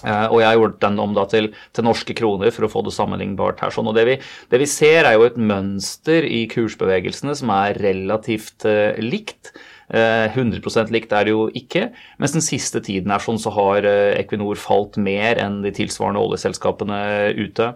Uh, 0.03 0.27
og 0.33 0.39
jeg 0.41 0.49
har 0.49 0.57
gjort 0.59 0.81
den 0.83 0.99
om 0.99 1.13
til, 1.31 1.45
til, 1.71 1.85
norske 1.87 2.15
kroner 2.17 2.51
for 2.51 2.67
å 2.67 2.71
få 2.71 2.81
det 2.83 2.95
sammenlignbart 2.95 3.61
her. 3.63 3.71
Sånn. 3.71 3.87
Og 3.87 3.95
det 3.95 4.03
vi, 4.09 4.17
det 4.51 4.59
vi, 4.59 4.67
ser, 4.67 5.07
er 5.07 5.15
jo 5.15 5.27
et 5.29 5.39
mønster 5.39 6.27
i 6.27 6.43
kursbevegelsene 6.51 7.35
som 7.39 7.53
er 7.55 7.79
relativt 7.79 8.67
uh, 8.67 8.99
likt. 8.99 9.53
Uh, 9.93 10.27
100% 10.33 10.91
likt 10.91 11.13
er 11.15 11.27
det 11.27 11.35
jo 11.35 11.47
ikke. 11.55 11.87
Mens 12.19 12.35
den 12.35 12.43
siste 12.43 12.83
tiden 12.83 13.13
er 13.15 13.23
sånn, 13.23 13.39
så 13.39 13.53
har 13.55 13.87
Equinor 14.17 14.59
falt 14.59 14.99
mer 14.99 15.39
enn 15.39 15.61
de 15.63 15.71
tilsvarende 15.75 16.23
oljeselskapene 16.23 16.99
ute. 17.39 17.71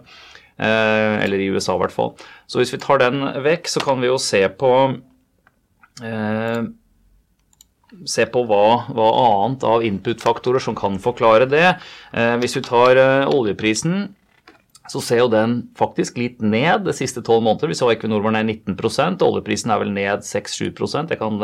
Eh, 0.58 1.24
eller 1.24 1.38
i 1.38 1.46
USA 1.54 1.76
i 1.76 1.82
hvert 1.84 1.94
fall. 1.94 2.12
Så 2.50 2.58
hvis 2.58 2.72
vi 2.74 2.82
tar 2.82 2.98
den 2.98 3.22
vekk, 3.44 3.70
så 3.70 3.82
kan 3.84 4.02
vi 4.02 4.10
jo 4.10 4.18
se 4.18 4.42
på 4.58 4.72
eh, 6.02 6.62
se 8.04 8.26
på 8.28 8.42
hva, 8.44 8.64
hva, 8.90 9.08
annet 9.22 9.64
av 9.64 9.84
input-faktorer 9.86 10.62
som 10.62 10.76
kan 10.76 10.98
forklare 11.02 11.46
det. 11.48 11.68
Eh, 12.12 12.34
hvis 12.42 12.58
vi 12.58 12.64
tar 12.66 12.98
oljeprisen, 13.30 14.08
så 14.88 15.02
ser 15.04 15.22
jo 15.22 15.30
den 15.30 15.60
faktisk 15.78 16.18
litt 16.18 16.42
ned 16.42 16.86
de 16.88 16.94
siste 16.96 17.22
tolv 17.22 17.44
måneder. 17.44 17.70
Vi 17.70 17.78
så 17.78 17.92
Equinor 17.92 18.24
var 18.24 18.34
ned 18.34 18.50
19% 18.50 19.22
oljeprisen 19.22 19.70
er 19.70 19.82
vel 19.82 19.92
ned 19.92 20.24
6-7% 20.24 21.12
Jeg 21.12 21.20
kan 21.20 21.38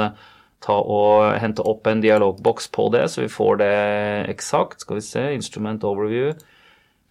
ta 0.65 0.77
og 0.81 1.37
hente 1.43 1.63
opp 1.63 1.87
en 1.87 2.01
dialogboks 2.01 2.71
på 2.73 2.89
det, 2.95 3.05
så 3.13 3.21
vi 3.21 3.31
får 3.31 3.61
det 3.61 3.75
eksakt. 4.33 4.81
Skal 4.81 4.99
vi 4.99 5.05
se, 5.05 5.27
instrument 5.37 5.85
overview. 5.85 6.33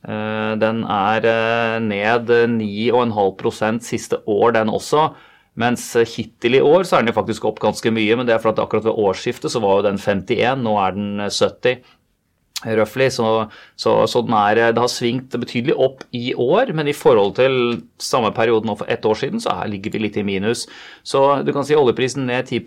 Eh, 0.04 0.54
den 0.60 0.84
er 0.84 1.28
eh, 1.30 1.78
ned 1.84 2.34
9,5% 2.58 3.86
siste 3.88 4.20
år, 4.28 4.58
den 4.58 4.72
også. 4.74 5.12
Mens 5.60 5.86
hittil 6.16 6.58
i 6.58 6.64
år 6.66 6.84
så 6.84 6.98
er 6.98 7.04
den 7.04 7.14
jo 7.14 7.20
faktisk 7.20 7.46
opp 7.46 7.60
ganske 7.62 7.92
mye, 7.94 8.16
men 8.18 8.28
det 8.28 8.36
er 8.36 8.42
for 8.42 8.52
at 8.54 8.62
akkurat 8.64 8.88
ved 8.88 8.98
årsskiftet 8.98 9.54
så 9.54 9.62
var 9.62 9.80
jo 9.80 9.90
den 9.92 10.02
51, 10.02 10.64
nå 10.66 10.74
er 10.82 10.96
den 10.98 11.12
70 11.30 11.84
røftlig. 12.64 13.12
Så, 13.14 13.28
så, 13.76 13.96
så 14.08 14.24
er, 14.24 14.62
det 14.74 14.82
har 14.82 14.92
svingt 14.92 15.36
betydelig 15.40 15.76
opp 15.76 16.04
i 16.16 16.34
år, 16.34 16.74
men 16.76 16.88
i 16.88 16.96
forhold 16.96 17.36
til 17.40 17.84
samme 18.02 18.32
periode 18.36 18.68
nå 18.68 18.76
for 18.80 18.90
ett 18.92 19.06
år 19.06 19.18
siden, 19.20 19.42
så 19.44 19.56
her 19.58 19.72
ligger 19.72 19.94
vi 19.94 20.04
litt 20.06 20.18
i 20.20 20.26
minus. 20.26 20.66
Så 21.04 21.44
du 21.44 21.52
kan 21.56 21.66
si 21.68 21.76
oljeprisen 21.78 22.28
ned 22.28 22.48
10 22.48 22.62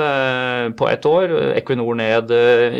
eh, 0.00 0.70
på 0.76 0.88
ett 0.88 1.06
år, 1.08 1.34
Equinor 1.56 1.96
ned 1.98 2.32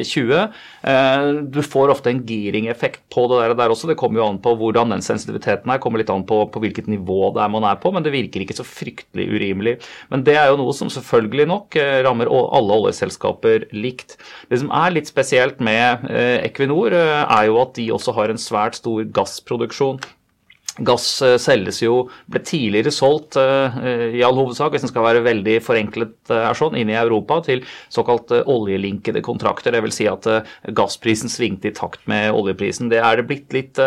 20 0.06 0.34
eh, 0.36 0.60
eh, 0.92 1.28
Du 1.50 1.60
får 1.62 1.94
ofte 1.94 2.10
en 2.12 2.22
giring-effekt 2.26 3.02
på 3.12 3.26
det 3.30 3.40
der, 3.42 3.56
der, 3.56 3.74
også. 3.74 3.90
Det 3.90 3.98
kommer 4.00 4.20
jo 4.20 4.28
an 4.28 4.40
på 4.42 4.54
hvordan 4.58 4.94
den 4.94 5.04
sensitiviteten 5.04 5.70
er, 5.70 5.80
kommer 5.82 6.02
litt 6.02 6.12
an 6.12 6.26
på, 6.28 6.42
på 6.52 6.62
hvilket 6.62 6.90
nivå 6.90 7.32
det 7.34 7.44
er 7.44 7.52
man 7.52 7.66
er 7.68 7.80
på, 7.80 7.92
men 7.94 8.04
det 8.04 8.14
virker 8.14 8.44
ikke 8.44 8.58
så 8.58 8.66
fryktelig 8.66 9.28
urimelig. 9.30 9.76
Men 10.12 10.24
det 10.26 10.36
er 10.38 10.50
jo 10.50 10.60
noe 10.60 10.74
som 10.76 10.90
selvfølgelig 10.92 11.46
nok 11.50 11.78
rammer 12.04 12.30
alle 12.30 12.78
oljeselskaper 12.80 13.68
likt. 13.74 14.16
Det 14.50 14.60
som 14.60 14.70
er 14.74 14.94
litt 14.94 15.10
spesielt 15.10 15.60
med 15.62 16.04
Equinor, 16.46 16.94
eh, 16.96 17.26
er 17.26 17.50
jo 17.50 17.60
at 17.62 17.76
de 17.76 17.90
også 17.94 18.14
har 18.16 18.32
en 18.32 18.40
svært 18.40 18.80
stor 18.80 19.04
gassproduksjon. 19.16 20.00
Gass 20.86 21.06
eh, 21.26 21.34
selges 21.42 21.80
jo, 21.82 22.06
ble 22.30 22.40
tidligere 22.46 22.92
solgt 22.94 23.36
uh, 23.36 23.74
i 24.14 24.22
all 24.24 24.38
hovedsak, 24.38 24.70
hvis 24.72 24.86
den 24.86 24.92
skal 24.92 25.04
være 25.04 25.24
veldig 25.26 25.56
forenklet 25.66 26.32
er 26.32 26.56
sånn, 26.56 26.78
inn 26.78 26.92
i 26.92 26.96
Europa 26.96 27.40
til 27.44 27.64
såkalt 27.92 28.32
oljelinkede 28.38 29.20
kontrakter. 29.26 29.74
Dvs. 29.74 29.98
Si 29.98 30.08
at 30.08 30.30
gassprisen 30.78 31.32
svingte 31.32 31.68
i 31.68 31.74
takt 31.76 32.06
med 32.08 32.30
oljeprisen. 32.32 32.88
Det 32.88 33.02
er 33.02 33.18
det 33.18 33.26
blitt 33.28 33.52
litt 33.52 33.82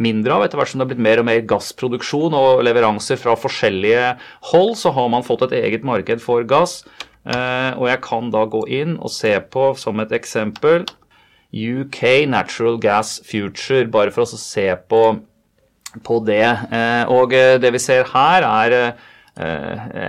mindre 0.00 0.34
av 0.34 0.46
etter 0.46 0.58
hvert 0.58 0.72
som 0.72 0.80
det 0.80 0.88
har 0.88 0.94
blitt 0.94 1.06
mer 1.06 1.22
og 1.22 1.28
mer 1.28 1.44
gassproduksjon 1.52 2.34
og 2.34 2.64
leveranser 2.66 3.20
fra 3.20 3.36
forskjellige 3.38 4.16
hold. 4.50 4.74
Så 4.80 4.96
har 4.96 5.12
man 5.12 5.26
fått 5.26 5.46
et 5.46 5.58
eget 5.60 5.86
marked 5.86 6.24
for 6.24 6.48
gass. 6.48 6.80
og 7.26 7.86
jeg 7.90 8.02
kan 8.02 8.32
da 8.32 8.46
gå 8.50 8.66
inn 8.80 8.96
og 8.96 9.12
se 9.12 9.36
på, 9.52 9.74
som 9.78 10.00
et 10.00 10.16
eksempel 10.16 10.88
UK 11.56 12.28
Natural 12.28 12.78
Gas 12.82 13.20
Future, 13.24 13.86
bare 13.88 14.12
for 14.14 14.26
å 14.26 14.40
se 14.40 14.68
på, 14.90 15.02
på 16.04 16.20
det. 16.28 16.46
Og 17.12 17.32
det 17.62 17.72
vi 17.72 17.82
ser 17.82 18.08
her, 18.12 18.44
er 18.44 18.96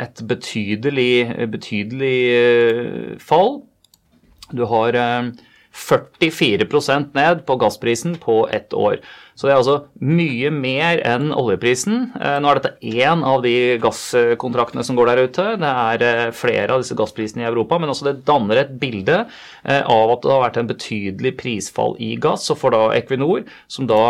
et 0.04 0.22
betydelig, 0.28 1.48
betydelig 1.52 3.20
fall. 3.24 3.62
Du 4.52 4.66
har 4.72 5.00
44% 5.78 7.14
ned 7.16 7.46
på 7.48 7.58
gassprisen 7.62 8.18
på 8.22 8.42
ett 8.52 8.74
år. 8.74 9.00
Så 9.38 9.46
det 9.46 9.54
er 9.54 9.60
altså 9.60 9.76
mye 10.02 10.50
mer 10.50 11.02
enn 11.06 11.30
oljeprisen. 11.36 12.08
Eh, 12.18 12.38
nå 12.42 12.50
er 12.50 12.58
dette 12.58 12.96
én 13.06 13.22
av 13.22 13.44
de 13.46 13.54
gasskontraktene 13.84 14.86
som 14.86 14.98
går 14.98 15.12
der 15.12 15.22
ute. 15.28 15.46
Det 15.62 15.74
er 15.84 16.06
eh, 16.08 16.24
flere 16.34 16.74
av 16.74 16.82
disse 16.82 16.98
gassprisene 16.98 17.46
i 17.46 17.50
Europa, 17.50 17.78
men 17.78 17.94
også 17.94 18.10
det 18.10 18.16
danner 18.26 18.64
et 18.64 18.74
bilde 18.82 19.20
eh, 19.22 19.84
av 19.84 20.16
at 20.16 20.26
det 20.26 20.34
har 20.34 20.44
vært 20.48 20.60
en 20.64 20.72
betydelig 20.74 21.36
prisfall 21.38 21.94
i 22.02 22.16
gass. 22.22 22.48
Så 22.50 22.58
for 22.58 22.74
da 22.74 22.90
Equinor, 22.98 23.46
som 23.70 23.86
da 23.90 24.02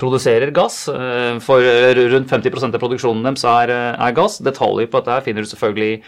produserer 0.00 0.50
gass. 0.50 0.88
Eh, 0.88 1.38
for 1.44 1.62
rundt 2.10 2.30
50% 2.30 2.74
av 2.74 2.82
produksjonen 2.82 3.24
deres 3.26 3.44
er, 3.46 3.72
er, 3.94 4.14
gass. 4.16 4.40
Detaljer 4.42 4.90
på 4.90 5.00
dette 5.00 5.20
finner 5.26 5.44
du 5.44 5.50
selvfølgelig 5.50 6.00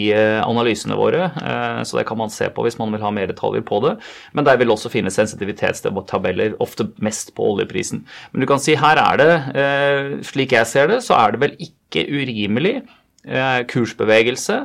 i 0.00 0.06
eh, 0.16 0.40
analysene 0.44 0.96
våre, 0.98 1.28
eh, 1.28 1.80
så 1.84 2.00
det 2.00 2.06
kan 2.08 2.18
man 2.20 2.32
se 2.32 2.48
på 2.52 2.64
hvis 2.64 2.78
man 2.80 2.94
vil 2.94 3.04
ha 3.04 3.12
mer 3.14 3.28
detaljer 3.30 3.64
på 3.66 3.82
det. 3.84 3.96
Men 4.36 4.48
der 4.48 4.60
vil 4.60 4.72
også 4.72 4.92
finne 4.92 5.12
sensitivitetstabeller, 5.12 6.56
ofte 6.64 6.88
mest 7.04 7.34
på 7.36 7.50
oljeprisen. 7.54 8.04
Men 8.32 8.44
du 8.44 8.48
kan 8.50 8.62
si 8.62 8.78
her 8.80 9.00
er 9.00 9.20
det, 9.20 9.32
slik 10.26 10.54
jeg 10.56 10.68
ser 10.68 10.88
det, 10.90 11.02
så 11.04 11.16
er 11.18 11.34
det 11.34 11.44
vel 11.44 11.58
ikke 11.62 12.06
urimelig 12.10 12.80
kursbevegelse 13.70 14.64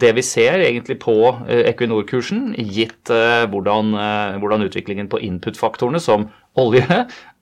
det 0.00 0.12
vi 0.14 0.22
ser 0.22 0.62
egentlig 0.62 1.00
på 1.02 1.14
Equinor-kursen, 1.50 2.52
gitt 2.70 3.10
hvordan, 3.10 3.90
hvordan, 4.38 4.64
utviklingen 4.68 5.08
på 5.10 5.18
input-faktorene 5.26 5.98
som 6.02 6.28
olje 6.58 6.86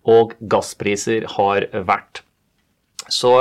og 0.08 0.34
gasspriser 0.40 1.28
har 1.36 1.68
vært. 1.86 2.22
Så, 3.08 3.34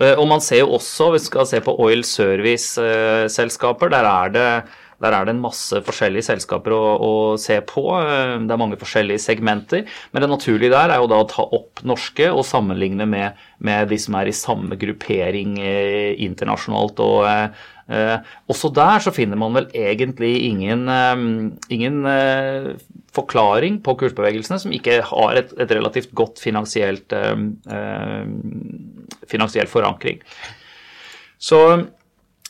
eh, 0.00 0.14
og 0.16 0.26
man 0.30 0.44
ser 0.44 0.64
jo 0.64 0.76
også, 0.78 1.12
vi 1.14 1.24
skal 1.24 1.48
se 1.48 1.62
på 1.64 1.74
oil 1.82 2.04
service-selskaper, 2.06 3.92
der 3.92 4.10
er 4.10 4.36
det 4.36 4.52
der 5.00 5.14
er 5.16 5.24
det 5.24 5.32
en 5.32 5.40
masse 5.40 5.78
forskjellige 5.80 6.26
selskaper 6.26 6.74
å, 6.76 6.80
å, 7.00 7.12
se 7.40 7.56
på. 7.64 7.86
Eh, 7.96 8.34
det 8.44 8.52
er 8.52 8.60
mange 8.60 8.76
forskjellige 8.80 9.22
segmenter. 9.24 9.86
Men 10.12 10.24
det 10.24 10.28
naturlige 10.28 10.74
der 10.74 10.92
er 10.92 11.00
jo 11.00 11.08
da 11.08 11.22
å 11.22 11.28
ta 11.30 11.46
opp 11.56 11.80
norske 11.88 12.28
og 12.28 12.44
sammenligne 12.44 13.06
med, 13.08 13.38
med 13.64 13.88
de 13.88 13.96
som 14.00 14.18
er 14.20 14.28
i 14.28 14.36
samme 14.36 14.76
gruppering 14.80 15.56
eh, 15.64 16.20
internasjonalt. 16.26 17.00
og 17.00 17.24
Eh, 17.90 18.18
også 18.46 18.70
der 18.70 19.02
så 19.02 19.10
finner 19.10 19.38
man 19.38 19.56
vel 19.56 19.66
egentlig 19.74 20.44
ingen, 20.46 20.86
eh, 20.88 21.22
ingen 21.74 22.04
eh, 22.06 22.68
forklaring 23.16 23.80
på 23.84 23.96
kursbevegelsene 24.02 24.60
som 24.62 24.74
ikke 24.74 25.00
har 25.08 25.40
et, 25.40 25.54
et 25.58 25.72
relativt 25.74 26.12
godt 26.16 26.38
finansielt, 26.42 27.14
finansiell 29.30 29.70
forankring. 29.70 30.20
Så 31.40 31.60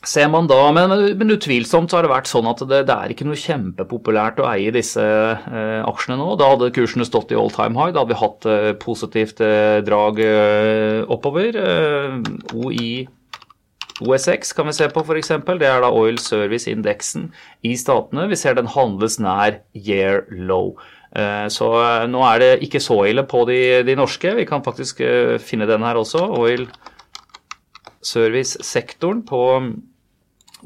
ser 0.06 0.30
man 0.32 0.48
da, 0.48 0.58
men, 0.72 0.92
men, 1.18 1.32
utvilsomt 1.34 1.92
så 1.92 1.98
har 1.98 2.06
det 2.06 2.12
vært 2.12 2.30
sånn 2.30 2.48
at 2.48 2.62
det, 2.68 2.82
det 2.88 2.96
er 2.96 3.12
ikke 3.12 3.26
noe 3.28 3.38
kjempepopulært 3.38 4.40
å 4.40 4.48
eie 4.48 4.72
disse 4.74 5.04
eh, 5.04 5.80
aksjene 5.84 6.16
nå. 6.20 6.32
Da 6.40 6.48
hadde 6.54 6.72
kursene 6.76 7.06
stått 7.08 7.34
i 7.34 7.38
all 7.38 7.52
time 7.52 7.76
high, 7.76 7.92
da 7.92 8.02
hadde 8.02 8.14
vi 8.14 8.20
hatt 8.22 8.48
eh, 8.48 8.70
positivt 8.80 9.42
eh, 9.44 9.80
drag 9.84 10.22
oppover. 11.10 11.60
OI 12.56 12.90
OSX 14.00 14.54
kan 14.56 14.68
vi 14.68 14.74
se 14.76 14.88
på 14.92 15.02
f.eks. 15.04 15.32
Det 15.46 15.68
er 15.68 15.82
da 15.84 15.90
Oil 15.92 16.18
Service-indeksen 16.20 17.28
i 17.66 17.74
statene. 17.78 18.28
Vi 18.30 18.38
ser 18.38 18.56
den 18.58 18.70
handles 18.70 19.18
nær 19.20 19.60
year 19.76 20.24
low. 20.30 20.74
Eh, 21.16 21.46
så 21.50 21.70
eh, 21.82 22.06
nå 22.10 22.22
er 22.28 22.42
det 22.42 22.50
ikke 22.66 22.82
så 22.82 23.00
ille 23.10 23.26
på 23.28 23.44
de, 23.50 23.82
de 23.86 23.96
norske. 23.98 24.34
Vi 24.38 24.46
kan 24.48 24.64
faktisk 24.66 25.02
eh, 25.04 25.36
finne 25.42 25.68
den 25.70 25.84
her 25.86 26.00
også. 26.00 26.22
Oil 26.38 26.68
Service-sektoren 28.06 29.24
på 29.28 29.42
mm, 29.60 29.72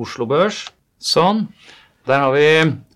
Oslo 0.04 0.28
Børs. 0.30 0.66
Sånn. 1.02 1.48
Der 2.04 2.20
har 2.20 2.34
vi 2.36 2.48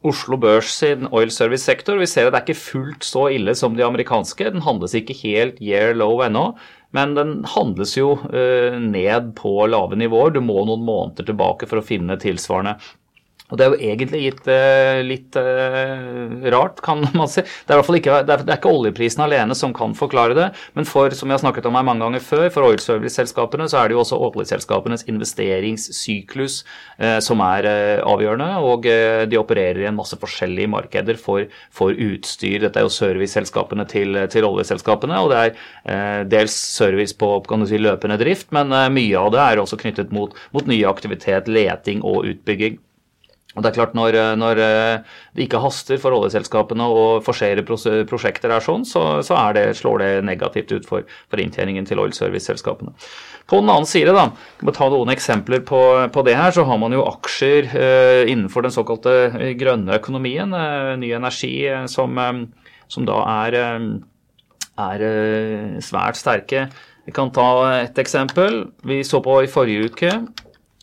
Oslo 0.05 0.37
Børs 0.37 0.69
sin 0.83 1.09
oil 1.17 1.31
service-sektor. 1.33 1.97
Vi 1.97 2.07
ser 2.07 2.29
at 2.29 2.35
det 2.35 2.43
er 2.43 2.47
ikke 2.47 2.61
fullt 2.61 3.07
så 3.09 3.25
ille 3.33 3.55
som 3.57 3.77
de 3.77 3.87
amerikanske. 3.87 4.51
Den 4.53 4.65
handles 4.67 4.95
ikke 4.95 5.17
helt 5.23 5.63
year 5.65 5.97
low 5.97 6.21
ennå. 6.25 6.51
Men 6.97 7.15
den 7.15 7.33
handles 7.45 7.97
jo 7.99 8.15
eh, 8.33 8.79
ned 8.81 9.35
på 9.37 9.67
lave 9.69 9.99
nivåer. 10.01 10.33
Du 10.33 10.41
må 10.41 10.63
noen 10.65 10.87
måneder 10.87 11.29
tilbake 11.29 11.69
for 11.69 11.81
å 11.81 11.85
finne 11.85 12.17
tilsvarende 12.21 12.79
og 13.49 13.57
Det 13.57 13.65
er 13.65 13.73
jo 13.73 13.93
egentlig 13.93 14.21
gitt 14.27 14.49
litt 15.09 15.37
uh, 15.41 16.49
rart, 16.53 16.83
kan 16.85 17.01
man 17.17 17.31
si. 17.33 17.41
Det 17.41 17.73
er, 17.73 17.81
ikke, 17.97 18.19
det, 18.29 18.35
er, 18.35 18.57
ikke, 18.59 18.73
oljeprisen 18.73 19.23
alene 19.25 19.57
som 19.57 19.73
kan 19.77 19.95
forklare 19.97 20.37
det, 20.37 20.49
men 20.77 20.89
for 20.89 21.15
som 21.17 21.31
jeg 21.31 21.39
har 21.39 21.45
snakket 21.47 21.69
om 21.69 21.79
her 21.79 21.87
mange 21.89 22.05
ganger 22.05 22.25
før, 22.25 22.45
for 22.53 22.69
oil 22.69 22.81
service-selskapene 22.83 23.69
så 23.71 23.81
er 23.81 23.89
det 23.89 23.97
jo 23.97 24.03
også 24.03 24.19
oljeselskapenes 24.29 25.07
investeringssyklus 25.09 26.61
uh, 27.01 27.19
som 27.25 27.41
er 27.47 27.71
avgjørende. 28.05 28.51
Og 28.69 28.85
de 29.31 29.39
opererer 29.41 29.81
i 29.83 29.89
en 29.89 29.97
masse 29.97 30.17
forskjellige 30.21 30.71
markeder 30.71 31.17
for, 31.21 31.47
for 31.75 31.95
utstyr. 31.95 32.61
Dette 32.67 32.81
er 32.81 32.87
jo 32.87 32.93
serviceselskapene 32.93 33.87
til, 33.89 34.19
til 34.33 34.47
oljeselskapene, 34.49 35.23
og 35.25 35.33
det 35.33 35.41
er 35.41 36.27
dels 36.29 36.53
service 36.53 37.17
på 37.17 37.31
kan 37.49 37.63
du 37.63 37.69
si, 37.71 37.81
løpende 37.81 38.19
drift, 38.21 38.51
men 38.55 38.73
mye 38.93 39.21
av 39.21 39.33
det 39.35 39.43
er 39.45 39.63
også 39.63 39.79
knyttet 39.81 40.13
mot, 40.15 40.37
mot 40.55 40.69
nye 40.69 40.91
aktivitet, 40.91 41.49
leting 41.49 42.05
og 42.07 42.29
utbygging. 42.29 42.79
Og 43.57 43.65
det 43.65 43.71
er 43.71 43.77
klart 43.79 43.97
Når, 43.97 44.15
eh, 44.15 44.35
når 44.39 44.61
eh, 44.63 45.17
det 45.35 45.47
ikke 45.47 45.63
haster 45.63 45.99
for 46.01 46.15
oljeselskapene 46.15 46.85
å 46.85 47.07
forsere 47.25 47.65
prosjekter, 47.65 48.53
er 48.53 48.65
sånn, 48.65 48.85
så, 48.87 49.23
så 49.25 49.39
er 49.41 49.57
det, 49.57 49.65
slår 49.81 50.03
det 50.03 50.11
negativt 50.29 50.75
ut 50.75 50.89
for, 50.89 51.09
for 51.31 51.43
inntjeningen 51.43 51.89
til 51.89 52.03
oil 52.03 52.13
service-selskapene. 52.15 52.93
På 53.49 53.63
den 53.63 53.73
annen 53.73 53.89
side, 53.89 54.13
da, 54.13 54.27
må 54.61 54.75
ta 54.77 54.91
noen 54.93 55.15
eksempler 55.15 55.63
på, 55.67 55.81
på, 56.13 56.25
det 56.27 56.37
her, 56.37 56.53
så 56.53 56.67
har 56.69 56.81
man 56.81 56.93
jo 56.93 57.07
aksjer 57.09 57.71
eh, 57.73 58.23
innenfor 58.29 58.67
den 58.67 58.75
såkalte 58.75 59.15
grønne 59.59 59.97
økonomien, 59.97 60.53
eh, 60.53 60.93
ny 61.01 61.15
energi, 61.17 61.55
eh, 61.71 61.87
som, 61.89 62.21
eh, 62.21 62.75
som, 62.93 63.09
da 63.09 63.23
er, 63.47 63.57
er 64.85 65.07
svært 65.85 66.21
sterke. 66.21 66.69
Vi 67.09 67.15
kan 67.17 67.33
ta 67.33 67.49
et 67.79 67.97
eksempel. 67.99 68.67
Vi 68.85 69.01
så 69.09 69.23
på 69.25 69.41
i 69.41 69.49
forrige 69.49 69.89
uke 69.89 70.13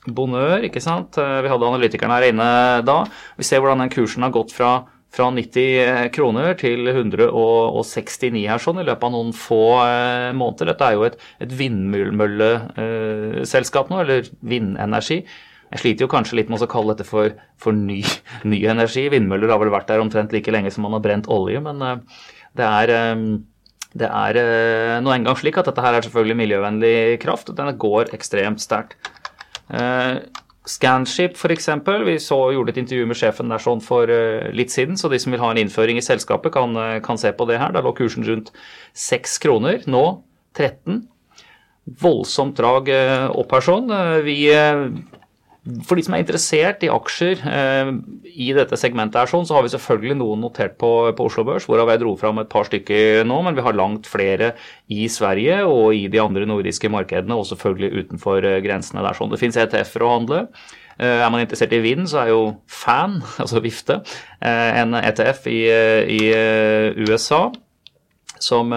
Bonheur, 0.05 0.61
ikke 0.65 0.81
sant. 0.83 1.17
Eh, 1.17 1.41
vi 1.41 1.49
hadde 1.49 1.65
analytikerne 1.65 2.13
her 2.19 2.27
inne 2.29 2.81
da. 2.85 3.05
Vi 3.39 3.43
ser 3.47 3.59
hvordan 3.63 3.79
den 3.83 3.93
kursen 3.93 4.23
har 4.25 4.31
gått 4.35 4.51
fra, 4.53 4.71
fra 5.13 5.25
90 5.33 6.11
kroner 6.15 6.53
til 6.59 6.87
169 6.91 8.47
her 8.51 8.59
sånn 8.61 8.79
i 8.83 8.85
løpet 8.85 9.05
av 9.07 9.11
noen 9.15 9.31
få 9.35 9.81
eh, 9.81 10.31
måneder. 10.37 10.65
Dette 10.73 10.87
er 10.87 10.93
jo 10.97 11.07
et, 11.09 11.17
et 11.41 11.51
vindmølleselskap 11.61 13.85
nå, 13.89 13.95
eller 14.05 14.19
vindenergi. 14.45 15.19
Jeg 15.73 15.79
sliter 15.81 16.01
jo 16.05 16.13
kanskje 16.13 16.37
litt 16.37 16.51
med 16.53 16.61
å 16.61 16.69
kalle 16.69 16.93
dette 16.93 17.09
for, 17.09 17.27
for 17.57 17.71
ny, 17.73 18.01
ny, 18.51 18.59
energi. 18.69 19.09
Vindmøller 19.11 19.49
har 19.49 19.59
vel 19.63 19.73
vært 19.73 19.89
der 19.89 20.03
omtrent 20.03 20.33
like 20.35 20.51
lenge 20.53 20.71
som 20.73 20.81
man 20.85 20.95
har 20.99 21.05
brent 21.07 21.27
olje, 21.33 21.59
men 21.65 21.77
det 22.55 22.67
er 22.69 22.87
det 23.95 24.09
er 24.11 24.35
nå 24.99 25.07
engang 25.13 25.37
slik 25.39 25.55
at 25.55 25.63
dette 25.69 25.79
her 25.79 25.95
er 25.95 26.03
selvfølgelig 26.03 26.41
miljøvennlig 26.41 27.15
kraft. 27.23 27.47
og 27.47 27.55
Den 27.55 27.79
går 27.79 28.11
ekstremt 28.17 28.59
sterkt. 28.59 28.99
Uh, 29.69 30.21
Scanship 30.65 31.37
f.eks. 31.37 31.69
Vi 32.05 32.15
så, 32.21 32.39
gjorde 32.53 32.73
et 32.73 32.79
intervju 32.81 33.09
med 33.09 33.19
sjefen 33.19 33.51
der 33.53 33.61
sånn 33.61 33.83
for 33.85 34.09
uh, 34.09 34.47
litt 34.55 34.73
siden, 34.73 34.97
så 34.97 35.11
de 35.11 35.19
som 35.21 35.35
vil 35.35 35.43
ha 35.43 35.51
en 35.53 35.61
innføring 35.61 35.99
i 36.01 36.05
selskapet, 36.05 36.53
kan, 36.55 36.73
uh, 36.77 36.99
kan 37.05 37.19
se 37.21 37.33
på 37.35 37.47
det 37.49 37.59
her. 37.61 37.75
Da 37.75 37.83
lå 37.85 37.93
kursen 37.97 38.25
rundt 38.27 38.53
6 38.97 39.37
kroner. 39.45 39.83
Nå 39.89 40.05
13. 40.57 41.03
Voldsomt 42.01 42.57
drag 42.57 42.87
opp 43.37 43.51
her 43.53 43.61
sånn. 43.61 43.91
Vi 44.25 44.39
for 45.85 45.97
de 45.97 46.03
som 46.05 46.13
er 46.13 46.21
interessert 46.21 46.83
i 46.85 46.89
aksjer 46.93 47.39
eh, 47.49 47.87
i 48.37 48.51
dette 48.53 48.77
segmentet, 48.77 49.17
her 49.17 49.29
sånn, 49.31 49.47
så 49.49 49.57
har 49.57 49.65
vi 49.65 49.71
selvfølgelig 49.73 50.17
noen 50.19 50.43
notert 50.45 50.75
på, 50.81 50.91
på 51.17 51.25
Oslo 51.25 51.45
Børs, 51.47 51.65
hvorav 51.65 51.89
jeg 51.89 52.03
dro 52.03 52.13
fram 52.21 52.41
et 52.41 52.51
par 52.51 52.67
stykker 52.69 53.25
nå, 53.25 53.39
men 53.47 53.57
vi 53.57 53.65
har 53.65 53.77
langt 53.77 54.05
flere 54.09 54.51
i 54.93 55.07
Sverige 55.09 55.63
og 55.65 55.97
i 55.97 56.05
de 56.11 56.21
andre 56.21 56.45
nordiske 56.49 56.91
markedene, 56.93 57.33
og 57.33 57.49
selvfølgelig 57.49 58.05
utenfor 58.05 58.45
eh, 58.45 58.59
grensene 58.65 59.01
der. 59.01 59.17
sånn. 59.17 59.33
Det 59.33 59.41
finnes 59.41 59.57
ETF-er 59.63 60.05
å 60.05 60.13
handle. 60.13 60.43
Eh, 60.99 61.25
er 61.25 61.33
man 61.33 61.41
interessert 61.41 61.73
i 61.73 61.81
vind, 61.81 62.05
så 62.13 62.21
er 62.21 62.33
jo 62.35 62.41
fan, 62.69 63.17
altså 63.41 63.63
vifte, 63.65 64.03
eh, 64.45 64.81
en 64.83 64.93
ETF 65.01 65.49
i, 65.49 65.61
i 66.13 66.23
USA 67.09 67.47
som 68.43 68.69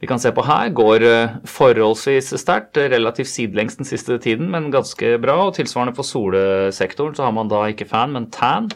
vi 0.00 0.08
kan 0.08 0.20
se 0.20 0.30
på 0.32 0.44
her, 0.48 0.70
går 0.72 1.04
eh, 1.04 1.32
forholdsvis 1.48 2.32
sterkt, 2.40 2.78
relativt 2.88 3.28
sidelengs 3.28 3.76
den 3.76 3.88
siste 3.88 4.16
tiden, 4.22 4.48
men 4.52 4.70
ganske 4.72 5.18
bra. 5.20 5.36
og 5.44 5.58
Tilsvarende 5.58 5.92
for 5.96 6.08
solesektoren 6.08 7.16
så 7.16 7.26
har 7.26 7.34
man 7.36 7.50
da 7.52 7.66
ikke 7.68 7.88
fan, 7.88 8.14
men 8.16 8.30
tan. 8.32 8.70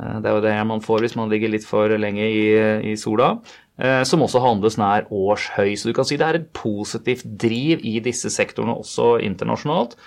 Eh, 0.00 0.16
det 0.24 0.30
er 0.30 0.38
jo 0.38 0.44
det 0.46 0.54
man 0.70 0.80
får 0.80 1.04
hvis 1.04 1.16
man 1.20 1.28
ligger 1.28 1.52
litt 1.52 1.68
for 1.68 1.92
lenge 1.92 2.24
i, 2.24 2.46
i 2.88 2.96
sola. 2.96 3.34
Eh, 3.76 4.00
som 4.08 4.24
også 4.24 4.40
handles 4.40 4.80
nær 4.80 5.12
årshøy. 5.12 5.74
Så 5.76 5.90
du 5.90 5.96
kan 5.96 6.08
si 6.08 6.16
det 6.16 6.30
er 6.30 6.40
et 6.40 6.48
positivt 6.56 7.28
driv 7.44 7.84
i 7.84 7.98
disse 8.00 8.32
sektorene 8.32 8.78
også 8.80 9.18
internasjonalt. 9.20 9.98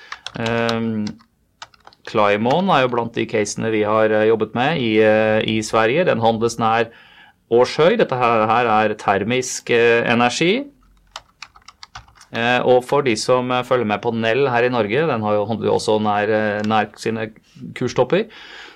Climon 2.09 2.73
er 2.73 2.83
jo 2.83 2.91
blant 2.91 3.15
de 3.15 3.29
casene 3.29 3.69
vi 3.71 3.85
har 3.85 4.09
jobbet 4.25 4.57
med 4.57 4.81
i, 4.81 4.93
i 5.45 5.61
Sverige. 5.63 6.09
Den 6.09 6.25
handles 6.25 6.57
nær 6.61 6.89
årshøy. 7.53 7.97
Dette 7.99 8.17
her, 8.17 8.69
er 8.69 8.95
termisk 8.99 9.69
energi. 9.73 10.65
Og 12.65 12.79
for 12.81 13.05
de 13.05 13.13
som 13.19 13.51
følger 13.67 13.85
med 13.85 14.01
på 14.01 14.11
Nell 14.17 14.47
her 14.49 14.65
i 14.65 14.71
Norge, 14.73 15.03
den 15.09 15.21
har 15.21 15.35
jo, 15.37 15.43
også 15.69 15.99
nær, 16.01 16.31
nær 16.65 16.89
sine 16.97 17.27
kurstopper, 17.77 18.25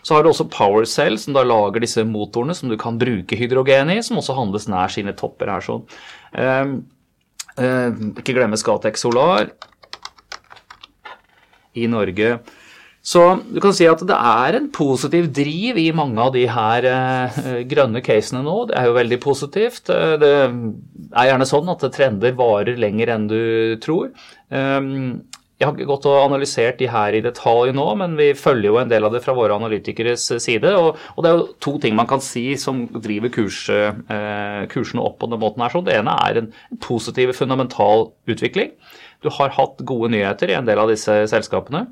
så 0.05 0.13
har 0.13 0.23
du 0.23 0.29
også 0.29 0.45
PowerCell, 0.53 1.17
som 1.19 1.33
da 1.33 1.41
lager 1.43 1.81
disse 1.83 2.05
motorene 2.05 2.53
som 2.55 2.69
du 2.69 2.77
kan 2.79 2.99
bruke 3.01 3.35
hydrogen 3.39 3.89
i, 3.91 3.97
som 4.05 4.21
også 4.21 4.37
handles 4.37 4.69
nær 4.69 4.93
sine 4.93 5.15
topper 5.17 5.49
her. 5.51 5.65
sånn. 5.65 5.83
Ikke 7.57 8.37
glemme 8.37 8.59
Scatec 8.61 9.01
Solar 9.01 9.49
i 11.77 11.89
Norge. 11.89 12.37
Så 13.07 13.21
du 13.47 13.61
kan 13.63 13.75
si 13.75 13.85
at 13.87 14.01
det 14.03 14.15
er 14.17 14.57
en 14.57 14.67
positiv 14.75 15.29
driv 15.31 15.79
i 15.79 15.87
mange 15.95 16.19
av 16.19 16.33
de 16.35 16.43
her 16.51 16.87
uh, 16.91 17.39
grønne 17.69 18.01
casene 18.03 18.43
nå. 18.43 18.57
Det 18.67 18.75
er 18.75 18.89
jo 18.89 18.97
veldig 18.97 19.19
positivt. 19.23 19.87
det 19.87 20.33
er 20.35 21.29
gjerne 21.29 21.47
sånn 21.47 21.71
at 21.71 21.87
trender 21.95 22.35
varer 22.35 22.75
lenger 22.75 23.13
enn 23.15 23.29
du 23.31 23.39
tror. 23.83 24.11
Um, 24.51 25.23
jeg 25.57 25.65
har 25.65 25.73
ikke 25.73 25.87
gått 25.89 26.05
og 26.05 26.19
analysert 26.21 26.77
de 26.77 26.87
her 26.93 27.15
i 27.17 27.23
detalj 27.25 27.71
nå, 27.73 27.85
men 27.97 28.13
vi 28.19 28.27
følger 28.37 28.69
jo 28.69 28.77
en 28.77 28.91
del 28.91 29.07
av 29.07 29.15
det 29.15 29.23
fra 29.23 29.33
våre 29.33 29.55
analytikeres 29.57 30.27
side. 30.43 30.69
Og, 30.77 30.99
det 31.25 31.31
er 31.31 31.39
jo 31.39 31.47
to 31.65 31.73
ting 31.81 31.95
man 31.97 32.09
kan 32.09 32.21
si 32.21 32.51
som 32.61 32.83
driver 32.93 33.33
kurs, 33.33 33.63
eh, 33.73 34.67
kursene 34.69 35.01
opp 35.01 35.17
på 35.23 35.31
den 35.31 35.41
måten 35.41 35.65
her. 35.65 35.73
Så 35.73 35.81
det 35.87 35.95
ene 35.97 36.13
er 36.27 36.43
en 36.43 36.51
positiv, 36.83 37.33
fundamental 37.33 38.11
utvikling. 38.29 38.75
Du 39.25 39.31
har 39.33 39.55
hatt 39.57 39.81
gode 39.81 40.11
nyheter 40.13 40.53
i 40.53 40.59
en 40.59 40.69
del 40.69 40.77
av 40.77 40.93
disse 40.93 41.23
selskapene. 41.33 41.87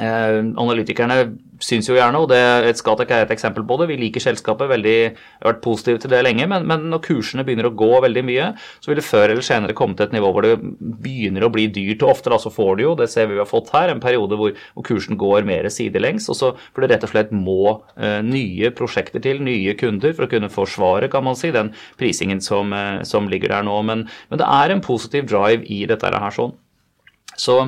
Eh, 0.00 0.38
analytikerne 0.56 1.16
syns 1.60 1.90
jo 1.90 1.96
gjerne, 1.96 2.22
og 2.22 2.30
det, 2.30 2.38
et 2.70 2.78
Skatek 2.80 3.10
er 3.12 3.26
et 3.26 3.32
eksempel 3.34 3.66
på 3.68 3.76
det, 3.80 3.90
vi 3.90 3.98
liker 4.00 4.22
selskapet, 4.24 4.70
veldig, 4.70 4.94
har 5.42 5.50
vært 5.50 5.62
positive 5.64 6.00
til 6.00 6.12
det 6.14 6.22
lenge, 6.24 6.46
men, 6.48 6.64
men, 6.68 6.86
når 6.92 7.02
kursene 7.04 7.44
begynner 7.44 7.68
å 7.68 7.74
gå 7.76 7.90
veldig 8.06 8.22
mye, 8.24 8.46
så 8.80 8.90
vil 8.90 9.00
det 9.00 9.04
før 9.04 9.34
eller 9.34 9.44
senere 9.44 9.76
komme 9.76 9.98
til 9.98 10.06
et 10.08 10.14
nivå 10.16 10.30
hvor 10.32 10.46
det 10.46 10.54
begynner 11.04 11.44
å 11.44 11.52
bli 11.52 11.66
dyrt. 11.68 12.06
og 12.06 12.14
Ofte 12.14 12.32
da 12.32 12.40
så 12.40 12.52
får 12.54 12.72
du 12.78 12.84
jo, 12.86 12.94
det 12.96 13.10
ser 13.12 13.28
vi 13.28 13.36
vi 13.36 13.42
har 13.42 13.50
fått 13.50 13.68
her, 13.74 13.92
en 13.92 14.00
periode 14.00 14.40
hvor, 14.40 14.56
hvor 14.72 14.88
kursen 14.88 15.20
går 15.20 15.44
mer 15.48 15.68
sidelengs, 15.72 16.30
og 16.32 16.40
så 16.40 16.52
for 16.62 16.80
det 16.80 16.94
rett 16.94 17.04
og 17.04 17.12
slett 17.12 17.36
må 17.36 17.60
eh, 18.00 18.20
nye 18.24 18.72
prosjekter 18.72 19.20
til, 19.26 19.44
nye 19.44 19.76
kunder, 19.80 20.16
for 20.16 20.24
å 20.26 20.32
kunne 20.32 20.52
forsvare, 20.52 21.12
kan 21.12 21.28
man 21.28 21.36
si, 21.36 21.52
den 21.52 21.74
prisingen 22.00 22.40
som, 22.44 22.72
eh, 22.72 23.04
som 23.08 23.28
ligger 23.28 23.52
der 23.52 23.68
nå. 23.68 23.76
Men, 23.84 24.08
men, 24.32 24.40
det 24.40 24.48
er 24.48 24.72
en 24.72 24.84
positiv 24.84 25.28
drive 25.28 25.68
i 25.68 25.84
dette 25.90 26.08
her 26.08 26.32
sånn. 26.32 26.56
Så 27.36 27.62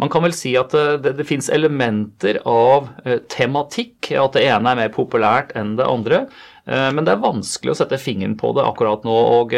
man 0.00 0.10
kan 0.12 0.24
vel 0.24 0.34
si 0.36 0.54
at 0.58 0.74
eh, 0.76 0.96
det, 1.02 1.14
det 1.18 1.26
finnes 1.28 1.50
elementer 1.52 2.40
av 2.48 2.88
eh, 3.04 3.20
tematikk, 3.32 4.12
at 4.16 4.36
det 4.36 4.46
ene 4.48 4.72
er 4.72 4.80
mer 4.80 4.94
populært 4.94 5.52
enn 5.58 5.76
det 5.78 5.88
andre. 5.88 6.24
Eh, 6.70 6.90
men 6.94 7.06
det 7.06 7.16
er 7.16 7.24
vanskelig 7.24 7.74
å 7.74 7.78
sette 7.82 8.00
fingeren 8.00 8.38
på 8.40 8.52
det 8.56 8.66
akkurat 8.66 9.06
nå. 9.06 9.16
og 9.40 9.56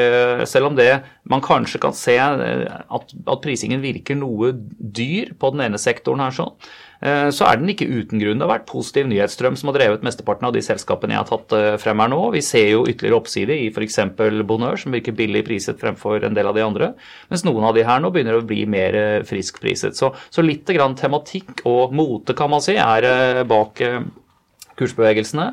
Selv 0.48 0.72
om 0.72 0.78
det 0.78 0.90
man 1.28 1.44
kanskje 1.44 1.82
kan 1.82 1.94
se 1.96 2.16
at, 2.18 3.12
at 3.12 3.44
prisingen 3.44 3.84
virker 3.84 4.18
noe 4.18 4.54
dyr 4.78 5.36
på 5.38 5.52
den 5.54 5.68
ene 5.68 5.80
sektoren 5.80 6.24
her, 6.24 6.34
sånn, 6.34 6.56
Eh, 7.02 7.28
så 7.34 7.48
er 7.48 7.58
den 7.58 7.70
ikke 7.72 7.88
uten 7.90 8.20
grunn. 8.22 8.38
Det 8.38 8.46
har 8.46 8.52
vært 8.52 8.68
positiv 8.70 9.08
nyhetsstrøm 9.10 9.56
som 9.58 9.70
har 9.70 9.78
drevet 9.78 10.04
mesteparten 10.06 10.46
av 10.46 10.54
de 10.54 10.62
selskapene 10.62 11.16
jeg 11.16 11.22
har 11.24 11.30
tatt 11.30 11.54
eh, 11.58 11.74
frem 11.82 12.02
her 12.02 12.12
nå. 12.12 12.20
Vi 12.36 12.44
ser 12.46 12.68
jo 12.70 12.84
ytterligere 12.86 13.18
oppside 13.18 13.56
i 13.58 13.68
f.eks. 13.72 13.98
Bonheur, 14.46 14.78
som 14.78 14.94
virker 14.94 15.16
billig 15.18 15.42
priset 15.48 15.82
fremfor 15.82 16.22
en 16.22 16.38
del 16.38 16.50
av 16.50 16.58
de 16.58 16.64
andre. 16.64 16.92
Mens 17.32 17.42
noen 17.48 17.66
av 17.66 17.74
de 17.74 17.86
her 17.88 18.02
nå 18.02 18.12
begynner 18.14 18.38
å 18.38 18.46
bli 18.46 18.62
mer 18.70 18.98
eh, 18.98 19.18
friskpriset. 19.26 19.98
Så, 19.98 20.12
så 20.30 20.46
litt 20.46 20.70
grann 20.70 20.94
tematikk 20.98 21.64
og 21.66 21.94
mote, 21.96 22.36
kan 22.38 22.52
man 22.52 22.62
si, 22.62 22.78
er 22.78 23.42
bak 23.50 23.82
kursbevegelsene. 24.80 25.50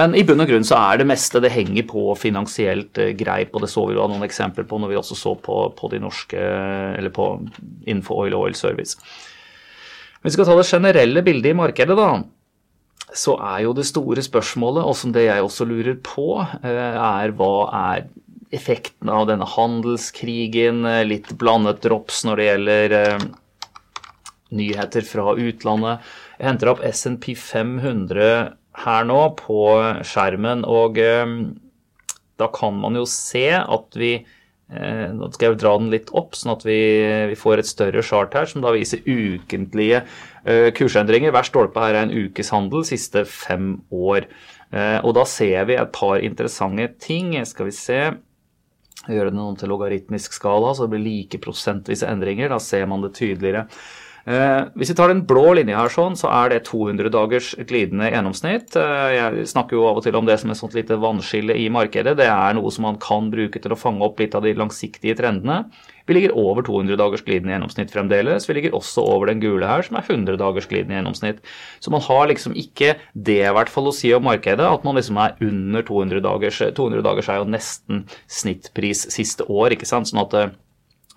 Men 0.00 0.14
i 0.18 0.24
bunn 0.26 0.42
og 0.42 0.50
grunn 0.50 0.66
så 0.66 0.78
er 0.78 1.00
det 1.00 1.08
meste 1.10 1.42
det 1.42 1.52
henger 1.54 1.86
på 1.90 2.04
finansielt 2.18 3.00
greip, 3.18 3.54
og 3.54 3.64
det 3.64 3.72
så 3.72 3.86
vi 3.88 3.96
jo 3.96 4.08
noen 4.10 4.26
eksempler 4.26 4.68
på 4.68 4.80
når 4.80 4.92
vi 4.92 5.00
også 5.00 5.18
så 5.18 5.34
på, 5.38 5.62
på 5.76 5.92
de 5.92 6.02
norske, 6.02 6.44
eller 6.98 7.14
på 7.14 7.32
innenfor 7.86 8.26
oil 8.26 8.38
oil 8.38 8.58
service. 8.58 8.98
Hvis 10.20 10.34
vi 10.34 10.38
skal 10.38 10.50
ta 10.50 10.58
det 10.58 10.68
generelle 10.68 11.24
bildet 11.24 11.54
i 11.54 11.56
markedet, 11.56 11.96
da, 11.96 12.10
så 13.16 13.36
er 13.40 13.64
jo 13.64 13.74
det 13.76 13.86
store 13.88 14.22
spørsmålet, 14.22 14.84
og 14.84 14.96
som 14.98 15.14
det 15.14 15.26
jeg 15.26 15.44
også 15.44 15.66
lurer 15.66 15.96
på, 16.04 16.34
eh, 16.62 16.96
er 17.00 17.32
hva 17.38 17.54
er 17.94 18.08
effekten 18.52 19.10
av 19.10 19.28
denne 19.30 19.46
handelskrigen? 19.48 20.82
Litt 21.08 21.32
blandet 21.38 21.82
drops 21.86 22.24
når 22.26 22.36
det 22.36 22.48
gjelder 22.48 22.96
eh, 22.98 23.26
nyheter 24.50 25.06
fra 25.06 25.34
utlandet. 25.38 26.06
Jeg 26.38 26.48
henter 26.50 26.72
opp 26.72 26.84
SNP 26.84 27.32
500 27.38 28.59
her 28.84 29.06
nå 29.08 29.22
på 29.38 29.62
skjermen, 30.06 30.66
og 30.68 31.00
eh, 31.00 31.38
da 32.40 32.50
kan 32.54 32.76
man 32.80 32.96
jo 32.96 33.06
se 33.08 33.48
at 33.60 33.98
vi 34.00 34.14
Eh, 34.70 35.08
nå 35.16 35.26
skal 35.34 35.48
jeg 35.48 35.58
dra 35.58 35.72
den 35.80 35.90
litt 35.90 36.12
opp, 36.14 36.36
sånn 36.38 36.52
at 36.52 36.62
vi, 36.62 36.78
vi 37.32 37.38
får 37.38 37.62
et 37.62 37.68
større 37.68 38.04
chart 38.06 38.36
her, 38.38 38.46
som 38.46 38.62
da 38.62 38.70
viser 38.70 39.02
ukentlige 39.02 40.04
uh, 40.04 40.68
kursendringer. 40.76 41.32
Hver 41.34 41.48
stolpe 41.48 41.82
her 41.82 41.96
er 41.96 42.06
en 42.06 42.14
ukes 42.14 42.52
handel 42.54 42.86
siste 42.86 43.24
fem 43.26 43.80
år. 43.90 44.30
Og 45.02 45.10
da 45.16 45.24
ser 45.26 45.64
vi 45.66 45.74
et 45.74 45.88
par 45.90 46.22
interessante 46.22 46.84
ting. 47.02 47.32
Skal 47.48 47.66
vi 47.66 47.74
se 47.74 48.02
Gjøre 49.08 49.30
det 49.32 49.34
noe 49.38 49.56
til 49.56 49.70
logaritmisk 49.72 50.34
skala, 50.36 50.74
så 50.76 50.84
det 50.84 50.92
blir 50.92 51.02
like 51.02 51.38
prosentvise 51.42 52.06
endringer. 52.06 52.52
Da 52.52 52.58
ser 52.62 52.84
man 52.86 53.00
det 53.02 53.14
tydeligere. 53.16 53.64
Eh, 54.28 54.62
hvis 54.76 54.90
vi 54.92 54.96
tar 54.98 55.12
den 55.12 55.22
blå 55.28 55.54
linja 55.56 55.78
her, 55.80 55.92
sånn, 55.92 56.16
så 56.18 56.28
er 56.32 56.52
det 56.52 56.64
200 56.68 57.12
dagers 57.12 57.52
glidende 57.68 58.10
gjennomsnitt. 58.10 58.74
Eh, 58.76 59.06
jeg 59.16 59.46
snakker 59.52 59.78
jo 59.78 59.86
av 59.88 60.00
og 60.00 60.04
til 60.04 60.18
om 60.18 60.28
det 60.28 60.36
som 60.42 60.52
et 60.52 60.60
sånt 60.60 60.76
lite 60.76 60.98
vannskille 61.00 61.56
i 61.56 61.70
markedet. 61.72 62.16
Det 62.20 62.28
er 62.28 62.58
noe 62.58 62.72
som 62.74 62.88
man 62.88 63.00
kan 63.00 63.30
bruke 63.32 63.62
til 63.62 63.72
å 63.72 63.80
fange 63.80 64.04
opp 64.04 64.20
litt 64.20 64.36
av 64.36 64.44
de 64.44 64.54
langsiktige 64.58 65.16
trendene. 65.18 65.64
Vi 66.10 66.16
ligger 66.16 66.34
over 66.34 66.64
200 66.66 66.98
dagers 66.98 67.22
glidende 67.22 67.54
gjennomsnitt 67.54 67.92
fremdeles. 67.92 68.48
Vi 68.48 68.56
ligger 68.56 68.74
også 68.74 69.04
over 69.06 69.30
den 69.30 69.42
gule 69.42 69.68
her, 69.68 69.84
som 69.86 69.98
er 70.00 70.08
100 70.08 70.40
dagers 70.40 70.66
glidende 70.66 70.96
gjennomsnitt. 70.98 71.38
Så 71.78 71.92
man 71.94 72.02
har 72.02 72.26
liksom 72.26 72.56
ikke 72.58 72.96
det 73.14 73.44
i 73.44 73.52
hvert 73.54 73.70
fall 73.70 73.86
å 73.86 73.94
si 73.94 74.10
om 74.16 74.26
markedet, 74.26 74.66
at 74.66 74.86
man 74.86 74.98
liksom 74.98 75.20
er 75.22 75.36
under 75.38 75.86
200 75.86 76.24
dagers. 76.24 76.58
200 76.74 77.04
dagers 77.06 77.30
er 77.30 77.38
jo 77.38 77.52
nesten 77.52 78.02
snittpris 78.26 79.06
siste 79.14 79.46
år, 79.46 79.76
ikke 79.76 79.88
sant. 79.88 80.10
Sånn 80.10 80.24
at 80.24 80.34
eh, 80.34 80.50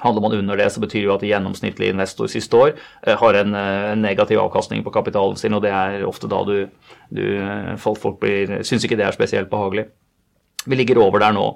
Handler 0.01 0.21
man 0.21 0.33
under 0.33 0.57
det, 0.57 0.69
så 0.73 0.81
betyr 0.81 1.05
jo 1.05 1.13
at 1.13 1.23
gjennomsnittlig 1.23 1.91
investor 1.93 2.29
siste 2.31 2.57
år 2.57 2.71
eh, 2.73 3.13
har 3.19 3.37
en, 3.37 3.53
eh, 3.55 3.91
en, 3.93 4.01
negativ 4.01 4.41
avkastning 4.41 4.81
på 4.83 4.91
kapitalen 4.91 5.37
sin, 5.37 5.53
og 5.53 5.61
det 5.63 5.71
er 5.71 6.05
ofte 6.07 6.29
da 6.31 6.41
du, 6.47 6.55
du 7.13 7.25
eh, 7.37 7.75
folk, 7.79 8.17
blir, 8.21 8.57
syns 8.65 8.87
ikke 8.87 8.97
det 8.97 9.05
er 9.07 9.15
spesielt 9.15 9.51
behagelig. 9.53 9.85
Vi 10.65 10.79
ligger 10.79 11.01
over 11.03 11.19
der 11.19 11.33
nå. 11.35 11.49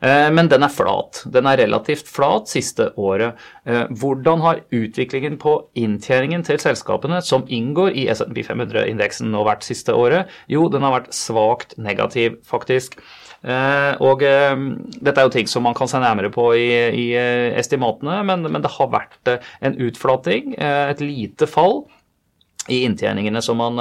Men 0.00 0.48
den 0.48 0.64
er 0.64 0.72
flat. 0.72 1.18
Den 1.32 1.44
er 1.48 1.58
relativt 1.60 2.08
flat 2.08 2.48
siste 2.48 2.86
året. 3.00 3.36
Hvordan 3.64 4.40
har 4.40 4.62
utviklingen 4.72 5.36
på 5.40 5.52
inntjeningen 5.76 6.44
til 6.44 6.60
selskapene 6.60 7.20
som 7.24 7.44
inngår 7.52 7.92
i 7.92 8.06
S&P 8.12 8.46
500-indeksen 8.48 9.28
nå 9.32 9.44
vært 9.44 9.64
siste 9.64 9.92
året? 9.92 10.32
Jo, 10.52 10.66
den 10.72 10.84
har 10.88 10.94
vært 10.96 11.12
svakt 11.16 11.76
negativ, 11.76 12.40
faktisk. 12.48 12.96
Eh, 13.44 13.92
og 14.02 14.22
eh, 14.26 14.54
dette 15.00 15.20
er 15.20 15.28
jo 15.28 15.34
ting 15.34 15.50
som 15.50 15.66
man 15.66 15.76
kan 15.76 15.90
se 15.90 16.00
nærmere 16.02 16.30
på 16.34 16.48
i, 16.58 16.68
i 16.96 17.06
eh, 17.18 17.50
estimatene, 17.60 18.22
men, 18.26 18.46
men, 18.48 18.62
det 18.64 18.72
har 18.78 18.92
vært 18.92 19.32
en 19.60 19.76
utflating, 19.86 20.56
et 20.56 21.02
lite 21.02 21.48
fall 21.50 21.84
i 22.72 22.82
inntjeningene 22.86 23.42
som 23.44 23.60
man 23.60 23.78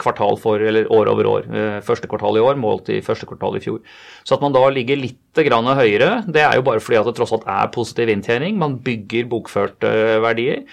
kvartal 0.00 0.38
for, 0.40 0.62
eller 0.62 0.88
år 0.92 1.10
over 1.12 1.28
år. 1.28 1.48
Første 1.84 2.08
kvartal 2.08 2.38
i 2.38 2.44
år 2.44 2.56
målt 2.60 2.88
i 2.92 3.02
første 3.04 3.28
kvartal 3.28 3.58
i 3.58 3.62
fjor. 3.64 3.82
Så 4.24 4.36
at 4.36 4.44
man 4.44 4.54
da 4.54 4.62
ligger 4.72 4.96
litt 4.96 5.40
grann 5.44 5.68
høyere, 5.76 6.22
det 6.32 6.40
er 6.40 6.56
jo 6.56 6.64
bare 6.64 6.80
fordi 6.80 6.96
at 6.96 7.10
det 7.10 7.16
tross 7.18 7.34
alt 7.36 7.44
er 7.50 7.68
positiv 7.74 8.08
inntjening. 8.08 8.56
Man 8.56 8.78
bygger 8.84 9.28
bokførte 9.28 9.90
verdier. 10.24 10.64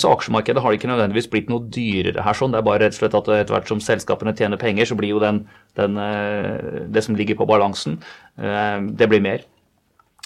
Så 0.00 0.08
aksjemarkedet 0.08 0.64
har 0.64 0.76
ikke 0.76 0.88
nødvendigvis 0.88 1.28
blitt 1.32 1.52
noe 1.52 1.68
dyrere 1.68 2.24
her. 2.24 2.38
sånn. 2.38 2.56
Det 2.56 2.62
er 2.62 2.68
bare 2.70 2.86
rett 2.86 2.96
og 2.96 3.02
slett 3.02 3.18
at 3.20 3.28
etter 3.36 3.58
hvert 3.58 3.68
som 3.74 3.84
selskapene 3.84 4.32
tjener 4.36 4.60
penger, 4.60 4.88
så 4.88 4.96
blir 4.96 5.12
jo 5.12 5.20
den 5.20 5.44
den, 5.76 5.96
eh, 5.96 6.86
det 6.88 7.04
som 7.04 7.16
ligger 7.16 7.36
på 7.36 7.46
balansen. 7.46 8.00
Eh, 8.38 8.80
det 8.96 9.08
blir 9.08 9.20
mer. 9.20 9.44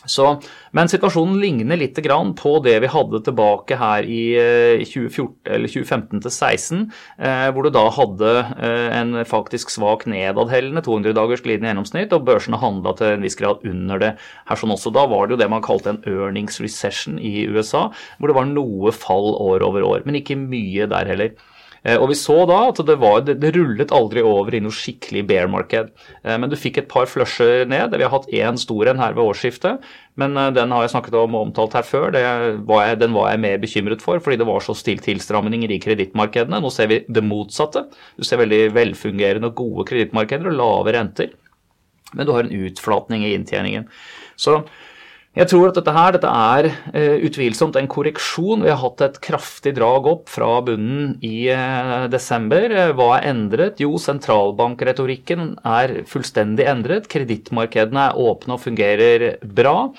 Så, 0.08 0.26
men 0.72 0.88
situasjonen 0.88 1.36
ligner 1.42 1.76
litt 1.76 1.98
på 2.40 2.52
det 2.64 2.76
vi 2.80 2.88
hadde 2.88 3.20
tilbake 3.26 3.76
her 3.76 4.06
i 4.08 4.22
2015 4.88 6.20
2016, 6.24 6.86
eh, 7.18 7.48
hvor 7.52 7.66
du 7.66 7.70
da 7.74 7.84
hadde 7.92 8.32
en 8.60 9.12
faktisk 9.28 9.70
svak 9.72 10.06
nedadhellende 10.08 10.82
200 10.86 11.14
dagers 11.16 11.44
glidende 11.44 11.70
gjennomsnitt, 11.70 12.14
og 12.16 12.24
børsene 12.28 12.60
handla 12.60 12.94
til 12.96 13.14
en 13.14 13.26
viss 13.26 13.38
grad 13.38 13.64
under 13.68 14.00
det. 14.00 14.12
Her 14.48 14.60
sånn 14.60 14.74
også, 14.74 14.92
Da 14.94 15.06
var 15.10 15.26
det 15.26 15.36
jo 15.36 15.42
det 15.42 15.50
man 15.52 15.64
kalte 15.64 15.94
en 15.94 16.02
earnings 16.08 16.60
recession 16.60 17.18
i 17.18 17.46
USA, 17.46 17.88
hvor 18.18 18.30
det 18.30 18.38
var 18.38 18.48
noe 18.48 18.92
fall 18.92 19.34
år 19.36 19.64
over 19.66 19.84
år, 19.86 20.04
men 20.06 20.18
ikke 20.20 20.38
mye 20.40 20.88
der 20.90 21.08
heller. 21.12 21.34
Eh, 21.82 21.96
og 21.96 22.10
vi 22.10 22.16
så 22.18 22.36
da 22.48 22.58
at 22.68 22.80
det, 22.86 22.96
var, 23.00 23.22
det, 23.26 23.52
rullet 23.56 23.92
aldri 23.94 24.22
over 24.26 24.54
i 24.56 24.60
noe 24.62 24.74
skikkelig 24.74 25.22
bear-marked. 25.30 25.90
Eh, 26.22 26.36
men 26.36 26.50
du 26.52 26.56
fikk 26.58 26.82
et 26.82 26.90
par 26.90 27.08
flusher 27.10 27.64
ned. 27.68 27.96
Vi 27.96 28.06
har 28.06 28.12
hatt 28.12 28.28
én 28.36 28.60
stor 28.60 28.90
en 28.90 29.00
her 29.00 29.16
ved 29.16 29.24
årsskiftet, 29.24 29.86
men 30.20 30.36
eh, 30.36 30.52
den 30.56 30.74
har 30.74 30.84
jeg 30.84 30.94
snakket 30.94 31.16
om 31.22 31.38
og 31.38 31.48
omtalt 31.48 31.78
her 31.78 31.86
før. 31.86 32.12
Var 32.12 32.84
jeg, 32.86 33.00
den 33.00 33.16
var 33.16 33.30
jeg 33.32 33.44
mer 33.46 33.62
bekymret 33.62 34.04
for, 34.04 34.20
fordi 34.22 34.40
det 34.40 34.48
var 34.50 34.64
så 34.64 34.76
stilt 34.76 35.06
tilstramninger 35.08 35.72
i 35.72 35.80
kredittmarkedene. 35.82 36.60
Nå 36.60 36.72
ser 36.74 36.90
vi 36.92 37.02
det 37.08 37.24
motsatte. 37.24 37.86
Du 38.18 38.26
ser 38.28 38.42
veldig 38.42 38.66
velfungerende 38.76 39.52
og 39.52 39.62
gode 39.62 39.88
kredittmarkeder 39.92 40.52
og 40.52 40.60
lave 40.60 40.96
renter. 40.98 41.34
Men 42.12 42.26
du 42.26 42.34
har 42.34 42.44
en 42.44 42.66
utflatning 42.66 43.24
i 43.24 43.34
inntjeningen. 43.36 43.86
Så 44.40 44.60
jeg 45.30 45.46
tror 45.46 45.68
at 45.70 45.76
dette 45.78 45.92
her, 45.94 46.16
dette 46.16 46.30
er 46.30 46.68
uh, 46.90 47.18
utvilsomt 47.28 47.76
en 47.78 47.88
korreksjon. 47.90 48.64
Vi 48.66 48.72
har 48.72 48.80
hatt 48.82 49.04
et 49.06 49.20
kraftig 49.22 49.76
drag 49.76 50.08
opp 50.10 50.32
fra 50.32 50.56
bunnen 50.66 51.12
i 51.22 51.46
uh, 51.54 52.08
desember. 52.10 52.66
Uh, 52.74 52.90
hva 52.98 53.12
er 53.20 53.28
endret? 53.30 53.78
Jo, 53.78 53.94
sentralbankretorikken 54.02 55.52
er 55.62 56.00
fullstendig 56.10 56.66
endret. 56.72 57.06
Kredittmarkedene 57.12 58.08
er 58.08 58.18
åpne 58.18 58.58
og 58.58 58.64
fungerer 58.64 59.28
bra. 59.46 59.92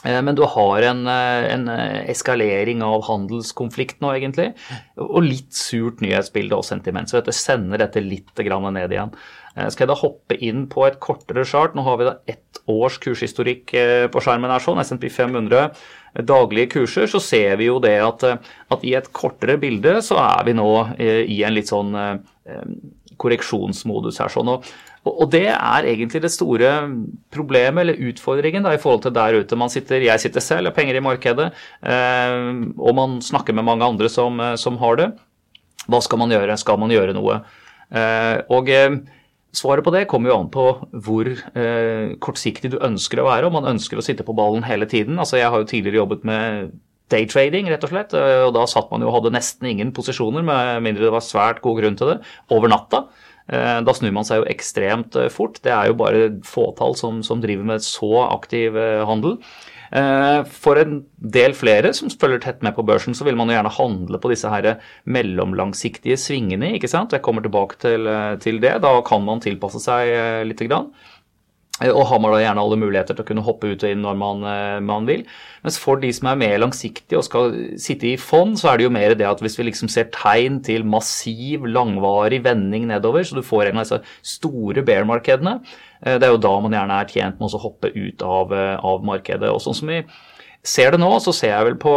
Men 0.00 0.32
du 0.32 0.46
har 0.48 0.84
en, 0.88 1.02
en, 1.04 1.66
eskalering 2.08 2.80
av 2.80 3.02
handelskonflikt 3.04 3.98
nå, 4.00 4.14
egentlig. 4.16 4.46
Og 4.96 5.26
litt 5.26 5.52
surt 5.52 6.00
nyhetsbilde 6.00 6.56
og 6.56 6.64
sentiment. 6.64 7.10
Så 7.10 7.18
dette 7.18 7.34
sender 7.36 7.82
dette 7.82 8.00
litt 8.00 8.32
ned 8.40 8.94
igjen. 8.96 9.12
Eh, 9.56 9.68
skal 9.70 9.84
jeg 9.84 9.90
da 9.90 9.98
hoppe 9.98 10.36
inn 10.46 10.66
på 10.70 10.84
et 10.86 11.00
kortere 11.02 11.44
chart? 11.48 11.74
Nå 11.74 11.84
har 11.86 11.98
vi 11.98 12.06
da 12.06 12.16
ett 12.30 12.60
års 12.70 13.00
kurshistorikk 13.02 13.74
eh, 13.74 14.06
på 14.12 14.22
skjermen 14.22 14.52
her, 14.52 14.62
sånn, 14.62 14.82
SMP 14.82 15.08
500 15.10 15.62
eh, 15.64 16.22
daglige 16.26 16.76
kurser, 16.76 17.10
så 17.10 17.22
ser 17.22 17.58
vi 17.60 17.70
jo 17.70 17.80
det 17.82 17.96
at, 18.04 18.26
at, 18.30 18.84
i 18.86 18.94
et 18.98 19.10
kortere 19.16 19.58
bilde 19.60 19.98
så 20.06 20.20
er 20.22 20.46
vi 20.46 20.54
nå 20.58 20.70
i 21.00 21.40
en 21.46 21.54
litt 21.54 21.70
sånn 21.70 21.94
korreksjonsmodus 23.20 24.20
her. 24.22 24.32
sånn, 24.32 24.50
og, 24.54 24.66
og 25.08 25.30
det 25.32 25.46
er 25.48 25.86
egentlig 25.88 26.20
det 26.24 26.32
store 26.34 26.72
problemet, 27.32 27.80
eller 27.82 28.10
utfordringen, 28.10 28.66
da, 28.66 28.74
i 28.76 28.82
forhold 28.82 29.04
til 29.06 29.14
der 29.16 29.38
ute. 29.40 29.56
Man 29.56 29.72
sitter, 29.72 30.04
jeg 30.04 30.20
sitter 30.20 30.44
selv, 30.44 30.68
har 30.68 30.76
penger 30.76 30.98
i 30.98 31.04
markedet, 31.04 31.46
og 31.80 32.92
man 32.98 33.16
snakker 33.24 33.56
med 33.56 33.64
mange 33.64 33.86
andre 33.86 34.10
som, 34.12 34.36
som, 34.60 34.76
har 34.82 35.00
det. 35.00 35.08
Hva 35.88 36.02
skal 36.04 36.20
man 36.20 36.34
gjøre? 36.34 36.58
Skal 36.60 36.76
man 36.82 36.92
gjøre 36.92 37.16
noe? 37.16 37.40
og 38.52 38.68
Svaret 39.50 39.82
på 39.82 39.90
det 39.90 40.04
kommer 40.10 40.30
jo 40.30 40.36
an 40.38 40.50
på 40.52 40.64
hvor 41.02 41.26
eh, 41.26 42.12
kortsiktig 42.22 42.70
du 42.70 42.76
ønsker 42.86 43.18
å 43.18 43.26
være, 43.26 43.48
om 43.48 43.56
man 43.58 43.66
ønsker 43.72 43.98
å 43.98 44.04
sitte 44.04 44.22
på 44.26 44.34
ballen 44.38 44.62
hele 44.62 44.86
tiden. 44.90 45.18
Altså 45.18 45.40
Jeg 45.40 45.50
har 45.50 45.62
jo 45.62 45.66
tidligere 45.66 45.98
jobbet 46.04 46.22
med 46.28 46.70
daytrading, 47.10 47.66
rett 47.72 47.86
og 47.86 47.90
slett, 47.90 48.14
eh, 48.14 48.44
og 48.46 48.54
da 48.54 48.62
satt 48.70 48.92
man 48.92 49.02
jo 49.02 49.10
og 49.10 49.16
hadde 49.16 49.34
nesten 49.34 49.66
ingen 49.72 49.90
posisjoner, 49.96 50.46
med 50.46 50.86
mindre 50.86 51.08
det 51.08 51.14
var 51.16 51.26
svært 51.26 51.58
god 51.64 51.80
grunn 51.82 51.98
til 51.98 52.12
det, 52.12 52.20
over 52.54 52.70
natta. 52.70 53.02
Eh, 53.50 53.80
da 53.82 53.94
snur 53.96 54.14
man 54.14 54.26
seg 54.26 54.42
jo 54.42 54.48
ekstremt 54.50 55.18
eh, 55.18 55.30
fort. 55.32 55.58
Det 55.64 55.72
er 55.74 55.90
jo 55.90 55.98
bare 55.98 56.30
fåtall 56.46 56.96
som, 56.98 57.20
som 57.26 57.42
driver 57.42 57.66
med 57.72 57.84
så 57.84 58.12
aktiv 58.28 58.78
handel. 59.08 59.38
Eh, 59.90 60.40
for 60.46 60.78
en 60.78 61.00
del 61.18 61.56
flere 61.58 61.90
som 61.96 62.12
følger 62.14 62.44
tett 62.44 62.62
med 62.62 62.76
på 62.76 62.86
børsen, 62.86 63.16
så 63.16 63.26
vil 63.26 63.38
man 63.38 63.50
jo 63.50 63.56
gjerne 63.58 63.74
handle 63.74 64.20
på 64.22 64.30
disse 64.30 64.52
her 64.52 64.76
mellomlangsiktige 65.10 66.18
svingene. 66.20 66.76
ikke 66.76 66.90
sant? 66.90 67.16
Jeg 67.16 67.24
kommer 67.26 67.42
tilbake 67.46 67.80
til, 67.82 68.06
til 68.42 68.62
det. 68.62 68.76
Da 68.84 68.94
kan 69.06 69.26
man 69.26 69.42
tilpasse 69.42 69.82
seg 69.82 70.14
lite 70.46 70.70
grann. 70.70 70.92
Og 71.88 72.02
har 72.10 72.18
man 72.20 72.34
da 72.34 72.42
gjerne 72.42 72.60
alle 72.60 72.76
muligheter 72.76 73.16
til 73.16 73.24
å 73.24 73.28
kunne 73.30 73.44
hoppe 73.46 73.70
ut 73.72 73.84
og 73.86 73.88
inn 73.88 74.02
når 74.04 74.16
man, 74.20 74.42
man, 74.84 75.06
vil. 75.08 75.22
Mens 75.64 75.78
for 75.80 75.96
de 76.02 76.10
som 76.12 76.28
er 76.28 76.40
mer 76.40 76.58
langsiktige 76.60 77.16
og 77.16 77.24
skal 77.24 77.54
sitte 77.80 78.10
i 78.10 78.18
fond, 78.20 78.58
så 78.60 78.68
er 78.68 78.76
det 78.76 78.84
jo 78.84 78.92
mer 78.92 79.14
det 79.16 79.28
at 79.28 79.40
hvis 79.40 79.56
vi 79.56 79.64
liksom 79.70 79.88
ser 79.88 80.10
tegn 80.12 80.58
til 80.66 80.84
massiv, 80.84 81.64
langvarig 81.64 82.42
vending 82.44 82.90
nedover, 82.90 83.24
så 83.24 83.38
du 83.38 83.46
får 83.46 83.70
en 83.70 83.80
av 83.80 83.88
disse 83.88 84.02
store 84.36 84.84
bear-markedene, 84.84 85.56
Eh, 86.02 86.16
det 86.16 86.26
er 86.26 86.34
jo 86.34 86.40
da 86.40 86.54
man 86.62 86.74
gjerne 86.74 87.00
er 87.02 87.10
tjent 87.10 87.40
med 87.40 87.56
å 87.56 87.62
hoppe 87.62 87.92
ut 87.92 88.24
av, 88.24 88.54
eh, 88.56 88.76
av 88.76 89.04
markedet. 89.04 89.50
Og 89.50 89.60
sånn 89.60 89.76
som 89.76 89.88
vi 89.92 90.02
ser 90.62 90.92
det 90.92 91.00
nå, 91.00 91.12
så 91.20 91.34
ser 91.34 91.54
jeg 91.54 91.64
vel 91.70 91.78
på 91.80 91.94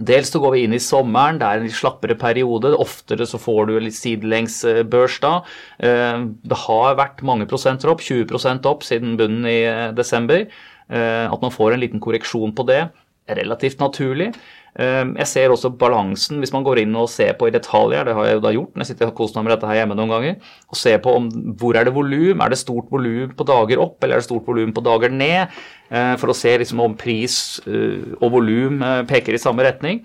Dels 0.00 0.30
så 0.32 0.40
går 0.40 0.54
vi 0.54 0.62
inn 0.64 0.72
i 0.72 0.80
sommeren, 0.80 1.36
det 1.40 1.44
er 1.48 1.60
en 1.60 1.66
litt 1.66 1.76
slappere 1.76 2.16
periode. 2.16 2.70
Oftere 2.80 3.26
så 3.28 3.40
får 3.40 3.68
du 3.68 3.74
litt 3.76 3.98
sidelengs 3.98 4.62
eh, 4.68 4.80
børs 4.88 5.18
da. 5.20 5.34
Det 5.78 6.58
har 6.64 6.96
vært 6.96 7.20
mange 7.28 7.48
prosenter 7.50 7.92
opp, 7.92 8.00
20% 8.00 8.68
opp 8.70 8.86
siden 8.88 9.18
bunnen 9.20 9.44
i 9.50 9.60
desember. 9.96 10.46
At 10.92 11.44
man 11.44 11.52
får 11.54 11.72
en 11.72 11.80
liten 11.80 12.00
korreksjon 12.04 12.50
på 12.56 12.66
det, 12.68 12.82
er 13.30 13.38
relativt 13.38 13.80
naturlig. 13.80 14.32
Ehm, 14.80 15.10
jeg 15.20 15.28
ser 15.28 15.52
også 15.52 15.68
balansen, 15.76 16.38
hvis 16.40 16.52
man 16.54 16.64
går 16.64 16.80
inn 16.82 16.94
og 16.96 17.10
ser 17.12 17.34
på 17.36 17.50
i 17.50 17.52
detaljer, 17.52 18.06
det 18.08 18.14
har 18.16 18.28
jeg 18.28 18.38
jo 18.38 18.44
da 18.44 18.52
gjort 18.54 18.72
når 18.72 18.84
jeg 18.84 18.90
sitter 18.94 19.10
og 19.10 19.18
koser 19.18 19.36
meg 19.38 19.44
med 19.44 19.52
dette 19.54 19.68
her 19.68 19.78
hjemme 19.82 19.96
noen 19.98 20.14
ganger, 20.14 20.48
og 20.72 20.78
ser 20.80 21.02
på 21.04 21.12
om, 21.18 21.28
hvor 21.60 21.76
er 21.76 21.84
det 21.88 21.92
volum, 21.96 22.40
er 22.40 22.52
det 22.54 22.60
stort 22.60 22.88
volum 22.92 23.34
på 23.36 23.46
dager 23.48 23.82
opp, 23.84 23.98
eller 24.00 24.16
er 24.16 24.24
det 24.24 24.28
stort 24.30 24.48
volum 24.48 24.72
på 24.72 24.84
dager 24.86 25.12
ned, 25.12 25.60
eh, 25.92 26.14
for 26.20 26.32
å 26.32 26.36
se 26.36 26.54
liksom 26.62 26.80
om 26.80 26.96
pris 26.96 27.36
eh, 27.68 28.16
og 28.22 28.32
volum 28.38 28.80
eh, 28.86 29.02
peker 29.10 29.36
i 29.36 29.42
samme 29.42 29.66
retning. 29.66 30.00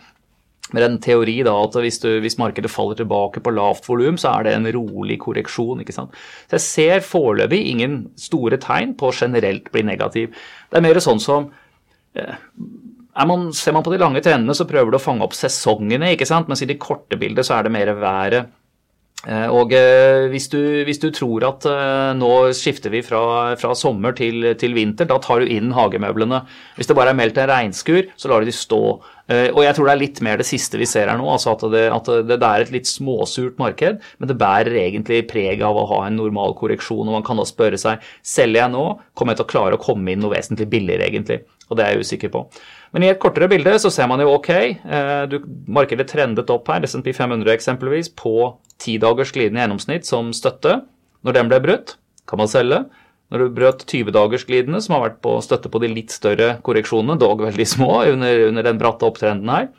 Med 0.75 0.83
en 0.83 0.97
teori 0.99 1.37
da 1.47 1.53
at 1.63 1.77
hvis, 1.79 2.01
du, 2.03 2.09
hvis 2.19 2.35
markedet 2.35 2.67
faller 2.67 2.97
tilbake 2.99 3.39
på 3.39 3.53
lavt 3.55 3.85
volum, 3.87 4.17
så 4.19 4.33
er 4.33 4.49
det 4.49 4.55
en 4.57 4.67
rolig 4.75 5.15
korreksjon. 5.23 5.79
ikke 5.79 5.95
sant? 5.95 6.11
Så 6.49 6.57
jeg 6.57 6.65
ser 6.65 7.05
foreløpig 7.07 7.61
ingen 7.71 8.01
store 8.19 8.59
tegn 8.59 8.91
på 8.99 9.13
generelt 9.15 9.71
bli 9.71 9.85
negativ. 9.87 10.35
Det 10.67 10.81
er 10.81 10.83
mer 10.83 10.99
sånn 10.99 11.23
som 11.23 11.47
man, 13.25 13.49
ser 13.55 13.73
man 13.73 13.85
på 13.85 13.93
de 13.93 13.97
lange 14.01 14.21
trendene, 14.21 14.53
så 14.53 14.67
prøver 14.69 14.93
du 14.93 14.99
å 14.99 15.01
fange 15.01 15.25
opp 15.25 15.33
sesongene, 15.33 16.13
ikke 16.13 16.27
sant? 16.29 16.49
mens 16.51 16.61
i 16.61 16.69
de 16.69 16.77
korte 16.77 17.17
bildene 17.17 17.45
så 17.45 17.57
er 17.57 17.65
det 17.65 17.73
mer 17.73 17.93
været. 17.97 18.51
Eh, 19.25 19.47
og 19.49 19.73
eh, 19.73 20.27
hvis 20.29 20.45
du, 20.53 20.59
hvis 20.85 21.01
du, 21.01 21.07
tror 21.11 21.43
at 21.47 21.65
eh, 21.67 22.11
nå 22.15 22.29
skifter 22.55 22.93
vi 22.93 23.01
fra, 23.03 23.57
fra 23.57 23.73
sommer 23.75 24.13
til, 24.15 24.45
til, 24.61 24.75
vinter, 24.77 25.09
da 25.09 25.17
tar 25.23 25.41
du 25.41 25.49
inn 25.51 25.73
hagemøblene. 25.75 26.43
Hvis 26.77 26.87
det 26.87 26.95
bare 26.95 27.15
er 27.15 27.17
meldt 27.17 27.39
en 27.41 27.49
regnskur, 27.49 28.11
så 28.15 28.29
lar 28.29 28.45
du 28.45 28.51
de 28.51 28.55
stå. 28.55 28.81
Og 29.27 29.57
jeg 29.59 29.75
tror 29.75 29.89
det 29.89 29.91
er 29.91 29.99
litt 29.99 30.19
mer 30.23 30.39
det 30.39 30.45
siste 30.47 30.79
vi 30.79 30.85
ser 30.87 31.09
her 31.11 31.17
nå, 31.19 31.25
altså 31.27 31.51
at 31.57 31.65
det, 31.73 31.81
at 31.91 32.05
det, 32.29 32.37
det 32.39 32.47
er 32.47 32.63
et 32.63 32.69
litt 32.71 32.87
småsurt 32.87 33.57
marked, 33.59 33.97
men 34.21 34.29
det 34.29 34.37
bærer 34.39 34.77
egentlig 34.85 35.25
preg 35.27 35.59
av 35.67 35.75
å 35.75 35.83
ha 35.89 35.97
en 36.05 36.15
normal 36.15 36.55
korreksjon. 36.55 37.09
Og 37.09 37.17
man 37.17 37.25
kan 37.27 37.41
da 37.41 37.43
spørre 37.49 37.75
seg 37.81 38.05
selger 38.23 38.61
jeg 38.61 38.75
nå, 38.77 38.85
kommer 39.19 39.35
jeg 39.35 39.41
til 39.41 39.49
å 39.49 39.51
klare 39.51 39.75
å 39.75 39.83
komme 39.83 40.13
inn 40.13 40.23
noe 40.23 40.31
vesentlig 40.37 40.69
billigere, 40.71 41.09
egentlig. 41.11 41.41
Og 41.67 41.75
det 41.75 41.83
er 41.83 41.97
jeg 41.97 42.07
usikker 42.07 42.31
på. 42.37 42.45
Men 42.97 43.03
i 43.05 43.11
et 43.13 43.19
kortere 43.21 43.45
bilde 43.45 43.75
så 43.77 43.91
ser 43.93 44.07
man 44.09 44.23
jo 44.23 44.31
ok, 44.33 44.47
eh, 44.57 45.23
du, 45.29 45.35
markedet 45.69 46.07
trendet 46.09 46.49
opp 46.49 46.71
her, 46.73 46.81
SMP 46.89 47.11
500 47.13 47.51
eksempelvis, 47.53 48.07
på 48.17 48.55
ti 48.81 48.95
dagers 48.97 49.29
glidende 49.35 49.61
gjennomsnitt 49.61 50.07
som 50.09 50.31
støtte. 50.33 50.79
Når 51.21 51.35
den 51.37 51.51
ble 51.51 51.59
brutt, 51.61 51.93
kan 52.25 52.41
man 52.41 52.49
selge. 52.49 52.79
Når 53.29 53.43
du 53.43 53.53
brøt 53.53 53.85
20 53.85 54.15
dagers 54.15 54.47
glidende, 54.49 54.81
som 54.81 54.95
har 54.95 55.03
vært 55.03 55.19
på 55.21 55.35
støtte 55.45 55.69
på 55.69 55.83
de 55.83 55.91
litt 55.93 56.15
større 56.15 56.55
korreksjonene, 56.65 57.19
dog 57.21 57.45
veldig 57.45 57.67
små 57.69 57.91
under, 58.15 58.47
under 58.47 58.65
den 58.65 58.81
bratte 58.81 59.05
opptrenden 59.05 59.53
her, 59.53 59.69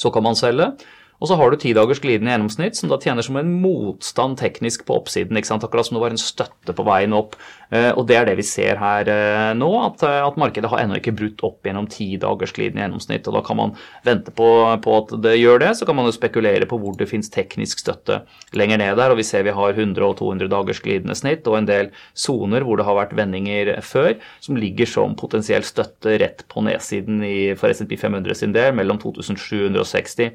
så 0.00 0.08
kan 0.14 0.24
man 0.24 0.40
selge. 0.40 0.70
Og 1.18 1.26
så 1.26 1.34
har 1.38 1.50
du 1.50 1.58
ti 1.58 1.72
dagers 1.74 1.98
glidende 2.02 2.30
gjennomsnitt, 2.30 2.78
som 2.78 2.90
da 2.92 2.98
tjener 3.02 3.26
som 3.26 3.36
en 3.40 3.50
motstand 3.58 4.38
teknisk 4.38 4.84
på 4.86 5.00
oppsiden. 5.00 5.36
ikke 5.36 5.50
sant? 5.50 5.64
Akkurat 5.66 5.88
som 5.88 5.98
det 5.98 6.02
var 6.04 6.14
en 6.14 6.20
støtte 6.22 6.74
på 6.74 6.84
veien 6.86 7.16
opp. 7.16 7.34
Eh, 7.74 7.90
og 7.90 8.06
det 8.08 8.16
er 8.16 8.28
det 8.28 8.36
vi 8.38 8.46
ser 8.46 8.78
her 8.80 9.10
eh, 9.12 9.50
nå, 9.58 9.68
at, 9.82 10.04
eh, 10.06 10.20
at 10.24 10.38
markedet 10.40 10.70
har 10.70 10.80
ennå 10.80 11.00
ikke 11.00 11.16
brutt 11.18 11.42
opp 11.44 11.66
gjennom 11.66 11.88
ti 11.90 12.06
dagers 12.22 12.54
glidende 12.54 12.84
gjennomsnitt. 12.84 13.26
Og 13.26 13.34
da 13.34 13.42
kan 13.44 13.58
man 13.58 13.74
vente 14.06 14.30
på, 14.30 14.46
på, 14.84 14.94
at 15.02 15.16
det 15.24 15.34
gjør 15.40 15.58
det, 15.64 15.72
så 15.80 15.88
kan 15.88 15.98
man 15.98 16.06
jo 16.06 16.14
spekulere 16.14 16.70
på 16.70 16.78
hvor 16.78 16.94
det 17.00 17.10
finnes 17.10 17.32
teknisk 17.34 17.82
støtte 17.82 18.20
lenger 18.56 18.78
ned 18.84 18.94
der. 19.02 19.10
Og 19.10 19.18
vi 19.18 19.26
ser 19.26 19.42
vi 19.48 19.56
har 19.58 19.74
100 19.74 20.06
og 20.06 20.16
200 20.22 20.52
dagers 20.54 20.82
glidende 20.86 21.18
snitt 21.18 21.50
og 21.50 21.58
en 21.58 21.68
del 21.68 21.90
soner 22.14 22.62
hvor 22.62 22.78
det 22.78 22.86
har 22.86 22.98
vært 23.00 23.18
vendinger 23.18 23.74
før, 23.82 24.14
som 24.44 24.56
ligger 24.60 24.86
som 24.86 25.18
potensiell 25.18 25.66
støtte 25.66 26.14
rett 26.22 26.46
på 26.46 26.62
nedsiden 26.62 27.26
i, 27.26 27.36
for 27.58 27.74
SMP 27.74 27.98
500 27.98 28.38
sin 28.38 28.54
del, 28.54 28.70
mellom 28.78 29.02
2760 29.02 30.30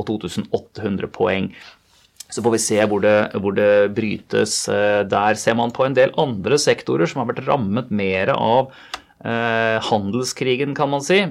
og 0.00 0.08
2800 0.08 1.12
poeng. 1.12 1.50
Så 2.30 2.44
får 2.44 2.54
vi 2.54 2.62
se 2.62 2.78
hvor 2.86 3.02
det, 3.02 3.16
hvor 3.42 3.54
det, 3.56 3.90
brytes. 3.96 4.62
Eh, 4.70 5.02
der 5.10 5.38
ser 5.38 5.56
man 5.58 5.74
på 5.74 5.86
en 5.86 5.96
del 5.98 6.14
andre 6.20 6.58
sektorer 6.62 7.10
som 7.10 7.22
har 7.22 7.30
vært 7.32 7.46
rammet 7.48 7.90
mer 7.90 8.32
av 8.36 8.70
eh, 9.24 9.78
handelskrigen, 9.90 10.76
kan 10.78 10.92
man 10.92 11.02
si. 11.04 11.24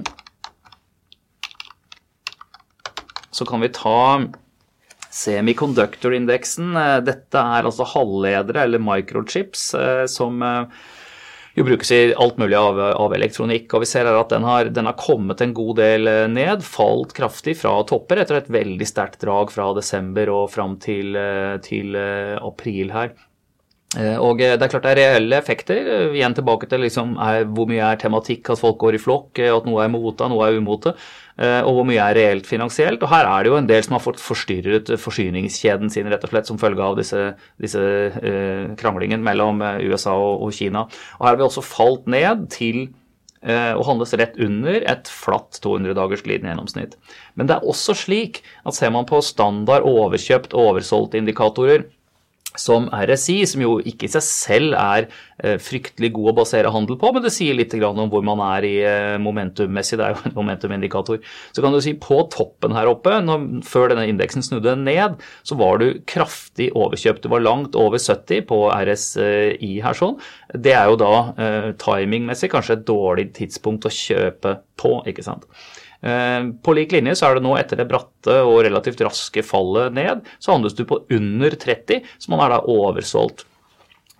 Så 3.32 3.46
kan 3.48 3.64
vi 3.64 3.72
ta 3.72 4.28
semiconductor-indeksen. 5.10 6.74
Eh, 6.76 6.98
dette 7.08 7.48
er 7.56 7.68
altså 7.68 7.88
halvledere, 7.94 8.66
eller 8.66 8.84
microchips, 8.84 9.70
eh, 9.80 10.04
som 10.10 10.44
jo 11.54 11.64
brukes 11.66 11.90
i 11.92 12.00
alt 12.14 12.38
mulig 12.38 12.56
av, 12.58 12.78
av, 12.80 13.14
elektronikk. 13.16 13.72
og 13.74 13.84
Vi 13.84 13.90
ser 13.90 14.08
her 14.08 14.18
at 14.20 14.32
den 14.32 14.46
har, 14.46 14.70
den 14.70 14.88
har, 14.88 14.98
kommet 15.00 15.42
en 15.42 15.54
god 15.56 15.80
del 15.80 16.10
eh, 16.10 16.26
ned, 16.30 16.64
falt 16.66 17.14
kraftig 17.16 17.56
fra 17.60 17.74
topper 17.88 18.22
etter 18.22 18.40
et 18.40 18.52
veldig 18.52 18.88
sterkt 18.88 19.24
drag 19.24 19.52
fra 19.54 19.70
desember 19.76 20.30
og 20.34 20.50
fram 20.54 20.78
til, 20.82 21.16
eh, 21.18 21.56
til 21.64 21.98
eh, 21.98 22.36
april 22.38 22.94
her. 22.94 23.14
Eh, 23.98 24.14
og 24.22 24.38
det 24.38 24.54
er 24.54 24.70
klart 24.70 24.84
det 24.86 24.92
er 24.92 25.00
reelle 25.00 25.38
effekter. 25.40 25.88
Igjen 26.14 26.36
tilbake 26.36 26.68
til 26.70 26.84
liksom, 26.84 27.16
er, 27.22 27.48
hvor 27.50 27.66
mye 27.70 27.82
er 27.88 27.98
tematikk, 27.98 28.52
at 28.52 28.60
folk 28.60 28.78
går 28.82 28.98
i 28.98 29.02
flokk, 29.02 29.40
at 29.42 29.66
noe 29.66 29.82
er 29.82 29.90
mote, 29.90 30.28
noe 30.30 30.46
er 30.46 30.60
umote. 30.60 30.94
Og 31.40 31.70
hvor 31.72 31.86
mye 31.88 32.04
er 32.04 32.18
reelt 32.18 32.44
finansielt. 32.44 33.00
Og 33.00 33.08
her 33.08 33.24
er 33.24 33.46
det 33.46 33.48
jo 33.48 33.56
en 33.56 33.68
del 33.70 33.80
som 33.86 33.94
har 33.96 34.02
fått 34.04 34.20
forstyrret 34.20 34.90
forsyningskjeden 35.00 35.88
sin 35.88 36.10
rett 36.12 36.26
og 36.26 36.34
slett 36.34 36.50
som 36.50 36.58
følge 36.60 36.84
av 36.84 36.98
disse, 36.98 37.30
disse 37.56 37.80
uh, 37.80 38.74
kranglingen 38.76 39.24
mellom 39.24 39.62
USA 39.80 40.18
og, 40.20 40.44
og, 40.44 40.52
Kina. 40.52 40.84
Og 41.16 41.24
her 41.24 41.32
har 41.32 41.40
vi 41.40 41.46
også 41.46 41.64
falt 41.64 42.10
ned 42.12 42.44
til 42.52 42.82
eh, 43.42 43.72
å 43.72 43.84
handles 43.86 44.12
rett 44.20 44.36
under 44.40 44.84
et 44.92 45.10
flatt 45.10 45.60
200 45.64 45.96
dagers 45.98 46.24
glidende 46.26 46.52
gjennomsnitt. 46.52 46.96
Men 47.38 47.48
det 47.48 47.56
er 47.56 47.70
også 47.72 47.96
slik 47.98 48.42
at 48.64 48.76
ser 48.76 48.92
man 48.94 49.08
på 49.08 49.22
standard 49.24 49.86
overkjøpt, 49.88 50.56
oversolgt 50.56 51.16
indikatorer, 51.18 51.86
som 52.58 52.88
RSI, 52.90 53.44
som 53.46 53.62
jo 53.62 53.78
ikke 53.78 54.08
i 54.08 54.12
seg 54.12 54.24
selv 54.26 54.78
er 54.78 55.10
fryktelig 55.62 56.12
god 56.16 56.32
å 56.32 56.36
basere 56.40 56.72
handel 56.72 56.98
på, 57.00 57.10
men 57.14 57.24
det 57.24 57.32
sier 57.34 57.56
litt 57.56 57.74
om 57.86 58.10
hvor 58.12 58.24
man 58.26 58.42
er 58.44 58.66
i 58.66 58.74
eh, 58.84 59.16
momentummessig. 59.22 59.98
Det 60.00 60.06
er 60.06 60.14
jo 60.14 60.30
en 60.30 60.36
momentumindikator. 60.36 61.20
Så 61.56 61.64
kan 61.64 61.74
du 61.74 61.80
si 61.84 61.94
på 62.00 62.20
toppen 62.32 62.74
her 62.76 62.90
oppe, 62.90 63.16
når, 63.24 63.46
før 63.66 63.92
denne 63.92 64.08
indeksen 64.10 64.44
snudde 64.44 64.76
ned, 64.80 65.18
så 65.46 65.58
var 65.60 65.80
du 65.80 66.00
kraftig 66.10 66.70
overkjøpt. 66.76 67.24
Du 67.24 67.32
var 67.32 67.44
langt 67.44 67.78
over 67.78 68.00
70 68.00 68.46
på 68.50 68.62
RSI 68.70 69.74
her 69.84 69.98
sånn. 69.98 70.18
Det 70.54 70.74
er 70.76 70.90
jo 70.90 71.00
da 71.00 71.12
eh, 71.36 71.68
timingmessig 71.80 72.52
kanskje 72.52 72.78
et 72.78 72.88
dårlig 72.88 73.30
tidspunkt 73.38 73.88
å 73.88 73.94
kjøpe 73.94 74.58
på, 74.80 74.98
ikke 75.10 75.24
sant. 75.26 75.46
Eh, 76.00 76.42
på 76.64 76.74
lik 76.76 76.94
linje 76.96 77.18
så 77.18 77.28
er 77.28 77.36
det 77.36 77.44
nå 77.44 77.54
etter 77.60 77.80
det 77.80 77.88
bratte 77.90 78.40
og 78.46 78.62
relativt 78.64 79.02
raske 79.04 79.44
fallet 79.44 79.92
ned, 79.96 80.24
så 80.40 80.56
handles 80.56 80.76
du 80.78 80.86
på 80.88 81.02
under 81.12 81.56
30, 81.60 82.06
så 82.18 82.32
man 82.32 82.44
er 82.44 82.56
da 82.56 82.64
oversolgt. 82.72 83.44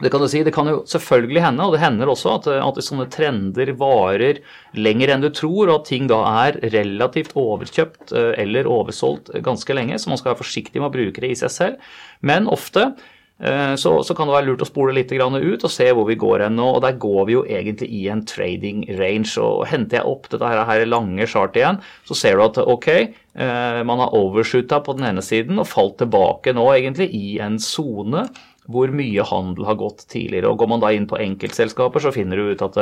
Det 0.01 0.11
kan 0.13 0.25
si, 0.33 0.43
det 0.47 0.55
kan 0.57 0.69
jo 0.71 0.81
selvfølgelig 0.89 1.43
hende, 1.45 1.67
og 1.67 1.77
det 1.77 1.83
hender 1.83 2.09
også, 2.09 2.39
at, 2.39 2.49
at 2.57 2.83
sånne 2.85 3.09
trender 3.13 3.75
varer 3.81 4.41
lenger 4.73 5.13
enn 5.13 5.25
du 5.25 5.29
tror, 5.35 5.69
og 5.69 5.75
at 5.81 5.89
ting 5.91 6.09
da 6.11 6.23
er 6.47 6.61
relativt 6.73 7.37
overkjøpt 7.39 8.15
eh, 8.17 8.33
eller 8.45 8.71
oversolgt 8.71 9.33
ganske 9.45 9.77
lenge, 9.77 10.01
så 10.01 10.13
man 10.13 10.21
skal 10.21 10.33
være 10.33 10.43
forsiktig 10.43 10.81
med 10.81 10.89
å 10.89 10.95
bruke 10.95 11.25
det 11.25 11.35
i 11.35 11.41
seg 11.43 11.57
selv. 11.57 11.97
Men 12.25 12.49
ofte 12.49 12.93
Eh, 13.41 13.75
så, 13.75 14.03
så, 14.05 14.15
kan 14.15 14.29
det 14.29 14.35
være 14.35 14.47
lurt 14.51 14.63
å 14.67 14.69
spole 14.69 14.93
litt 14.93 15.13
ut 15.15 15.65
og 15.65 15.73
se 15.73 15.87
hvor 15.97 16.05
vi 16.09 16.19
går 16.21 16.45
hen 16.45 16.59
nå. 16.61 16.67
Og 16.77 16.83
der 16.85 16.99
går 17.01 17.23
vi 17.29 17.37
jo 17.39 17.45
egentlig 17.49 17.89
i 17.97 18.03
en 18.13 18.25
trading 18.29 18.85
range. 18.99 19.33
Og 19.41 19.65
henter 19.71 20.01
jeg 20.01 20.11
opp 20.11 20.29
dette 20.33 20.51
her 20.69 20.85
lange 20.89 21.27
chartet 21.27 21.63
igjen, 21.63 21.81
så 22.05 22.19
ser 22.19 22.37
du 22.37 22.45
at 22.45 22.61
ok, 22.61 22.89
eh, 22.91 23.81
man 23.89 24.05
har 24.05 24.17
overshoota 24.17 24.83
på 24.85 24.97
den 24.99 25.09
ene 25.13 25.25
siden 25.25 25.61
og 25.61 25.71
falt 25.71 25.99
tilbake 26.03 26.55
nå 26.57 26.69
egentlig 26.75 27.11
i 27.17 27.39
en 27.41 27.59
sone 27.63 28.29
hvor 28.71 28.93
mye 28.95 29.25
handel 29.27 29.67
har 29.69 29.81
gått 29.81 30.07
tidligere. 30.13 30.51
Og 30.51 30.61
går 30.61 30.71
man 30.71 30.85
da 30.85 30.93
inn 30.95 31.09
på 31.11 31.19
enkeltselskaper, 31.21 32.03
så 32.03 32.15
finner 32.15 32.41
du 32.41 32.53
ut 32.53 32.65
at 32.67 32.79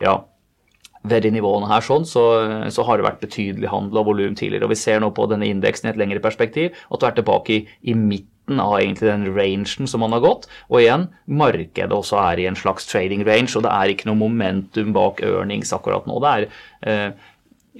ja, 0.00 0.18
ved 1.08 1.24
de 1.24 1.32
nivåene 1.32 1.68
her 1.70 1.84
sånn, 1.84 2.04
så, 2.08 2.24
så, 2.72 2.84
har 2.84 2.98
det 2.98 3.06
vært 3.06 3.22
betydelig 3.22 3.70
handel 3.72 4.02
og 4.02 4.10
volum 4.10 4.36
tidligere. 4.36 4.68
Og 4.68 4.74
vi 4.74 4.80
ser 4.80 5.00
nå 5.00 5.12
på 5.16 5.28
denne 5.30 5.48
indeksen 5.48 5.88
i 5.88 5.94
et 5.94 6.00
lengre 6.00 6.20
perspektiv 6.24 6.76
at 6.90 7.00
du 7.00 7.08
er 7.08 7.16
tilbake 7.16 7.56
i, 7.56 7.60
i 7.88 7.96
midten 7.96 8.60
av 8.60 8.76
egentlig 8.80 9.08
den 9.08 9.28
rangen 9.32 9.88
som 9.88 10.02
man 10.04 10.12
har 10.16 10.24
gått. 10.24 10.48
Og 10.68 10.82
igjen, 10.82 11.08
markedet 11.30 11.94
også 11.96 12.18
er 12.20 12.42
i 12.42 12.48
en 12.50 12.58
slags 12.58 12.88
trading 12.90 13.24
range, 13.28 13.54
og 13.56 13.64
det 13.64 13.72
er 13.72 13.94
ikke 13.94 14.10
noe 14.10 14.20
momentum 14.20 14.92
bak 14.96 15.22
earnings 15.24 15.72
akkurat 15.76 16.08
nå. 16.10 16.18
Det 16.20 16.32
er, 16.34 16.48
eh, 16.84 17.29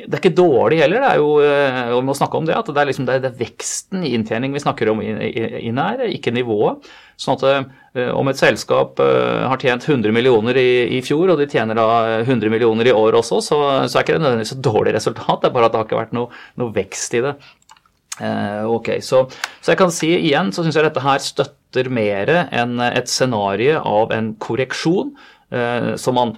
det 0.06 0.16
er 0.16 0.22
ikke 0.22 0.38
dårlig 0.38 0.80
heller, 0.82 1.02
det 1.02 1.10
er 1.10 1.20
jo, 1.20 1.28
eh, 1.44 1.92
vi 1.92 2.00
må 2.06 2.16
snakke 2.16 2.38
om 2.38 2.48
det, 2.48 2.56
at 2.56 2.70
det 2.70 2.80
er, 2.82 2.88
liksom, 2.90 3.06
det 3.08 3.18
er, 3.18 3.36
veksten 3.38 4.06
i 4.06 4.14
inntjening 4.16 4.56
vi 4.56 4.62
snakker 4.62 4.92
om 4.92 5.02
inn 5.04 5.80
her, 5.82 6.02
ikke 6.08 6.34
nivået. 6.34 6.88
Sånn 7.20 7.36
at 7.36 7.46
eh, 7.50 8.10
om 8.16 8.30
et 8.30 8.40
selskap 8.40 9.00
har 9.00 9.60
tjent 9.60 9.84
100 9.88 10.14
millioner 10.16 10.56
i, 10.56 10.98
i, 10.98 11.00
fjor, 11.04 11.34
og 11.34 11.40
de 11.40 11.48
tjener 11.50 11.78
da 11.78 11.88
100 12.22 12.52
millioner 12.52 12.88
i 12.88 12.96
år 12.96 13.20
også, 13.20 13.40
så, 13.44 13.62
så 13.86 13.98
er 13.98 14.06
ikke 14.06 14.18
det 14.18 14.24
nødvendigvis 14.24 14.56
et 14.56 14.66
dårlig 14.66 14.96
resultat, 14.96 15.40
det 15.42 15.50
er 15.50 15.56
bare 15.56 15.70
at 15.70 15.74
det 15.74 15.82
har 15.82 15.88
ikke 15.90 16.02
vært 16.04 16.16
noe, 16.16 16.42
noe 16.60 16.76
vekst 16.76 17.18
i 17.18 17.24
det. 17.28 17.34
Eh, 18.20 18.64
ok, 18.68 18.98
så, 19.00 19.24
så, 19.60 19.72
jeg 19.72 19.80
kan 19.80 19.92
si 19.94 20.10
igjen 20.12 20.50
så 20.52 20.64
syns 20.64 20.76
jeg 20.76 20.84
dette 20.84 21.04
her 21.04 21.22
støtter 21.24 21.88
mer 21.92 22.32
enn 22.52 22.76
et 22.84 23.08
scenario 23.08 23.78
av 23.86 24.12
en 24.12 24.34
korreksjon 24.42 25.14
eh, 25.54 25.94
som 26.00 26.18
man 26.18 26.34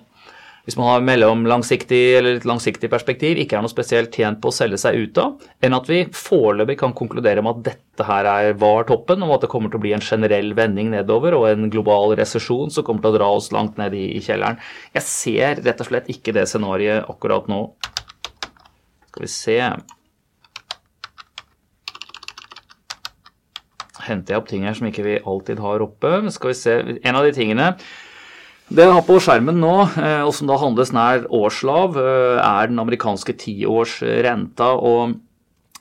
hvis 0.62 0.76
man 0.78 0.86
har 0.86 1.02
mellomlangsiktig 1.02 2.00
eller 2.18 2.36
litt 2.36 2.46
langsiktig 2.46 2.86
perspektiv, 2.90 3.38
ikke 3.40 3.56
er 3.58 3.64
noe 3.64 3.72
spesielt 3.72 4.14
tjent 4.14 4.38
på 4.42 4.52
å 4.52 4.54
selge 4.54 4.78
seg 4.78 4.98
ut 5.00 5.18
av, 5.18 5.46
enn 5.58 5.74
at 5.74 5.88
vi 5.90 6.04
foreløpig 6.14 6.76
kan 6.78 6.94
konkludere 6.94 7.42
med 7.42 7.56
at 7.56 7.64
dette 7.72 8.06
her 8.06 8.28
er, 8.30 8.52
var 8.60 8.86
toppen, 8.86 9.24
og 9.26 9.36
at 9.36 9.46
det 9.46 9.50
kommer 9.50 9.72
til 9.72 9.80
å 9.80 9.82
bli 9.82 9.94
en 9.96 10.04
generell 10.06 10.52
vending 10.58 10.92
nedover 10.94 11.34
og 11.38 11.48
en 11.50 11.66
global 11.72 12.14
resesjon 12.18 12.70
som 12.70 12.86
kommer 12.86 13.02
til 13.02 13.10
å 13.10 13.18
dra 13.18 13.30
oss 13.34 13.50
langt 13.54 13.80
ned 13.80 13.96
i, 13.98 14.04
i 14.14 14.22
kjelleren. 14.22 14.60
Jeg 14.94 15.08
ser 15.08 15.64
rett 15.66 15.82
og 15.82 15.90
slett 15.90 16.12
ikke 16.14 16.36
det 16.36 16.46
scenarioet 16.50 17.10
akkurat 17.10 17.50
nå. 17.50 17.64
Skal 19.10 19.26
vi 19.26 19.32
se 19.34 19.58
henter 24.02 24.34
jeg 24.34 24.42
opp 24.42 24.48
ting 24.50 24.64
her 24.66 24.74
som 24.78 24.88
ikke 24.88 25.04
vi 25.06 25.18
alltid 25.18 25.60
har 25.62 25.82
oppe. 25.84 26.14
Skal 26.34 26.52
vi 26.52 26.56
se, 26.58 26.78
En 27.02 27.18
av 27.18 27.26
de 27.26 27.34
tingene 27.34 27.72
det 28.72 28.86
jeg 28.86 28.94
har 28.96 29.04
på 29.04 29.18
skjermen 29.20 29.58
nå, 29.60 29.74
eh, 30.00 30.22
og 30.24 30.32
som 30.36 30.48
da 30.48 30.56
handles 30.60 30.94
nær 30.96 31.26
årslav, 31.32 31.98
eh, 32.00 32.38
er 32.40 32.72
den 32.72 32.80
amerikanske 32.82 33.36
tiårsrenta. 33.44 34.72
og 34.78 35.20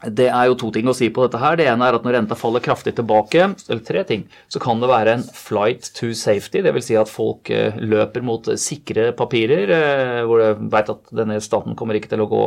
det 0.02 0.32
er 0.34 0.48
jo 0.50 0.56
to 0.58 0.72
ting 0.74 0.88
å 0.90 0.96
si 0.98 1.12
på 1.14 1.22
dette 1.22 1.38
her. 1.38 1.56
Det 1.56 1.68
ene 1.70 1.86
er 1.86 1.94
at 1.94 2.02
når 2.02 2.16
renta 2.16 2.34
faller 2.34 2.60
kraftig 2.60 2.96
tilbake, 2.98 3.54
eller 3.70 3.84
tre 3.86 4.04
ting, 4.04 4.24
så 4.50 4.60
kan 4.60 4.80
det 4.82 4.90
være 4.90 5.14
en 5.14 5.22
flight 5.22 5.92
to 5.94 6.16
safety. 6.18 6.64
Dvs. 6.66 6.88
Si 6.88 6.96
at 6.98 7.08
folk 7.08 7.52
eh, 7.52 7.78
løper 7.78 8.24
mot 8.26 8.42
sikre 8.58 9.12
papirer, 9.14 10.26
hvor 10.26 10.42
de 10.42 10.70
vet 10.74 10.90
at 10.90 11.14
denne 11.14 11.38
staten 11.40 11.76
kommer 11.76 11.94
ikke 11.94 12.10
til 12.10 12.26
å 12.26 12.30
gå, 12.32 12.42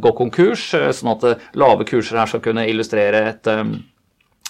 gå 0.00 0.14
konkurs. 0.16 0.70
Sånn 0.96 1.12
at 1.12 1.52
lave 1.52 1.84
kurser 1.84 2.16
her 2.16 2.32
skal 2.32 2.40
kunne 2.40 2.64
illustrere 2.64 3.26
et 3.34 3.52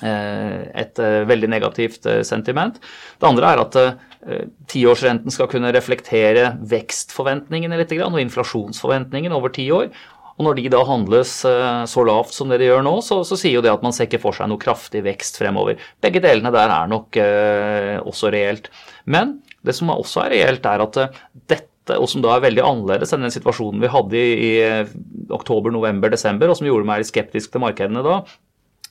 et 0.05 0.99
eh, 1.01 1.23
veldig 1.29 1.49
negativt 1.49 2.05
eh, 2.11 2.21
sentiment. 2.27 2.77
Det 3.17 3.29
andre 3.29 3.53
er 3.55 3.63
at 3.63 3.79
tiårsrenten 4.67 5.31
skal 5.31 5.47
kunne 5.47 5.71
reflektere 5.71 6.57
vekstforventningene 6.67 7.77
litt, 7.79 7.93
og 8.03 8.19
inflasjonsforventningene 8.19 9.37
over 9.37 9.53
ti 9.55 9.69
år. 9.71 9.87
Og 10.37 10.45
når 10.45 10.59
de 10.59 10.65
da 10.75 10.81
handles 10.85 11.31
så 11.41 12.03
lavt 12.05 12.35
som 12.35 12.51
det 12.51 12.59
de 12.61 12.67
gjør 12.67 12.83
nå, 12.85 12.97
så, 13.07 13.23
så, 13.25 13.39
sier 13.39 13.55
jo 13.57 13.63
det 13.65 13.71
at 13.73 13.85
man 13.87 13.95
ser 13.95 14.09
ikke 14.09 14.21
for 14.25 14.37
seg 14.37 14.51
noe 14.51 14.61
kraftig 14.61 15.05
vekst 15.07 15.39
fremover. 15.41 15.79
Begge 16.05 16.21
delene 16.25 16.53
der 16.53 16.75
er 16.75 16.91
nok 16.91 17.17
eh, 17.23 17.95
også 18.03 18.35
reelt. 18.35 18.69
Men 19.07 19.39
det 19.65 19.77
som 19.79 19.95
også 19.95 20.27
er 20.27 20.35
reelt, 20.35 20.67
er 20.67 20.85
at 20.85 21.01
dette 21.55 21.73
og 21.95 22.09
som 22.11 22.25
da 22.25 22.35
er 22.35 22.43
veldig 22.43 22.65
annerledes 22.67 23.15
enn 23.15 23.23
den 23.23 23.31
situasjonen 23.31 23.79
vi 23.85 23.93
hadde 23.93 24.19
i, 24.19 24.51
i 24.51 25.31
oktober, 25.31 25.71
november, 25.71 26.11
desember, 26.11 26.51
og 26.51 26.59
som 26.59 26.67
gjorde 26.67 26.89
meg 26.89 27.05
litt 27.05 27.13
skeptisk 27.13 27.55
til 27.55 27.63
markedene 27.63 28.03
da, 28.03 28.17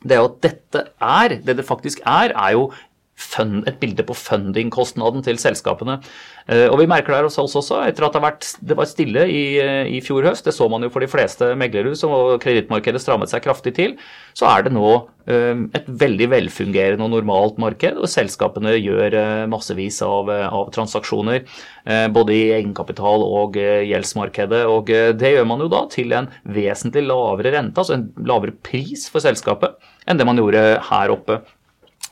det 0.06 0.18
er 0.18 0.22
jo 0.22 0.30
at 0.30 0.41
dette 0.46 0.84
er, 1.02 1.39
det 1.46 1.58
det 1.58 1.65
faktisk 1.68 2.04
er, 2.06 2.34
er 2.36 2.52
jo 2.56 2.70
fund, 3.15 3.63
et 3.67 3.80
bilde 3.80 4.04
på 4.06 4.15
fundingkostnaden 4.17 5.23
til 5.23 5.39
selskapene. 5.39 5.97
Uh, 6.45 6.67
og 6.67 6.78
vi 6.82 6.89
merker 6.89 7.15
det 7.15 7.23
hos 7.30 7.39
oss 7.41 7.56
også, 7.58 7.80
etter 7.88 8.06
at 8.06 8.15
det, 8.15 8.21
vært, 8.21 8.47
det 8.60 8.78
var 8.78 8.89
stille 8.89 9.23
i, 9.32 9.43
uh, 9.63 9.88
i, 9.88 10.01
fjor 10.04 10.28
høst, 10.28 10.45
det 10.45 10.54
så 10.56 10.67
man 10.71 10.84
jo 10.84 10.91
for 10.93 11.04
de 11.04 11.10
fleste 11.10 11.54
meglerhus, 11.58 12.04
og 12.06 12.36
kredittmarkedet 12.43 13.01
strammet 13.01 13.32
seg 13.32 13.45
kraftig 13.45 13.75
til, 13.80 13.95
så 14.36 14.49
er 14.51 14.67
det 14.67 14.75
nå 14.75 14.91
uh, 14.91 15.63
et 15.80 15.88
veldig 15.88 16.30
velfungerende 16.36 17.08
og 17.08 17.15
normalt 17.15 17.60
marked, 17.62 17.97
og 17.97 18.12
selskapene 18.12 18.75
gjør 18.75 19.17
massevis 19.49 20.01
av, 20.06 20.30
av 20.30 20.69
transaksjoner. 20.75 21.45
Både 21.86 22.34
i 22.34 22.47
egenkapital 22.56 23.21
og 23.21 23.58
gjeldsmarkedet. 23.60 24.63
Og 24.65 24.89
det 24.89 25.30
gjør 25.36 25.45
man 25.45 25.62
jo 25.62 25.67
da 25.69 25.84
til 25.93 26.15
en 26.17 26.32
vesentlig 26.49 27.04
lavere 27.06 27.51
rente, 27.54 27.78
altså 27.78 27.93
en 27.93 28.08
lavere 28.25 28.56
pris 28.65 29.06
for 29.13 29.21
selskapet, 29.21 29.78
enn 30.10 30.17
det 30.17 30.25
man 30.25 30.41
gjorde 30.41 30.63
her 30.89 31.13
oppe. 31.13 31.43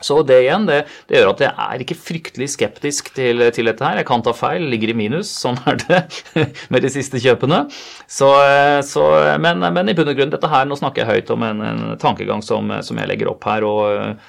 Så 0.04 0.20
det 0.28 0.42
igjen, 0.44 0.68
det, 0.70 0.84
det, 1.10 1.20
gjør 1.20 1.34
at 1.34 1.44
jeg 1.46 1.54
er 1.66 1.84
ikke 1.86 1.98
fryktelig 2.00 2.50
skeptisk 2.54 3.14
til, 3.16 3.46
til, 3.56 3.70
dette 3.70 3.86
her. 3.86 4.02
Jeg 4.02 4.08
kan 4.10 4.24
ta 4.26 4.34
feil, 4.36 4.68
ligger 4.72 4.94
i 4.94 4.98
minus. 4.98 5.32
Sånn 5.44 5.60
er 5.70 5.80
det 5.84 6.02
med 6.74 6.86
de 6.86 6.92
siste 6.94 7.22
kjøpene. 7.24 7.64
Så, 8.08 8.30
så, 8.88 9.08
men, 9.42 9.64
men, 9.64 9.92
i 9.92 9.98
bunn 9.98 10.12
og 10.12 10.20
grunn, 10.20 10.34
dette 10.34 10.52
her, 10.52 10.68
nå 10.70 10.78
snakker 10.80 11.04
jeg 11.04 11.24
høyt 11.24 11.34
om 11.36 11.48
en, 11.48 11.64
en 11.70 11.84
tankegang 12.02 12.44
som, 12.46 12.72
som, 12.86 13.00
jeg 13.00 13.10
legger 13.10 13.32
opp 13.32 13.48
her, 13.50 13.66
og 13.68 13.84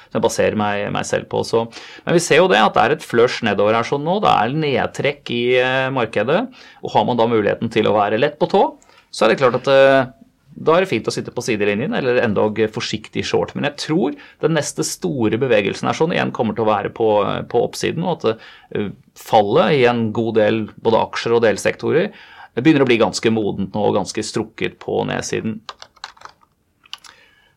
som 0.09 0.19
jeg 0.19 0.25
baserer 0.25 0.59
meg, 0.61 0.87
meg 0.95 1.09
selv 1.09 1.29
på. 1.33 1.43
Så. 1.47 1.67
Men 2.07 2.19
vi 2.19 2.25
ser 2.25 2.43
jo 2.43 2.51
det 2.51 2.63
at 2.63 2.77
det 2.77 2.85
er 2.85 2.97
et 2.97 3.07
flush 3.07 3.45
nedover 3.47 3.77
her 3.77 3.87
sånn 3.89 4.05
nå. 4.07 4.21
Det 4.25 4.33
er 4.33 4.59
nedtrekk 4.65 5.35
i 5.35 5.45
eh, 5.61 5.93
markedet. 5.95 6.45
Og 6.85 6.95
har 6.95 7.09
man 7.09 7.21
da 7.21 7.29
muligheten 7.31 7.73
til 7.73 7.89
å 7.91 7.97
være 7.97 8.21
lett 8.21 8.39
på 8.41 8.51
tå, 8.51 8.67
så 9.15 9.27
er 9.27 9.33
det 9.33 9.41
klart 9.43 9.59
at 9.61 9.71
eh, 9.71 10.13
da 10.55 10.77
er 10.77 10.85
det 10.85 10.91
fint 10.91 11.09
å 11.11 11.15
sitte 11.15 11.33
på 11.35 11.43
sidelinjen, 11.43 11.95
eller 11.99 12.21
endog 12.23 12.61
forsiktig 12.75 13.25
short. 13.27 13.55
Men 13.57 13.67
jeg 13.69 13.79
tror 13.89 14.19
den 14.45 14.55
neste 14.55 14.87
store 14.87 15.39
bevegelsen 15.43 15.91
er 15.91 15.99
sånn 15.99 16.15
igjen 16.15 16.35
kommer 16.35 16.55
til 16.55 16.67
å 16.67 16.71
være 16.71 16.93
på, 16.95 17.09
på 17.51 17.63
oppsiden, 17.67 18.05
og 18.07 18.23
at 18.29 18.45
uh, 18.79 18.93
fallet 19.19 19.81
i 19.81 19.89
en 19.91 20.07
god 20.15 20.39
del 20.39 20.61
både 20.85 21.01
aksjer 21.09 21.35
og 21.35 21.43
delsektorer 21.47 22.13
begynner 22.55 22.85
å 22.85 22.87
bli 22.87 23.01
ganske 23.01 23.33
modent 23.35 23.75
nå 23.75 23.83
og 23.83 23.97
ganske 23.97 24.23
strukket 24.23 24.79
på 24.83 25.01
nedsiden. 25.09 25.59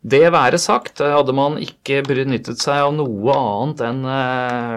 Det 0.07 0.23
være 0.31 0.57
sagt, 0.61 1.01
hadde 1.03 1.33
man 1.35 1.57
ikke 1.59 1.99
benyttet 2.05 2.61
seg 2.63 2.79
av 2.85 2.93
noe 2.95 3.33
annet 3.33 3.81
enn 3.83 4.01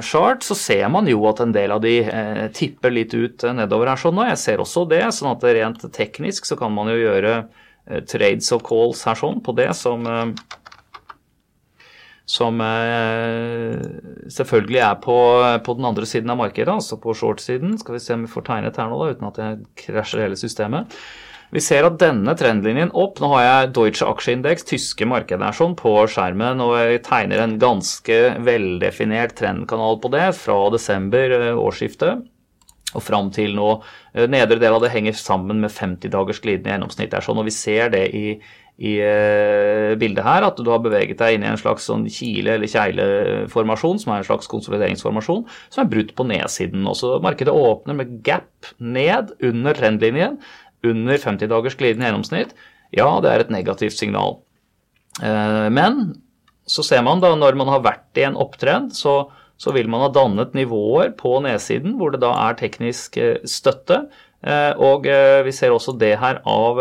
chart, 0.04 0.42
så 0.44 0.56
ser 0.58 0.88
man 0.92 1.08
jo 1.08 1.22
at 1.30 1.40
en 1.44 1.54
del 1.54 1.72
av 1.72 1.80
de 1.84 1.96
uh, 2.04 2.44
tipper 2.52 2.92
litt 2.92 3.16
ut 3.16 3.48
nedover 3.56 3.94
her 3.94 4.04
sånn 4.04 4.18
nå. 4.18 4.28
Jeg 4.28 4.42
ser 4.44 4.60
også 4.60 4.84
det, 4.90 5.06
sånn 5.16 5.32
at 5.32 5.48
rent 5.56 5.88
teknisk 5.96 6.48
så 6.50 6.60
kan 6.60 6.76
man 6.76 6.92
jo 6.92 7.00
gjøre 7.00 7.34
trades 8.10 8.50
og 8.56 8.64
calls 8.66 9.04
her 9.08 9.18
sånn 9.18 9.42
på 9.44 9.54
det 9.58 9.70
som 9.78 10.06
som 12.30 12.60
selvfølgelig 14.30 14.78
er 14.86 15.00
på, 15.02 15.16
på, 15.66 15.74
den 15.74 15.88
andre 15.88 16.06
siden 16.06 16.30
av 16.30 16.38
markedet, 16.38 16.70
altså 16.70 17.00
på 17.02 17.10
short-siden. 17.18 17.72
Skal 17.80 17.96
vi 17.96 18.02
se 18.04 18.14
om 18.14 18.22
vi 18.22 18.30
får 18.30 18.44
tegnet 18.46 18.78
her 18.78 18.86
nå, 18.86 19.00
da, 19.00 19.16
uten 19.16 19.26
at 19.26 19.40
jeg 19.42 19.56
krasjer 19.82 20.22
hele 20.28 20.38
systemet. 20.38 20.94
Vi 21.50 21.62
ser 21.62 21.86
at 21.86 21.98
denne 21.98 22.34
trendlinjen 22.38 22.92
opp 22.94 23.18
Nå 23.22 23.32
har 23.32 23.42
jeg 23.42 23.70
Deutsche 23.74 24.06
Aksjeindeks, 24.06 24.66
tyske 24.68 25.06
markedet 25.10 25.42
er 25.46 25.56
sånn, 25.56 25.74
på 25.78 25.96
skjermen, 26.10 26.62
og 26.62 26.76
jeg 26.78 27.02
tegner 27.06 27.42
en 27.42 27.56
ganske 27.62 28.18
veldefinert 28.46 29.34
trendkanal 29.38 29.98
på 30.02 30.12
det 30.14 30.28
fra 30.38 30.60
desember, 30.70 31.34
eh, 31.40 31.58
årsskiftet, 31.58 32.22
og 32.96 33.04
fram 33.04 33.30
til 33.34 33.54
nå. 33.58 33.68
Eh, 34.14 34.26
nedre 34.30 34.58
del 34.60 34.76
av 34.76 34.82
det 34.84 34.92
henger 34.94 35.16
sammen 35.18 35.60
med 35.62 35.72
50 35.74 36.12
dagers 36.12 36.40
glidende 36.42 36.74
gjennomsnitt. 36.74 37.10
Det 37.12 37.20
er 37.20 37.26
sånn, 37.26 37.40
og 37.40 37.46
vi 37.48 37.54
ser 37.54 37.92
det 37.94 38.02
i, 38.16 38.24
i 38.80 38.94
uh, 39.04 39.92
bildet 40.00 40.24
her, 40.24 40.46
at 40.46 40.58
du 40.58 40.70
har 40.72 40.80
beveget 40.82 41.20
deg 41.20 41.36
inn 41.36 41.44
i 41.44 41.50
en 41.50 41.60
slags 41.60 41.86
sånn 41.90 42.06
kile- 42.10 42.56
eller 42.56 42.70
kjegleformasjon, 42.70 44.00
som 44.02 44.14
er 44.14 44.22
en 44.22 44.28
slags 44.30 44.50
konsolideringsformasjon, 44.50 45.44
som 45.68 45.84
er 45.84 45.92
brutt 45.92 46.14
på 46.16 46.26
nedsiden. 46.30 46.88
Også 46.88 47.18
markedet 47.24 47.54
åpner 47.54 47.98
med 48.00 48.18
gap 48.26 48.72
ned 48.80 49.34
under 49.44 49.76
trendlinjen, 49.76 50.40
under 50.86 51.20
50 51.20 51.50
dagers 51.52 51.76
glidende 51.76 52.08
gjennomsnitt, 52.08 52.54
ja, 52.96 53.06
det 53.22 53.30
er 53.30 53.44
et 53.44 53.52
negativt 53.52 53.98
signal. 53.98 54.40
Eh, 55.22 55.68
men 55.72 56.00
så 56.70 56.84
ser 56.86 57.04
man 57.06 57.22
da 57.22 57.32
når 57.38 57.58
man 57.58 57.70
har 57.72 57.84
vært 57.84 58.18
i 58.18 58.26
en 58.26 58.38
opptrend, 58.38 58.94
så, 58.96 59.24
så 59.60 59.74
vil 59.76 59.90
man 59.92 60.06
ha 60.06 60.10
dannet 60.14 60.56
nivåer 60.56 61.12
på 61.18 61.36
nedsiden 61.44 61.98
hvor 62.00 62.14
det 62.14 62.22
da 62.24 62.32
er 62.48 62.58
teknisk 62.60 63.18
eh, 63.20 63.38
støtte. 63.44 64.06
Eh, 64.40 64.72
og 64.80 65.04
vi 65.44 65.52
ser 65.52 65.74
også 65.74 65.92
det 66.00 66.14
her 66.16 66.38
av 66.48 66.80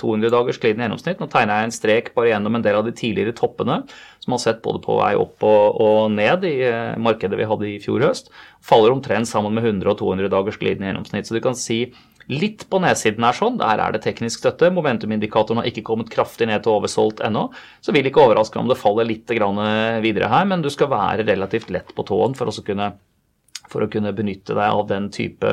200 0.00 0.32
dagers 0.34 0.58
glidende 0.58 0.88
gjennomsnitt. 0.88 1.22
Nå 1.22 1.28
tegner 1.30 1.60
jeg 1.60 1.68
en 1.68 1.76
strek 1.76 2.10
bare 2.16 2.32
gjennom 2.32 2.58
en 2.58 2.66
del 2.66 2.80
av 2.80 2.88
de 2.88 2.94
tidligere 2.98 3.36
toppene, 3.38 3.78
som 4.24 4.34
har 4.34 4.42
sett 4.42 4.58
både 4.64 4.82
på 4.82 4.98
vei 4.98 5.12
opp 5.14 5.46
og 5.46 6.10
ned 6.16 6.48
i 6.50 6.56
markedet 6.98 7.38
vi 7.38 7.46
hadde 7.46 7.70
i 7.70 7.78
fjor 7.84 8.08
høst. 8.08 8.34
Faller 8.58 8.96
omtrent 8.96 9.30
sammen 9.30 9.54
med 9.54 9.68
100 9.68 9.94
og 9.94 10.00
200 10.02 10.34
dagers 10.34 10.58
glidende 10.58 10.90
gjennomsnitt. 10.90 11.30
Så 11.30 11.38
du 11.38 11.44
kan 11.44 11.54
si 11.54 11.84
Litt 12.32 12.64
på 12.70 12.80
nedsiden 12.82 13.22
er 13.22 13.36
sånn, 13.38 13.58
der 13.60 13.80
er 13.82 13.94
det 13.94 14.02
teknisk 14.02 14.40
støtte. 14.42 14.72
Momentumindikatoren 14.74 15.60
har 15.62 15.68
ikke 15.70 15.84
kommet 15.86 16.10
kraftig 16.10 16.48
ned 16.50 16.64
til 16.64 16.74
oversolgt 16.74 17.22
ennå. 17.26 17.46
Så 17.84 17.94
vil 17.94 18.08
ikke 18.10 18.24
overraske 18.24 18.58
om 18.58 18.70
det 18.70 18.78
faller 18.80 19.06
litt 19.06 19.30
videre 19.30 20.30
her, 20.32 20.48
men 20.50 20.64
du 20.64 20.70
skal 20.74 20.90
være 20.90 21.26
relativt 21.28 21.70
lett 21.70 21.94
på 21.94 22.06
tåen 22.08 22.34
for, 22.34 22.50
kunne, 22.66 22.90
for 23.70 23.86
å 23.86 23.90
kunne 23.92 24.14
benytte 24.16 24.58
deg 24.58 24.66
av 24.66 24.88
den 24.90 25.10
type 25.14 25.52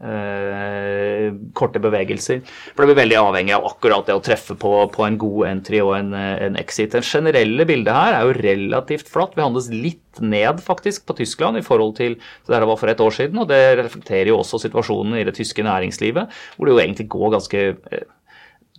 Eh, 0.00 1.26
korte 1.52 1.80
bevegelser. 1.82 2.38
For 2.72 2.82
det 2.82 2.94
blir 2.94 3.02
veldig 3.02 3.16
avhengig 3.20 3.52
av 3.52 3.66
akkurat 3.68 4.06
det 4.08 4.14
å 4.16 4.22
treffe 4.24 4.54
på, 4.56 4.70
på 4.94 5.04
en 5.04 5.18
god 5.20 5.48
entry 5.50 5.82
og 5.84 5.92
en, 5.98 6.14
en, 6.16 6.56
exit. 6.56 6.94
Det 6.94 7.04
generelle 7.04 7.66
bildet 7.68 7.92
her 7.92 8.16
er 8.16 8.24
jo 8.24 8.38
relativt 8.38 9.10
flatt. 9.12 9.36
Vi 9.36 9.44
handles 9.44 9.68
litt 9.68 10.22
ned 10.24 10.62
faktisk 10.64 11.04
på 11.04 11.18
Tyskland 11.20 11.60
i 11.60 11.64
forhold 11.66 11.98
til 12.00 12.16
det 12.16 12.62
det 12.62 12.70
var 12.70 12.80
for 12.80 12.92
et 12.92 13.04
år 13.04 13.12
siden. 13.18 13.42
Og 13.44 13.52
det 13.52 13.60
reflekterer 13.82 14.32
jo 14.32 14.40
også 14.40 14.62
situasjonen 14.64 15.20
i 15.20 15.26
det 15.28 15.36
tyske 15.36 15.68
næringslivet, 15.68 16.32
hvor 16.56 16.64
det 16.64 16.74
jo 16.74 16.82
egentlig 16.86 17.08
går 17.12 17.36
ganske 17.36 17.62
eh, 17.68 18.08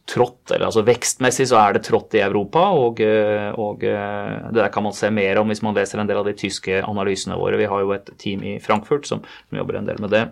trått, 0.09 0.49
eller 0.49 0.71
altså 0.71 0.81
Vekstmessig 0.89 1.51
så 1.51 1.61
er 1.61 1.77
det 1.77 1.85
trått 1.85 2.17
i 2.17 2.25
Europa, 2.25 2.65
og, 2.81 2.99
eh, 3.05 3.53
og, 3.53 3.85
eh, 3.85 4.49
det 4.49 4.57
der 4.57 4.73
kan 4.73 4.89
man 4.89 4.97
se 4.97 5.13
mer 5.13 5.37
om 5.37 5.53
hvis 5.53 5.61
man 5.61 5.77
leser 5.77 6.01
en 6.01 6.09
del 6.09 6.17
av 6.17 6.25
de 6.25 6.33
tyske 6.33 6.81
analysene 6.81 7.37
våre. 7.37 7.61
Vi 7.61 7.69
har 7.69 7.85
jo 7.85 7.93
et 7.93 8.09
team 8.17 8.41
i 8.41 8.57
Frankfurt 8.57 9.05
som, 9.05 9.21
som 9.21 9.61
jobber 9.61 9.77
en 9.77 9.85
del 9.85 10.01
med 10.01 10.17
det. 10.17 10.25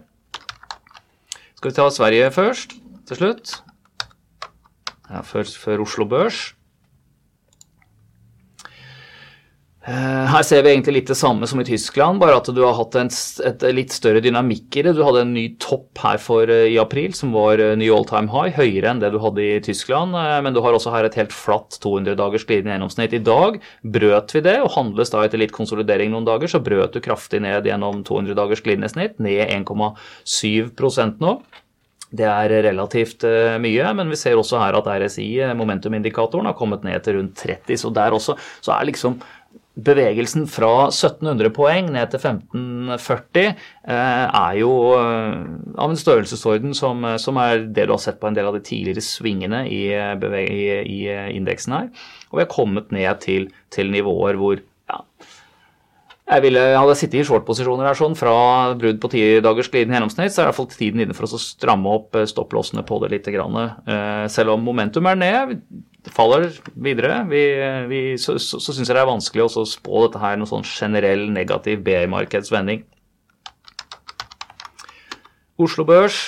Skal 1.60 1.74
vi 1.74 1.76
ta 1.76 1.90
Sverige 1.92 2.32
først, 2.32 2.74
til 3.08 3.18
slutt? 3.20 3.50
Ja, 5.10 5.20
før, 5.28 5.44
før 5.44 5.82
Oslo 5.84 6.06
Børs. 6.08 6.38
Eh, 8.64 9.79
her 9.90 10.44
ser 10.46 10.62
vi 10.62 10.74
egentlig 10.74 10.94
litt 10.98 11.10
det 11.10 11.18
samme 11.18 11.48
som 11.50 11.62
i 11.62 11.66
Tyskland, 11.66 12.20
bare 12.22 12.36
at 12.38 12.50
du 12.54 12.60
har 12.62 12.76
hatt 12.78 12.98
en, 13.00 13.10
et 13.48 13.64
litt 13.74 13.94
større 13.96 14.22
dynamikk 14.22 14.76
i 14.78 14.84
det. 14.86 14.94
Du 14.98 15.02
hadde 15.06 15.24
en 15.24 15.32
ny 15.34 15.46
topp 15.62 16.02
her 16.04 16.20
for, 16.22 16.52
eh, 16.52 16.68
i 16.74 16.78
april 16.82 17.16
som 17.18 17.32
var 17.34 17.62
eh, 17.64 17.78
ny 17.80 17.88
all 17.94 18.06
time 18.10 18.30
high, 18.34 18.52
høyere 18.58 18.92
enn 18.92 19.02
det 19.02 19.10
du 19.16 19.20
hadde 19.24 19.46
i 19.46 19.62
Tyskland. 19.66 20.14
Men 20.14 20.54
du 20.54 20.62
har 20.66 20.76
også 20.76 20.94
her 20.94 21.08
et 21.08 21.18
helt 21.18 21.34
flatt 21.34 21.80
200 21.82 22.20
dagers 22.20 22.46
glidende 22.50 22.76
gjennomsnitt. 22.76 23.16
I 23.18 23.24
dag 23.24 23.62
brøt 23.96 24.36
vi 24.36 24.44
det, 24.46 24.60
og 24.66 24.76
handles 24.76 25.14
da 25.16 25.24
etter 25.26 25.42
litt 25.42 25.56
konsolidering 25.56 26.14
noen 26.14 26.28
dager, 26.28 26.52
så 26.52 26.62
brøt 26.62 26.94
du 26.94 27.02
kraftig 27.06 27.42
ned 27.46 27.66
gjennom 27.70 28.04
200 28.06 28.38
dagers 28.38 28.62
glidende 28.66 28.92
snitt, 28.92 29.18
ned 29.24 29.48
1,7% 29.48 31.24
nå. 31.24 31.40
Det 32.10 32.26
er 32.26 32.54
relativt 32.66 33.22
mye, 33.62 33.90
men 33.94 34.10
vi 34.10 34.18
ser 34.18 34.40
også 34.40 34.58
her 34.58 34.78
at 34.80 34.88
RSI, 35.04 35.28
eh, 35.46 35.54
momentumindikatoren, 35.58 36.50
har 36.50 36.58
kommet 36.58 36.86
ned 36.86 37.04
til 37.06 37.20
rundt 37.20 37.38
30. 37.38 37.78
Så 37.78 37.94
der 37.94 38.16
også 38.18 38.36
så 38.62 38.74
er 38.74 38.90
liksom 38.90 39.20
bevegelsen 39.86 40.48
fra 40.52 40.90
1700 40.90 41.52
poeng 41.56 41.92
ned 41.94 42.12
til 42.12 42.22
1540 42.22 43.52
uh, 43.52 43.92
er 43.92 44.58
jo 44.60 44.72
uh, 44.96 45.36
av 45.80 45.94
en 45.94 46.00
størrelsesorden 46.00 46.76
som, 46.78 47.06
som, 47.22 47.40
er 47.42 47.66
det 47.68 47.88
du 47.90 47.96
har 47.96 48.04
sett 48.04 48.20
på 48.22 48.30
en 48.30 48.38
del 48.38 48.50
av 48.50 48.58
de 48.58 48.64
tidligere 48.66 49.04
svingene 49.06 49.64
i, 49.70 49.84
i, 49.92 50.64
i 50.84 51.00
indeksen 51.38 51.78
her. 51.78 51.92
Og 52.30 52.40
vi 52.40 52.46
har 52.46 52.52
kommet 52.54 52.94
ned 52.96 53.24
til, 53.26 53.50
til 53.74 53.92
nivåer 53.94 54.40
hvor 54.40 54.60
ja, 54.60 55.04
jeg, 56.30 56.44
ville, 56.46 56.62
jeg 56.62 56.98
sittet 57.00 57.20
i 57.24 57.26
short-posisjoner 57.26 57.88
her 57.90 57.98
sånn 57.98 58.16
fra 58.18 58.34
brudd 58.78 59.00
på 59.02 59.10
ti 59.14 59.22
dagers 59.44 59.72
glidende 59.74 59.98
gjennomsnitt, 59.98 60.34
så 60.34 60.44
er 60.44 60.46
i 60.46 60.50
hvert 60.52 60.60
tiden 60.78 61.02
inne 61.04 61.16
for 61.18 61.26
å 61.26 61.42
stramme 61.42 61.94
opp 61.98 62.18
eh, 62.20 62.28
stopplåsene 62.30 62.86
på 62.86 63.00
det 63.04 63.12
litt. 63.16 63.30
Grann. 63.30 63.58
Eh, 63.60 64.26
selv 64.32 64.56
om 64.56 64.64
momentum 64.66 65.06
er 65.10 65.18
ned, 65.20 65.56
faller 66.16 66.48
videre, 66.74 67.24
vi, 67.30 67.44
vi, 67.90 68.00
så, 68.22 68.38
så, 68.42 68.62
så 68.62 68.74
syns 68.74 68.90
jeg 68.90 68.96
det 68.96 69.04
er 69.04 69.10
vanskelig 69.10 69.46
å 69.50 69.66
spå 69.70 70.06
dette 70.06 70.22
her 70.22 70.40
noen 70.40 70.50
sånn 70.50 70.66
generell 70.66 71.28
negativ 71.34 71.84
BI-markedsvending. 71.86 72.86
Oslo 75.60 75.84
Børs 75.86 76.22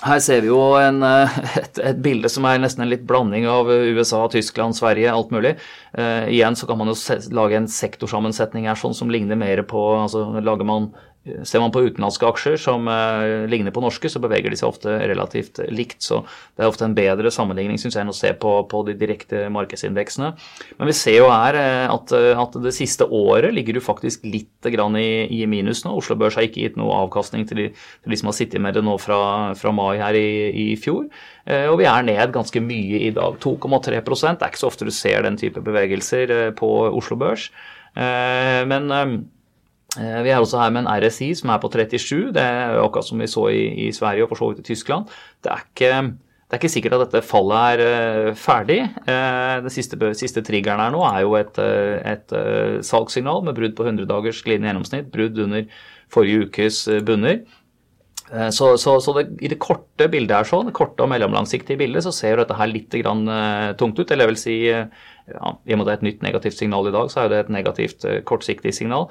her 0.00 0.20
ser 0.24 0.40
vi 0.44 0.48
jo 0.48 0.60
en, 0.80 1.02
eh, 1.04 1.38
et, 1.60 1.80
et, 1.90 2.00
bilde 2.02 2.30
som 2.32 2.46
er 2.48 2.60
nesten 2.62 2.84
en 2.84 2.90
litt 2.90 3.04
blanding 3.08 3.46
av 3.50 3.68
USA, 3.68 4.22
Tyskland, 4.32 4.76
Sverige, 4.78 5.12
alt 5.12 5.32
mulig. 5.34 5.56
Eh, 5.92 6.30
igjen 6.32 6.56
så 6.56 6.68
kan 6.68 6.80
man 6.80 6.90
jo 6.92 6.96
se, 6.98 7.18
lage 7.36 7.58
en 7.58 7.68
sektorsammensetning 7.70 8.68
her 8.70 8.78
sånn 8.80 8.96
som 8.96 9.12
ligner 9.12 9.38
mer 9.40 9.62
på 9.68 9.84
altså 9.98 10.26
Lager 10.40 10.68
man 10.68 10.90
Ser 11.20 11.60
man 11.60 11.68
på 11.68 11.82
utenlandske 11.84 12.24
aksjer 12.24 12.54
som 12.56 12.86
eh, 12.88 13.44
ligner 13.52 13.74
på 13.76 13.82
norske, 13.84 14.08
så 14.08 14.22
beveger 14.24 14.48
de 14.48 14.56
seg 14.56 14.70
ofte 14.70 14.94
relativt 15.10 15.58
likt. 15.68 15.98
Så 16.00 16.22
det 16.56 16.64
er 16.64 16.70
ofte 16.70 16.86
en 16.86 16.94
bedre 16.96 17.28
sammenligning 17.34 17.76
synes 17.76 17.98
jeg, 17.98 18.06
enn 18.06 18.12
å 18.12 18.16
se 18.16 18.30
på, 18.40 18.54
på 18.70 18.80
de 18.86 18.94
direkte 18.96 19.42
markedsindeksene. 19.52 20.30
Men 20.78 20.88
vi 20.88 20.94
ser 20.96 21.18
jo 21.18 21.26
her 21.28 21.58
eh, 21.60 21.92
at, 21.92 22.14
at, 22.16 22.56
det 22.64 22.72
siste 22.72 23.04
året 23.04 23.52
ligger 23.52 23.76
du 23.76 23.82
faktisk 23.84 24.24
litt 24.24 24.70
grann 24.72 24.96
i, 24.96 25.26
i, 25.28 25.42
minus 25.50 25.82
nå. 25.84 25.92
Oslo 26.00 26.16
Børs 26.20 26.38
har 26.40 26.48
ikke 26.48 26.64
gitt 26.64 26.78
noe 26.80 27.02
avkastning 27.02 27.44
til 27.50 27.66
de, 27.66 27.66
til 28.00 28.14
de 28.14 28.20
som 28.20 28.30
har 28.32 28.38
sittet 28.38 28.64
med 28.64 28.78
det 28.78 28.84
nå 28.86 28.96
fra, 29.02 29.20
fra 29.60 29.74
mai 29.76 29.98
her 30.00 30.16
i, 30.16 30.30
i 30.50 30.66
fjor. 30.80 31.04
Eh, 31.44 31.66
og 31.68 31.82
vi 31.82 31.88
er 31.90 32.06
ned 32.08 32.32
ganske 32.32 32.64
mye 32.64 33.02
i 33.10 33.12
dag. 33.16 33.36
2,3 33.44 34.00
Det 34.00 34.00
er 34.00 34.48
ikke 34.48 34.62
så 34.64 34.72
ofte 34.72 34.88
du 34.88 34.94
ser 34.94 35.28
den 35.28 35.36
type 35.40 35.60
bevegelser 35.68 36.54
på 36.56 36.72
Oslo 36.88 37.20
Børs. 37.20 37.50
Men 37.90 38.88
Eh, 38.90 39.20
vi 39.96 40.30
er 40.30 40.38
også 40.38 40.60
her 40.60 40.70
med 40.70 40.84
en 40.84 40.90
RSI 41.02 41.32
som 41.34 41.50
er 41.50 41.60
på 41.62 41.70
37. 41.72 42.32
Det 42.36 42.42
er 42.42 42.78
akkurat 42.78 43.06
som 43.08 43.18
vi 43.18 43.26
så 43.26 43.48
i, 43.50 43.88
i 43.88 43.92
Sverige 43.92 44.22
og 44.24 44.30
for 44.30 44.38
så 44.38 44.50
vidt 44.50 44.62
i 44.62 44.68
Tyskland. 44.68 45.10
Det 45.42 45.50
er, 45.50 45.64
ikke, 45.66 45.90
det 46.06 46.54
er 46.54 46.60
ikke, 46.60 46.72
sikkert 46.72 46.94
at 46.94 47.06
dette 47.08 47.26
fallet 47.26 47.80
er 47.82 48.30
uh, 48.30 48.36
ferdig. 48.38 48.80
Uh, 49.02 49.58
den 49.64 49.74
siste, 49.74 49.98
siste, 50.14 50.44
triggeren 50.46 50.82
her 50.84 50.94
nå 50.94 51.02
er 51.08 51.24
jo 51.26 51.34
et, 51.40 51.58
et 52.06 52.36
salgssignal 52.86 53.42
med 53.48 53.58
brudd 53.58 53.74
på 53.78 53.88
100 53.88 54.06
dagers 54.10 54.44
glidende 54.46 54.70
gjennomsnitt. 54.70 55.10
Brudd 55.10 55.42
under 55.42 55.66
forrige 56.10 56.46
ukes 56.46 56.84
bunner. 57.06 57.42
Så, 58.30 58.76
så, 58.78 58.92
så 59.02 59.12
det, 59.16 59.24
i 59.42 59.48
det 59.50 59.56
korte 59.58 60.06
bildet 60.12 60.36
her 60.36 60.46
sånn, 60.46 60.68
det 60.68 60.74
korte 60.78 61.02
og 61.02 61.10
mellomlangsiktige 61.10 61.80
bildet, 61.80 62.04
så 62.06 62.12
ser 62.14 62.38
dette 62.38 62.54
her 62.54 62.70
litt 62.70 62.94
grann, 63.00 63.24
tungt 63.80 63.98
ut. 63.98 64.06
Eller 64.06 64.28
jeg 64.28 64.30
vil 64.30 64.38
si 64.38 64.58
ja, 65.34 65.52
I 65.66 65.74
og 65.74 65.80
med 65.80 65.86
det 65.86 65.92
er 65.92 65.98
et 65.98 66.06
nytt 66.06 66.24
negativt 66.24 66.58
signal 66.58 66.88
i 66.88 66.94
dag, 66.94 67.10
så 67.12 67.22
er 67.22 67.30
det 67.30 67.38
et 67.44 67.52
negativt 67.54 68.06
uh, 68.08 68.18
kortsiktig 68.26 68.72
signal. 68.76 69.08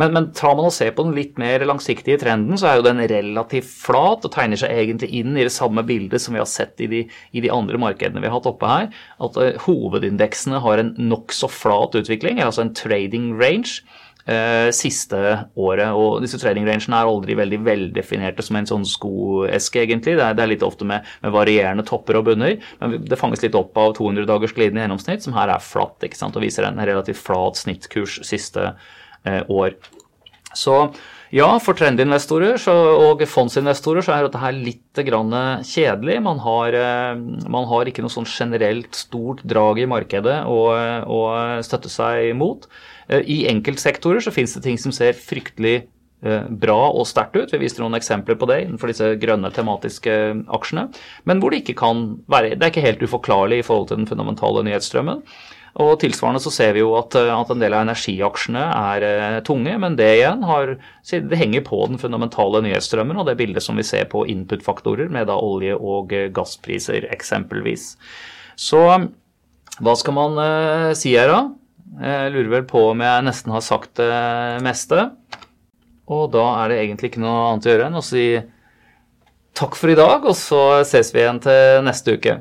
Men, 0.00 0.12
men 0.14 0.28
tar 0.36 0.56
man 0.58 0.68
og 0.68 0.74
ser 0.74 0.92
på 0.96 1.06
den 1.06 1.16
litt 1.16 1.40
mer 1.40 1.64
langsiktige 1.68 2.20
trenden, 2.20 2.58
så 2.60 2.70
er 2.70 2.78
jo 2.78 2.86
den 2.86 3.02
relativt 3.10 3.68
flat 3.70 4.26
og 4.26 4.34
tegner 4.34 4.60
seg 4.60 4.74
egentlig 4.74 5.12
inn 5.20 5.36
i 5.36 5.46
det 5.46 5.54
samme 5.54 5.84
bildet 5.88 6.22
som 6.22 6.36
vi 6.36 6.42
har 6.42 6.50
sett 6.50 6.80
i 6.82 6.88
de, 6.90 7.02
i 7.08 7.44
de 7.44 7.52
andre 7.52 7.80
markedene 7.80 8.22
vi 8.22 8.30
har 8.30 8.38
hatt 8.38 8.50
oppe 8.50 8.70
her. 8.70 8.88
At 9.24 9.40
uh, 9.40 9.50
hovedindeksene 9.66 10.62
har 10.64 10.82
en 10.82 10.94
nokså 11.00 11.50
flat 11.52 11.98
utvikling, 11.98 12.42
altså 12.42 12.66
en 12.66 12.76
trading 12.78 13.32
range. 13.40 13.82
Eh, 14.26 14.68
siste 14.74 15.20
året. 15.54 15.92
Og 15.96 16.20
disse 16.24 16.40
trading-rangene 16.40 16.98
er 16.98 17.10
aldri 17.10 17.36
veldig 17.38 17.60
veldefinerte 17.66 18.44
som 18.46 18.58
en 18.58 18.68
sånn 18.68 18.86
skoeske, 18.88 19.84
egentlig. 19.84 20.16
Det 20.18 20.26
er, 20.26 20.36
det 20.38 20.44
er 20.46 20.52
litt 20.54 20.66
ofte 20.66 20.88
med, 20.88 21.06
med, 21.24 21.34
varierende 21.34 21.86
topper 21.88 22.20
og 22.20 22.28
bunner. 22.30 22.58
Men 22.82 22.98
det 23.08 23.20
fanges 23.20 23.44
litt 23.44 23.58
opp 23.58 23.78
av 23.80 23.96
200 23.98 24.28
dagers 24.28 24.54
glidende 24.56 24.84
gjennomsnitt, 24.84 25.24
som 25.24 25.36
her 25.38 25.52
er 25.54 25.64
flatt 25.64 26.06
ikke 26.06 26.20
sant, 26.20 26.38
og 26.38 26.46
viser 26.46 26.68
en 26.68 26.82
relativt 26.82 27.22
flat 27.22 27.58
snittkurs 27.60 28.20
siste 28.28 28.72
eh, 29.24 29.42
år. 29.48 29.76
Så 30.52 30.76
ja, 31.32 31.46
for 31.64 31.72
trendinvestorer 31.72 32.60
og 32.68 33.22
fondsinvestorer 33.24 34.04
så 34.04 34.12
er 34.12 34.26
dette 34.26 34.40
her 34.42 34.52
litt 34.52 34.98
kjedelig. 35.00 36.18
Man 36.20 36.42
har, 36.44 36.76
eh, 36.76 37.16
man 37.48 37.68
har, 37.70 37.88
ikke 37.88 38.04
noe 38.04 38.12
sånn 38.12 38.28
generelt 38.28 38.92
stort 38.94 39.40
drag 39.48 39.80
i 39.80 39.88
markedet 39.88 40.42
å, 40.44 40.58
å 41.08 41.20
støtte 41.64 41.88
seg 41.88 42.36
mot. 42.36 42.68
Eh, 43.12 43.24
I 43.28 43.38
enkeltsektorer 43.52 44.24
så 44.24 44.34
finnes 44.34 44.56
det 44.56 44.64
ting 44.64 44.80
som 44.80 44.94
ser 44.96 45.18
fryktelig 45.18 45.76
eh, 46.24 46.50
bra 46.64 46.80
og 46.90 47.06
sterkt 47.10 47.36
ut. 47.36 47.52
Vi 47.52 47.62
viste 47.62 47.84
noen 47.84 47.98
eksempler 47.98 48.38
på 48.40 48.48
det 48.50 48.62
innenfor 48.64 48.92
disse 48.92 49.14
grønne 49.22 49.52
tematiske 49.54 50.18
aksjene. 50.58 50.88
Men 51.28 51.42
hvor 51.42 51.52
det 51.52 51.62
ikke 51.62 51.80
kan 51.84 52.06
være 52.32 52.56
Det 52.56 52.62
er 52.62 52.74
ikke 52.74 52.88
helt 52.88 53.04
uforklarlig 53.04 53.60
i 53.60 53.66
forhold 53.66 53.90
til 53.90 54.02
den 54.02 54.10
fundamentale 54.10 54.64
nyhetsstrømmen. 54.68 55.26
Og 55.80 55.94
Tilsvarende 56.02 56.40
så 56.44 56.50
ser 56.52 56.74
vi 56.76 56.82
jo 56.82 56.92
at, 56.98 57.14
eh, 57.16 57.32
at 57.32 57.50
en 57.52 57.62
del 57.62 57.72
av 57.72 57.86
energiaksjene 57.86 58.64
er 58.76 59.06
eh, 59.08 59.38
tunge, 59.46 59.72
men 59.80 59.96
det 59.96 60.10
igjen 60.18 60.44
har, 60.44 60.74
det 61.08 61.40
henger 61.40 61.64
på 61.64 61.80
den 61.88 62.00
fundamentale 62.00 62.60
nyhetsstrømmen 62.66 63.16
og 63.16 63.30
det 63.30 63.38
bildet 63.40 63.64
som 63.64 63.80
vi 63.80 63.86
ser 63.86 64.04
på 64.12 64.26
input-faktorer 64.28 65.08
med 65.12 65.30
da 65.30 65.38
olje- 65.40 65.78
og 65.78 66.12
eh, 66.12 66.28
gasspriser 66.34 67.08
eksempelvis. 67.14 67.94
Så 68.60 68.82
hva 69.80 69.96
skal 69.96 70.16
man 70.18 70.36
eh, 70.44 70.92
si 70.98 71.16
her, 71.16 71.32
da? 71.32 71.42
Jeg 72.00 72.32
lurer 72.32 72.50
vel 72.54 72.64
på 72.68 72.86
om 72.92 73.02
jeg 73.04 73.24
nesten 73.26 73.52
har 73.52 73.64
sagt 73.64 73.98
det 74.00 74.62
meste. 74.64 75.10
Og 76.12 76.30
da 76.32 76.44
er 76.62 76.72
det 76.72 76.78
egentlig 76.80 77.12
ikke 77.12 77.22
noe 77.24 77.50
annet 77.50 77.68
å 77.68 77.72
gjøre 77.72 77.88
enn 77.90 78.00
å 78.00 78.04
si 78.04 78.24
takk 79.56 79.76
for 79.76 79.92
i 79.92 79.98
dag, 79.98 80.24
og 80.24 80.36
så 80.38 80.62
ses 80.88 81.12
vi 81.12 81.20
igjen 81.20 81.42
til 81.44 81.84
neste 81.84 82.16
uke. 82.16 82.38